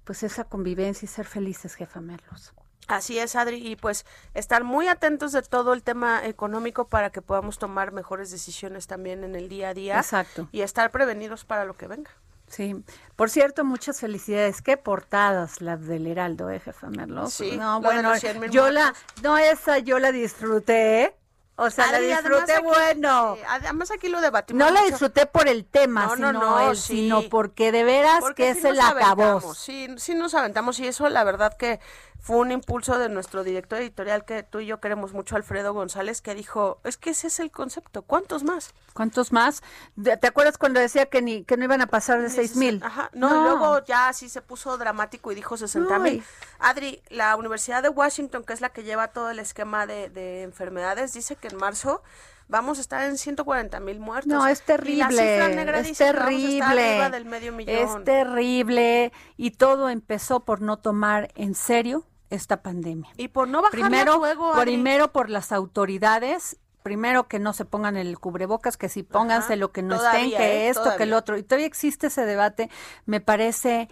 pues 0.03 0.23
esa 0.23 0.43
convivencia 0.43 1.05
y 1.05 1.07
ser 1.07 1.25
felices, 1.25 1.75
jefa 1.75 2.01
Merlos. 2.01 2.53
Así 2.89 3.19
es, 3.19 3.35
Adri, 3.35 3.65
y 3.65 3.75
pues 3.75 4.03
estar 4.33 4.63
muy 4.63 4.87
atentos 4.87 5.31
de 5.31 5.43
todo 5.43 5.73
el 5.73 5.83
tema 5.83 6.25
económico 6.25 6.87
para 6.87 7.11
que 7.11 7.21
podamos 7.21 7.59
tomar 7.59 7.91
mejores 7.91 8.31
decisiones 8.31 8.87
también 8.87 9.23
en 9.23 9.35
el 9.35 9.47
día 9.47 9.69
a 9.69 9.73
día. 9.75 9.97
Exacto. 9.97 10.49
Y 10.51 10.61
estar 10.61 10.89
prevenidos 10.89 11.45
para 11.45 11.65
lo 11.65 11.77
que 11.77 11.87
venga. 11.87 12.09
Sí. 12.47 12.83
Por 13.15 13.29
cierto, 13.29 13.63
muchas 13.63 13.99
felicidades. 13.99 14.63
Qué 14.63 14.75
portadas 14.75 15.61
las 15.61 15.85
del 15.85 16.07
Heraldo, 16.07 16.49
¿eh, 16.49 16.59
jefa 16.59 16.89
Merlos? 16.89 17.31
Sí, 17.31 17.57
no, 17.57 17.79
bueno, 17.79 18.11
yo 18.49 18.71
la, 18.71 18.95
no, 19.21 19.37
esa 19.37 19.77
yo 19.77 19.99
la 19.99 20.11
disfruté, 20.11 21.03
¿eh? 21.03 21.15
O 21.61 21.69
sea, 21.69 21.91
la 21.91 21.99
disfruté 21.99 22.59
bueno. 22.61 23.35
además 23.49 23.91
aquí 23.91 24.07
lo 24.07 24.21
debatimos. 24.21 24.65
No 24.65 24.71
la 24.71 24.81
disfruté 24.83 25.25
por 25.25 25.49
el 25.49 25.65
tema, 25.65 26.15
sino, 26.15 26.73
sino 26.73 27.23
porque 27.23 27.73
de 27.73 27.83
veras 27.83 28.23
que 28.33 28.55
se 28.55 28.71
la 28.71 28.87
acabó. 28.87 29.53
Sí, 29.53 29.87
sí 29.97 30.15
nos 30.15 30.33
aventamos 30.35 30.79
y 30.79 30.87
eso 30.87 31.09
la 31.09 31.25
verdad 31.25 31.57
que 31.57 31.81
fue 32.19 32.37
un 32.37 32.51
impulso 32.51 32.97
de 32.99 33.09
nuestro 33.09 33.43
director 33.43 33.79
editorial 33.79 34.25
que 34.25 34.43
tú 34.43 34.59
y 34.59 34.65
yo 34.65 34.79
queremos 34.79 35.13
mucho, 35.13 35.35
Alfredo 35.35 35.73
González, 35.73 36.21
que 36.21 36.35
dijo, 36.35 36.79
es 36.83 36.97
que 36.97 37.11
ese 37.11 37.27
es 37.27 37.39
el 37.39 37.49
concepto, 37.49 38.01
¿cuántos 38.01 38.43
más? 38.43 38.73
¿Cuántos 38.93 39.31
más? 39.31 39.63
¿Te 40.01 40.27
acuerdas 40.27 40.57
cuando 40.57 40.79
decía 40.79 41.05
que 41.05 41.21
ni 41.21 41.43
que 41.43 41.55
no 41.57 41.63
iban 41.63 41.81
a 41.81 41.87
pasar 41.87 42.21
de 42.21 42.29
seis 42.29 42.55
mil? 42.55 42.81
Ajá, 42.83 43.09
no, 43.13 43.43
luego 43.43 43.83
ya 43.85 44.11
sí 44.13 44.27
se 44.29 44.41
puso 44.41 44.77
dramático 44.77 45.31
y 45.31 45.35
dijo 45.35 45.55
60 45.55 45.99
mil. 45.99 46.23
Adri, 46.59 47.01
la 47.09 47.35
Universidad 47.35 47.81
de 47.81 47.89
Washington, 47.89 48.43
que 48.43 48.53
es 48.53 48.61
la 48.61 48.69
que 48.69 48.83
lleva 48.83 49.09
todo 49.09 49.29
el 49.29 49.39
esquema 49.39 49.87
de, 49.87 50.09
de 50.09 50.43
enfermedades, 50.43 51.13
dice 51.13 51.35
que 51.35 51.47
en 51.47 51.57
marzo 51.57 52.03
vamos 52.49 52.79
a 52.79 52.81
estar 52.81 53.03
en 53.03 53.17
140 53.17 53.79
mil 53.79 53.99
muertos. 53.99 54.33
No, 54.33 54.45
es 54.45 54.61
terrible. 54.63 55.39
es 55.79 55.97
terrible. 55.97 57.09
del 57.09 57.25
medio 57.25 57.53
millón. 57.53 57.75
Es 57.75 58.03
terrible. 58.03 59.13
Y 59.37 59.51
todo 59.51 59.89
empezó 59.89 60.41
por 60.41 60.61
no 60.61 60.77
tomar 60.77 61.31
en 61.35 61.55
serio 61.55 62.03
esta 62.29 62.61
pandemia. 62.61 63.09
Y 63.15 63.29
por 63.29 63.47
no 63.47 63.61
bajar 63.61 63.79
primero, 63.79 64.21
Primero 64.61 65.11
por 65.13 65.29
las 65.29 65.53
autoridades 65.53 66.57
primero 66.81 67.27
que 67.27 67.39
no 67.39 67.53
se 67.53 67.65
pongan 67.65 67.97
el 67.97 68.17
cubrebocas, 68.17 68.77
que 68.77 68.89
si 68.89 69.03
pónganse 69.03 69.57
lo 69.57 69.71
que 69.71 69.83
no 69.83 69.95
estén, 69.95 70.31
que 70.31 70.67
¿eh? 70.67 70.69
esto, 70.69 70.95
que 70.97 71.03
el 71.03 71.13
otro. 71.13 71.37
Y 71.37 71.43
todavía 71.43 71.67
existe 71.67 72.07
ese 72.07 72.25
debate, 72.25 72.69
me 73.05 73.19
parece, 73.21 73.89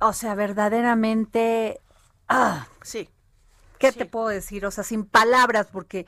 o 0.00 0.12
sea, 0.12 0.34
verdaderamente, 0.34 1.80
ah, 2.28 2.66
sí. 2.82 3.08
¿Qué 3.78 3.92
te 3.92 4.06
puedo 4.06 4.28
decir? 4.28 4.64
O 4.64 4.70
sea, 4.70 4.82
sin 4.82 5.04
palabras, 5.04 5.68
porque 5.70 6.06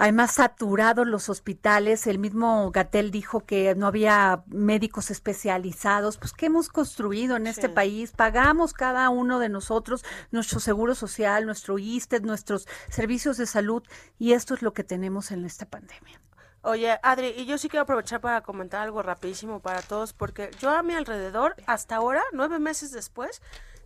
Además, 0.00 0.30
saturados 0.30 1.08
los 1.08 1.28
hospitales. 1.28 2.06
El 2.06 2.20
mismo 2.20 2.70
Gatel 2.70 3.10
dijo 3.10 3.44
que 3.44 3.74
no 3.74 3.88
había 3.88 4.44
médicos 4.46 5.10
especializados. 5.10 6.18
Pues, 6.18 6.32
¿qué 6.32 6.46
hemos 6.46 6.68
construido 6.68 7.34
en 7.34 7.48
este 7.48 7.68
país? 7.68 8.12
Pagamos 8.12 8.74
cada 8.74 9.10
uno 9.10 9.40
de 9.40 9.48
nosotros 9.48 10.04
nuestro 10.30 10.60
seguro 10.60 10.94
social, 10.94 11.46
nuestro 11.46 11.80
ISTE, 11.80 12.20
nuestros 12.20 12.68
servicios 12.88 13.38
de 13.38 13.46
salud. 13.46 13.82
Y 14.20 14.34
esto 14.34 14.54
es 14.54 14.62
lo 14.62 14.72
que 14.72 14.84
tenemos 14.84 15.32
en 15.32 15.44
esta 15.44 15.66
pandemia. 15.66 16.20
Oye, 16.62 16.96
Adri, 17.02 17.34
y 17.36 17.46
yo 17.46 17.58
sí 17.58 17.68
quiero 17.68 17.82
aprovechar 17.82 18.20
para 18.20 18.40
comentar 18.42 18.82
algo 18.82 19.02
rapidísimo 19.02 19.58
para 19.58 19.82
todos, 19.82 20.12
porque 20.12 20.52
yo 20.60 20.70
a 20.70 20.84
mi 20.84 20.94
alrededor, 20.94 21.56
hasta 21.66 21.96
ahora, 21.96 22.22
nueve 22.32 22.60
meses 22.60 22.92
después, 22.92 23.42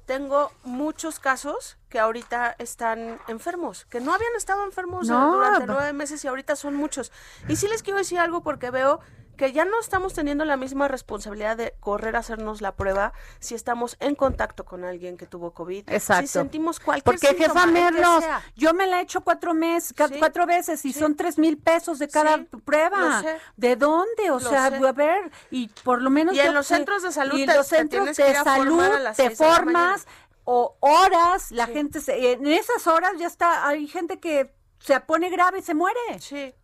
tengo 0.06 0.52
muchos 0.64 1.18
casos 1.18 1.78
que 1.88 1.98
ahorita 1.98 2.54
están 2.58 3.20
enfermos, 3.28 3.84
que 3.86 4.00
no 4.00 4.14
habían 4.14 4.34
estado 4.36 4.64
enfermos 4.64 5.08
durante 5.08 5.66
nueve 5.66 5.92
meses 5.92 6.24
y 6.24 6.28
ahorita 6.28 6.56
son 6.56 6.74
muchos. 6.74 7.12
Y 7.48 7.56
sí 7.56 7.68
les 7.68 7.82
quiero 7.82 7.98
decir 7.98 8.18
algo 8.18 8.42
porque 8.42 8.70
veo 8.70 9.00
que 9.42 9.52
ya 9.52 9.64
no 9.64 9.80
estamos 9.80 10.14
teniendo 10.14 10.44
la 10.44 10.56
misma 10.56 10.86
responsabilidad 10.86 11.56
de 11.56 11.74
correr 11.80 12.14
a 12.14 12.20
hacernos 12.20 12.60
la 12.60 12.76
prueba 12.76 13.12
si 13.40 13.56
estamos 13.56 13.96
en 13.98 14.14
contacto 14.14 14.64
con 14.64 14.84
alguien 14.84 15.16
que 15.16 15.26
tuvo 15.26 15.52
COVID. 15.52 15.90
Exacto. 15.90 16.22
Si 16.22 16.28
sentimos 16.28 16.78
cualquier 16.78 17.18
Porque 17.18 17.34
jefa 17.34 17.66
Merlos, 17.66 18.22
yo 18.54 18.72
me 18.72 18.86
la 18.86 19.00
he 19.00 19.02
hecho 19.02 19.22
cuatro 19.22 19.52
meses, 19.52 19.96
cuatro 20.20 20.46
veces 20.46 20.84
y 20.84 20.92
son 20.92 21.16
tres 21.16 21.40
mil 21.40 21.58
pesos 21.58 21.98
de 21.98 22.06
cada 22.06 22.44
prueba. 22.64 23.24
¿De 23.56 23.74
dónde? 23.74 24.30
O 24.30 24.38
sea, 24.38 24.66
a 24.66 24.92
ver, 24.92 25.32
y 25.50 25.66
por 25.82 26.00
lo 26.02 26.10
menos... 26.10 26.36
Y 26.36 26.38
en 26.38 26.54
los 26.54 26.68
centros 26.68 27.02
de 27.02 27.10
salud 27.10 27.36
y 27.36 27.44
los 27.44 27.66
centros 27.66 28.16
de 28.16 28.34
salud 28.44 28.80
te 29.16 29.30
formas 29.30 30.06
o 30.44 30.76
horas, 30.78 31.50
la 31.50 31.66
gente, 31.66 31.98
en 32.06 32.46
esas 32.46 32.86
horas 32.86 33.14
ya 33.18 33.26
está, 33.26 33.66
hay 33.66 33.88
gente 33.88 34.20
que 34.20 34.54
se 34.78 35.00
pone 35.00 35.30
grave 35.30 35.58
y 35.58 35.62
se 35.62 35.74
muere. 35.74 35.98
Sí. 36.20 36.54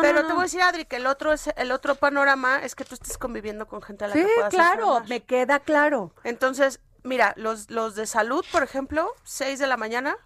Pero 0.00 0.26
te 0.26 0.32
voy 0.32 0.40
a 0.40 0.44
decir, 0.44 0.62
Adri, 0.62 0.84
que 0.84 0.96
el 0.96 1.06
otro 1.06 1.32
es 1.32 1.48
el 1.56 1.72
otro 1.72 1.94
panorama 1.94 2.62
es 2.62 2.74
que 2.74 2.84
tú 2.84 2.94
estés 2.94 3.18
conviviendo 3.18 3.66
con 3.66 3.82
gente 3.82 4.04
a 4.04 4.08
la 4.08 4.14
que 4.14 4.26
puedas 4.34 4.54
claro, 4.54 5.02
me 5.08 5.22
queda 5.22 5.60
claro. 5.60 6.12
Entonces, 6.24 6.80
mira, 7.02 7.34
los, 7.36 7.70
los 7.70 7.94
de 7.94 8.06
salud, 8.06 8.44
por 8.52 8.62
ejemplo, 8.62 9.12
6 9.24 9.58
de 9.58 9.66
la 9.66 9.76
mañana, 9.76 10.16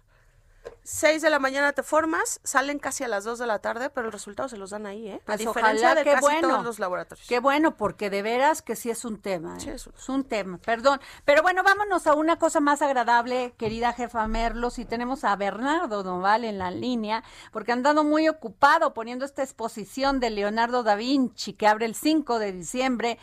6 0.83 1.21
de 1.21 1.29
la 1.29 1.39
mañana 1.39 1.73
te 1.73 1.83
formas, 1.83 2.39
salen 2.43 2.79
casi 2.79 3.03
a 3.03 3.07
las 3.07 3.23
2 3.23 3.39
de 3.39 3.47
la 3.47 3.59
tarde, 3.59 3.89
pero 3.89 4.07
el 4.07 4.13
resultado 4.13 4.49
se 4.49 4.57
los 4.57 4.71
dan 4.71 4.85
ahí, 4.85 5.07
¿eh? 5.07 5.21
a 5.23 5.25
pues 5.25 5.39
diferencia 5.39 5.95
de 5.95 6.03
casi 6.03 6.41
todos 6.41 6.63
los 6.63 6.79
laboratorios. 6.79 7.27
Qué 7.27 7.39
bueno, 7.39 7.75
porque 7.75 8.09
de 8.09 8.21
veras 8.21 8.61
que 8.61 8.75
sí 8.75 8.89
es 8.89 9.05
un 9.05 9.19
tema. 9.19 9.57
¿eh? 9.57 9.73
es, 9.73 10.09
un... 10.09 10.23
tema, 10.23 10.57
perdón. 10.57 10.99
Pero 11.25 11.41
bueno, 11.41 11.63
vámonos 11.63 12.07
a 12.07 12.13
una 12.13 12.37
cosa 12.37 12.59
más 12.59 12.81
agradable, 12.81 13.53
querida 13.57 13.93
jefa 13.93 14.27
Merlos, 14.27 14.79
y 14.79 14.85
tenemos 14.85 15.23
a 15.23 15.35
Bernardo 15.35 16.03
Noval 16.03 16.43
en 16.43 16.57
la 16.57 16.71
línea, 16.71 17.23
porque 17.51 17.71
han 17.71 17.83
dado 17.83 18.03
muy 18.03 18.27
ocupado 18.27 18.93
poniendo 18.93 19.25
esta 19.25 19.43
exposición 19.43 20.19
de 20.19 20.29
Leonardo 20.29 20.83
da 20.83 20.95
Vinci, 20.95 21.53
que 21.53 21.67
abre 21.67 21.85
el 21.85 21.95
5 21.95 22.39
de 22.39 22.51
diciembre 22.51 23.19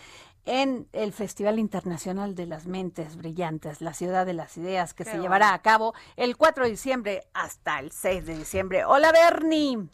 en 0.46 0.88
el 0.92 1.12
Festival 1.12 1.58
Internacional 1.58 2.34
de 2.34 2.46
las 2.46 2.66
Mentes 2.66 3.16
Brillantes, 3.16 3.80
la 3.80 3.94
ciudad 3.94 4.26
de 4.26 4.34
las 4.34 4.56
ideas, 4.56 4.94
que 4.94 5.04
se 5.04 5.18
llevará 5.18 5.54
a 5.54 5.62
cabo 5.62 5.94
el 6.16 6.36
4 6.36 6.64
de 6.64 6.70
diciembre 6.70 7.22
hasta 7.32 7.78
el 7.80 7.90
6 7.90 8.26
de 8.26 8.38
diciembre. 8.38 8.84
Hola 8.84 9.12
Bernie. 9.12 9.88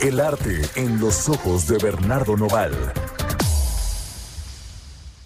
El 0.00 0.20
arte 0.20 0.62
en 0.74 1.00
los 1.00 1.28
ojos 1.28 1.66
de 1.68 1.78
Bernardo 1.78 2.36
Noval. 2.36 2.92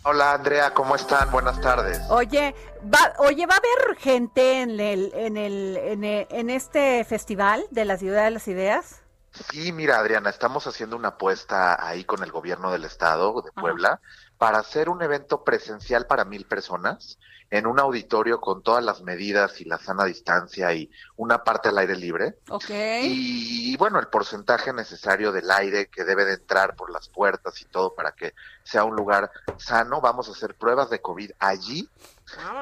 Hola 0.03 0.33
Andrea, 0.33 0.73
¿cómo 0.73 0.95
están? 0.97 1.31
Buenas 1.31 1.61
tardes. 1.61 2.01
Oye, 2.09 2.55
va, 2.83 3.13
oye, 3.19 3.47
va 3.47 3.55
a 3.55 3.59
haber 3.59 3.97
gente 3.99 4.63
en 4.63 4.81
el, 4.81 5.13
en 5.15 5.37
el, 5.37 5.77
en, 5.77 6.05
en 6.05 6.51
este 6.51 7.05
festival 7.05 7.65
de 7.71 7.85
la 7.85 7.99
ciudad 7.99 8.25
de 8.25 8.31
las 8.31 8.49
ideas. 8.49 9.00
Sí, 9.49 9.73
mira 9.73 9.99
Adriana, 9.99 10.31
estamos 10.31 10.67
haciendo 10.67 10.97
una 10.97 11.09
apuesta 11.09 11.87
ahí 11.87 12.05
con 12.05 12.23
el 12.23 12.31
gobierno 12.31 12.71
del 12.73 12.85
estado 12.85 13.43
de 13.43 13.53
Puebla 13.53 14.01
para 14.39 14.59
hacer 14.59 14.89
un 14.89 15.03
evento 15.03 15.45
presencial 15.45 16.07
para 16.07 16.25
mil 16.25 16.45
personas 16.45 17.19
en 17.51 17.67
un 17.67 17.81
auditorio 17.81 18.41
con 18.41 18.63
todas 18.63 18.85
las 18.85 19.03
medidas 19.03 19.61
y 19.61 19.65
la 19.65 19.79
sana 19.79 20.05
distancia 20.05 20.73
y 20.73 20.91
una 21.17 21.43
parte 21.43 21.69
al 21.69 21.79
aire 21.79 21.97
libre. 21.97 22.39
Ok. 22.49 22.71
Y, 23.03 23.77
bueno, 23.77 23.99
el 23.99 24.07
porcentaje 24.07 24.73
necesario 24.73 25.33
del 25.33 25.51
aire 25.51 25.89
que 25.89 26.05
debe 26.05 26.25
de 26.25 26.35
entrar 26.35 26.77
por 26.77 26.93
las 26.93 27.09
puertas 27.09 27.61
y 27.61 27.65
todo 27.65 27.95
para 27.95 28.13
que 28.13 28.35
sea 28.63 28.85
un 28.85 28.95
lugar 28.95 29.33
sano. 29.57 30.01
Vamos 30.01 30.29
a 30.29 30.33
hacer 30.33 30.55
pruebas 30.55 30.91
de 30.91 31.01
COVID 31.01 31.33
allí 31.41 31.89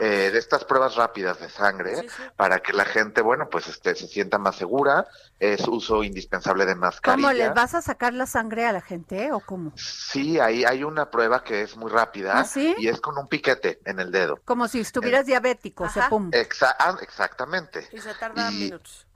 eh, 0.01 0.31
de 0.33 0.39
estas 0.39 0.65
pruebas 0.65 0.95
rápidas 0.97 1.41
de 1.41 1.49
sangre 1.49 2.07
para 2.37 2.61
que 2.61 2.73
la 2.73 2.85
gente, 2.85 3.21
bueno, 3.23 3.49
pues 3.51 3.67
este, 3.69 3.95
se 3.95 4.07
sienta 4.09 4.39
más 4.39 4.57
segura. 4.57 5.07
Es 5.39 5.67
uso 5.69 6.03
indispensable 6.03 6.67
de 6.67 6.75
mascarilla. 6.75 7.29
¿Cómo 7.29 7.33
les 7.33 7.55
vas 7.55 7.75
a 7.75 7.83
sacar 7.83 8.13
la 8.13 8.27
sangre 8.27 8.67
a 8.67 8.73
la 8.73 8.81
gente 8.81 9.25
eh, 9.27 9.33
o 9.33 9.41
cómo? 9.41 9.73
Sí, 9.77 10.41
ahí 10.41 10.65
hay 10.65 10.83
una 10.85 11.11
prueba 11.11 11.45
que 11.45 11.63
es 11.63 11.77
muy 11.77 11.91
rápida 11.91 12.41
¿Ah, 12.41 12.45
sí? 12.45 12.75
y 12.79 12.89
es 12.89 13.01
con 13.01 13.17
un 13.19 13.29
piquete 13.29 13.81
en 13.85 14.01
el 14.01 14.11
dedo. 14.11 14.41
Como 14.45 14.67
si 14.69 14.81
estuvieras 14.81 15.27
diabético, 15.27 15.85
o 15.85 15.89
sea, 15.89 16.09
pum. 16.09 16.31
Exa- 16.33 16.75
ah, 16.79 16.97
exactamente. 17.01 17.89
Y 17.93 18.01
se 18.01 18.15
tarda 18.15 18.51
Y- 18.51 18.65
minutos. 18.65 19.07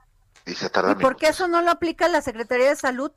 Y 0.45 0.55
se 0.55 0.69
tarda 0.69 0.91
¿Y 0.91 0.95
por 0.95 1.15
qué 1.15 1.27
eso 1.27 1.47
no 1.47 1.61
lo 1.61 1.71
aplica 1.71 2.07
la 2.09 2.21
Secretaría 2.21 2.69
de 2.69 2.75
Salud? 2.75 3.11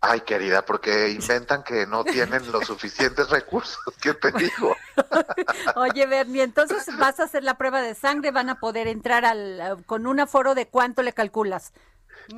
Ay, 0.00 0.20
querida, 0.20 0.64
porque 0.64 1.10
inventan 1.10 1.62
que 1.62 1.86
no 1.86 2.04
tienen 2.04 2.50
los 2.50 2.66
suficientes 2.66 3.30
recursos. 3.30 3.78
¿Qué 4.00 4.14
te 4.14 4.32
digo? 4.32 4.76
Oye, 5.76 6.06
Bernie, 6.06 6.42
entonces 6.42 6.86
vas 6.98 7.20
a 7.20 7.24
hacer 7.24 7.42
la 7.42 7.56
prueba 7.56 7.80
de 7.82 7.94
sangre, 7.94 8.30
van 8.30 8.50
a 8.50 8.60
poder 8.60 8.88
entrar 8.88 9.24
al, 9.24 9.84
con 9.86 10.06
un 10.06 10.20
aforo 10.20 10.54
de 10.54 10.66
cuánto 10.66 11.02
le 11.02 11.12
calculas. 11.12 11.72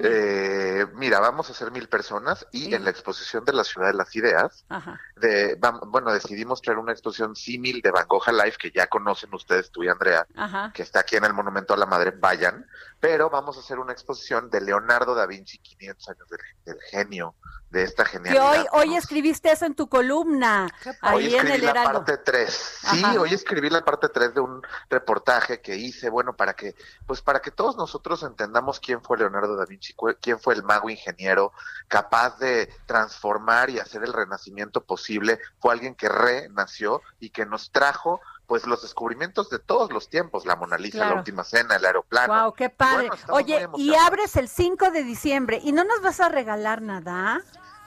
Eh, 0.01 0.86
mira, 0.95 1.20
vamos 1.20 1.49
a 1.51 1.55
ser 1.55 1.70
mil 1.70 1.89
personas 1.89 2.47
y 2.53 2.74
en 2.74 2.84
la 2.84 2.91
exposición 2.91 3.45
de 3.45 3.53
la 3.53 3.64
Ciudad 3.64 3.89
de 3.89 3.95
las 3.95 4.14
Ideas, 4.14 4.64
Ajá. 4.68 5.01
de, 5.16 5.59
bueno, 5.86 6.12
decidimos 6.12 6.61
traer 6.62 6.78
una 6.78 6.93
exposición 6.93 7.34
símil 7.36 7.80
de 7.82 7.91
Van 7.91 8.07
Gogh 8.07 8.28
Live 8.28 8.57
que 8.59 8.70
ya 8.70 8.86
conocen 8.86 9.32
ustedes, 9.34 9.70
tú 9.70 9.82
y 9.84 9.89
Andrea, 9.89 10.26
Ajá. 10.36 10.72
que 10.74 10.82
está 10.82 11.01
aquí 11.01 11.16
en 11.16 11.24
el 11.24 11.34
Monumento 11.34 11.74
a 11.74 11.76
la 11.76 11.86
Madre, 11.86 12.11
vayan, 12.12 12.66
pero 13.01 13.30
vamos 13.30 13.57
a 13.57 13.61
hacer 13.61 13.78
una 13.78 13.93
exposición 13.93 14.51
de 14.51 14.61
Leonardo 14.61 15.14
da 15.14 15.26
Vinci, 15.26 15.59
500 15.59 16.09
años 16.09 16.28
del, 16.28 16.41
del 16.64 16.80
genio, 16.91 17.34
de 17.70 17.82
esta 17.82 18.05
Que 18.05 18.11
genialidad. 18.12 18.51
hoy, 18.51 18.66
hoy 18.72 18.97
escribiste 18.97 19.53
eso 19.53 19.66
en 19.66 19.74
tu 19.74 19.89
columna, 19.91 20.68
Hoy 21.03 21.26
ahí 21.26 21.34
en 21.34 21.34
escribí 21.36 21.53
el 21.57 21.64
la 21.66 21.70
Heraldo. 21.70 21.93
parte 22.05 22.16
3. 22.18 22.51
Sí, 22.80 23.03
Ajá. 23.05 23.20
hoy 23.20 23.34
escribí 23.34 23.68
la 23.68 23.84
parte 23.84 24.09
3 24.09 24.34
de 24.34 24.41
un 24.41 24.62
reportaje 24.89 25.61
que 25.61 25.76
hice, 25.76 26.09
bueno, 26.09 26.34
para 26.34 26.55
que 26.55 26.74
pues 27.07 27.20
para 27.20 27.41
que 27.41 27.51
todos 27.51 27.76
nosotros 27.76 28.22
entendamos 28.22 28.80
quién 28.80 29.03
fue 29.03 29.18
Leonardo 29.18 29.55
da 29.55 29.66
Vinci, 29.66 29.78
cu- 29.97 30.16
quién 30.20 30.39
fue 30.41 30.55
el 30.55 30.62
mago 30.62 30.91
ingeniero 30.91 31.53
capaz 31.89 32.39
de 32.39 32.66
transformar 32.87 33.70
y 33.70 33.79
hacer 33.79 34.03
el 34.05 34.12
renacimiento 34.12 34.85
posible, 34.85 35.39
fue 35.59 35.72
alguien 35.72 35.95
que 35.95 36.09
renació 36.09 37.01
y 37.18 37.31
que 37.31 37.47
nos 37.47 37.70
trajo 37.70 38.20
pues 38.47 38.66
los 38.66 38.81
descubrimientos 38.83 39.51
de 39.51 39.59
todos 39.59 39.93
los 39.93 40.09
tiempos, 40.09 40.47
la 40.47 40.57
Mona 40.57 40.79
Lisa, 40.79 40.99
Claro. 40.99 41.14
la 41.14 41.18
última 41.18 41.45
cena, 41.45 41.76
el 41.76 41.85
aeroplano. 41.85 42.45
Wow, 42.45 42.55
qué 42.55 42.70
padre. 42.70 43.09
Bueno, 43.09 43.24
Oye, 43.35 43.68
y 43.76 43.95
abres 43.95 44.37
el 44.37 44.49
5 44.49 44.91
de 44.91 45.03
diciembre 45.05 45.61
y 45.62 45.72
no 45.72 45.85
nos 45.85 46.01
vas 46.01 46.20
a 46.20 46.29
regalar 46.31 46.81
nada. 46.81 47.43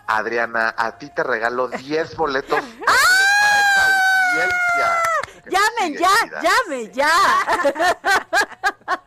Adriana, 0.07 0.73
a 0.77 0.97
ti 0.97 1.09
te 1.13 1.23
regalo 1.23 1.67
10 1.67 2.15
boletos 2.17 2.59
¡Ah! 2.87 2.93
Llamen 5.49 5.97
ya, 5.97 6.41
llamen 6.41 6.91
ya. 6.93 7.09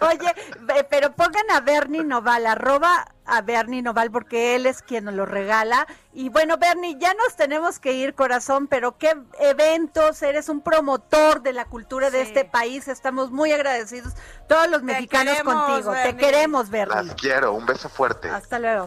Oye, 0.00 0.84
pero 0.88 1.12
pongan 1.12 1.50
a 1.52 1.60
Bernie 1.60 2.04
Noval, 2.04 2.46
arroba 2.46 3.06
a 3.26 3.42
Bernie 3.42 3.82
Noval, 3.82 4.10
porque 4.10 4.56
él 4.56 4.66
es 4.66 4.80
quien 4.82 5.04
nos 5.04 5.14
lo 5.14 5.26
regala. 5.26 5.86
Y 6.12 6.30
bueno, 6.30 6.56
Bernie, 6.56 6.96
ya 6.98 7.12
nos 7.14 7.36
tenemos 7.36 7.78
que 7.78 7.92
ir, 7.92 8.14
corazón, 8.14 8.66
pero 8.66 8.96
qué 8.96 9.14
eventos, 9.38 10.22
eres 10.22 10.48
un 10.48 10.62
promotor 10.62 11.42
de 11.42 11.52
la 11.52 11.66
cultura 11.66 12.10
de 12.10 12.22
este 12.22 12.44
país. 12.44 12.88
Estamos 12.88 13.30
muy 13.30 13.52
agradecidos, 13.52 14.14
todos 14.48 14.68
los 14.68 14.82
mexicanos 14.82 15.34
queremos, 15.34 15.54
contigo. 15.54 15.92
Te 16.02 16.16
queremos, 16.16 16.70
Bernie. 16.70 17.04
Las 17.04 17.14
quiero, 17.14 17.52
un 17.52 17.66
beso 17.66 17.88
fuerte. 17.88 18.30
Hasta 18.30 18.58
luego. 18.58 18.86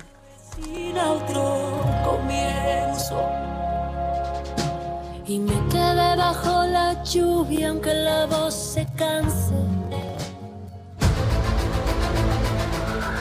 sin 0.56 0.98
otro 0.98 1.82
comienzo. 2.04 3.30
Y 5.26 5.40
me 5.40 5.68
quedé 5.70 6.16
bajo 6.18 6.66
la 6.66 7.02
lluvia 7.04 7.70
aunque 7.70 7.94
la 7.94 8.26
voz 8.26 8.54
se 8.54 8.86
canse. 8.98 9.73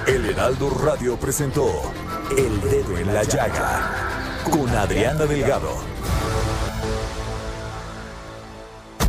El 0.06 0.24
Heraldo 0.26 0.68
Radio 0.68 1.16
presentó 1.16 1.70
El 2.36 2.60
Dedo 2.60 2.98
en 2.98 3.14
la 3.14 3.22
Llaga 3.22 4.42
con 4.50 4.68
Adriana 4.68 5.26
Delgado. 5.26 5.70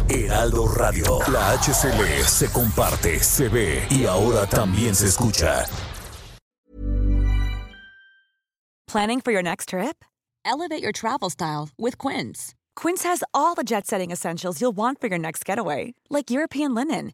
Heraldo 0.08 0.68
Radio, 0.68 1.20
la 1.32 1.58
HCL 1.58 2.24
se 2.26 2.52
comparte, 2.52 3.20
se 3.20 3.50
ve 3.50 3.88
y 3.90 4.06
ahora 4.06 4.46
también 4.46 4.94
se 4.94 5.08
escucha. 5.08 5.66
Planning 8.88 9.22
for 9.22 9.32
your 9.32 9.42
next 9.42 9.70
trip? 9.70 10.06
Elevate 10.46 10.84
your 10.84 10.92
travel 10.92 11.32
style 11.32 11.70
with 11.80 11.98
Quince. 11.98 12.54
Quince 12.76 13.02
has 13.04 13.24
all 13.34 13.56
the 13.56 13.64
jet 13.64 13.88
setting 13.88 14.12
essentials 14.12 14.62
you'll 14.62 14.76
want 14.76 15.02
for 15.02 15.08
your 15.08 15.18
next 15.18 15.44
getaway, 15.44 15.96
like 16.12 16.30
European 16.30 16.76
linen, 16.76 17.14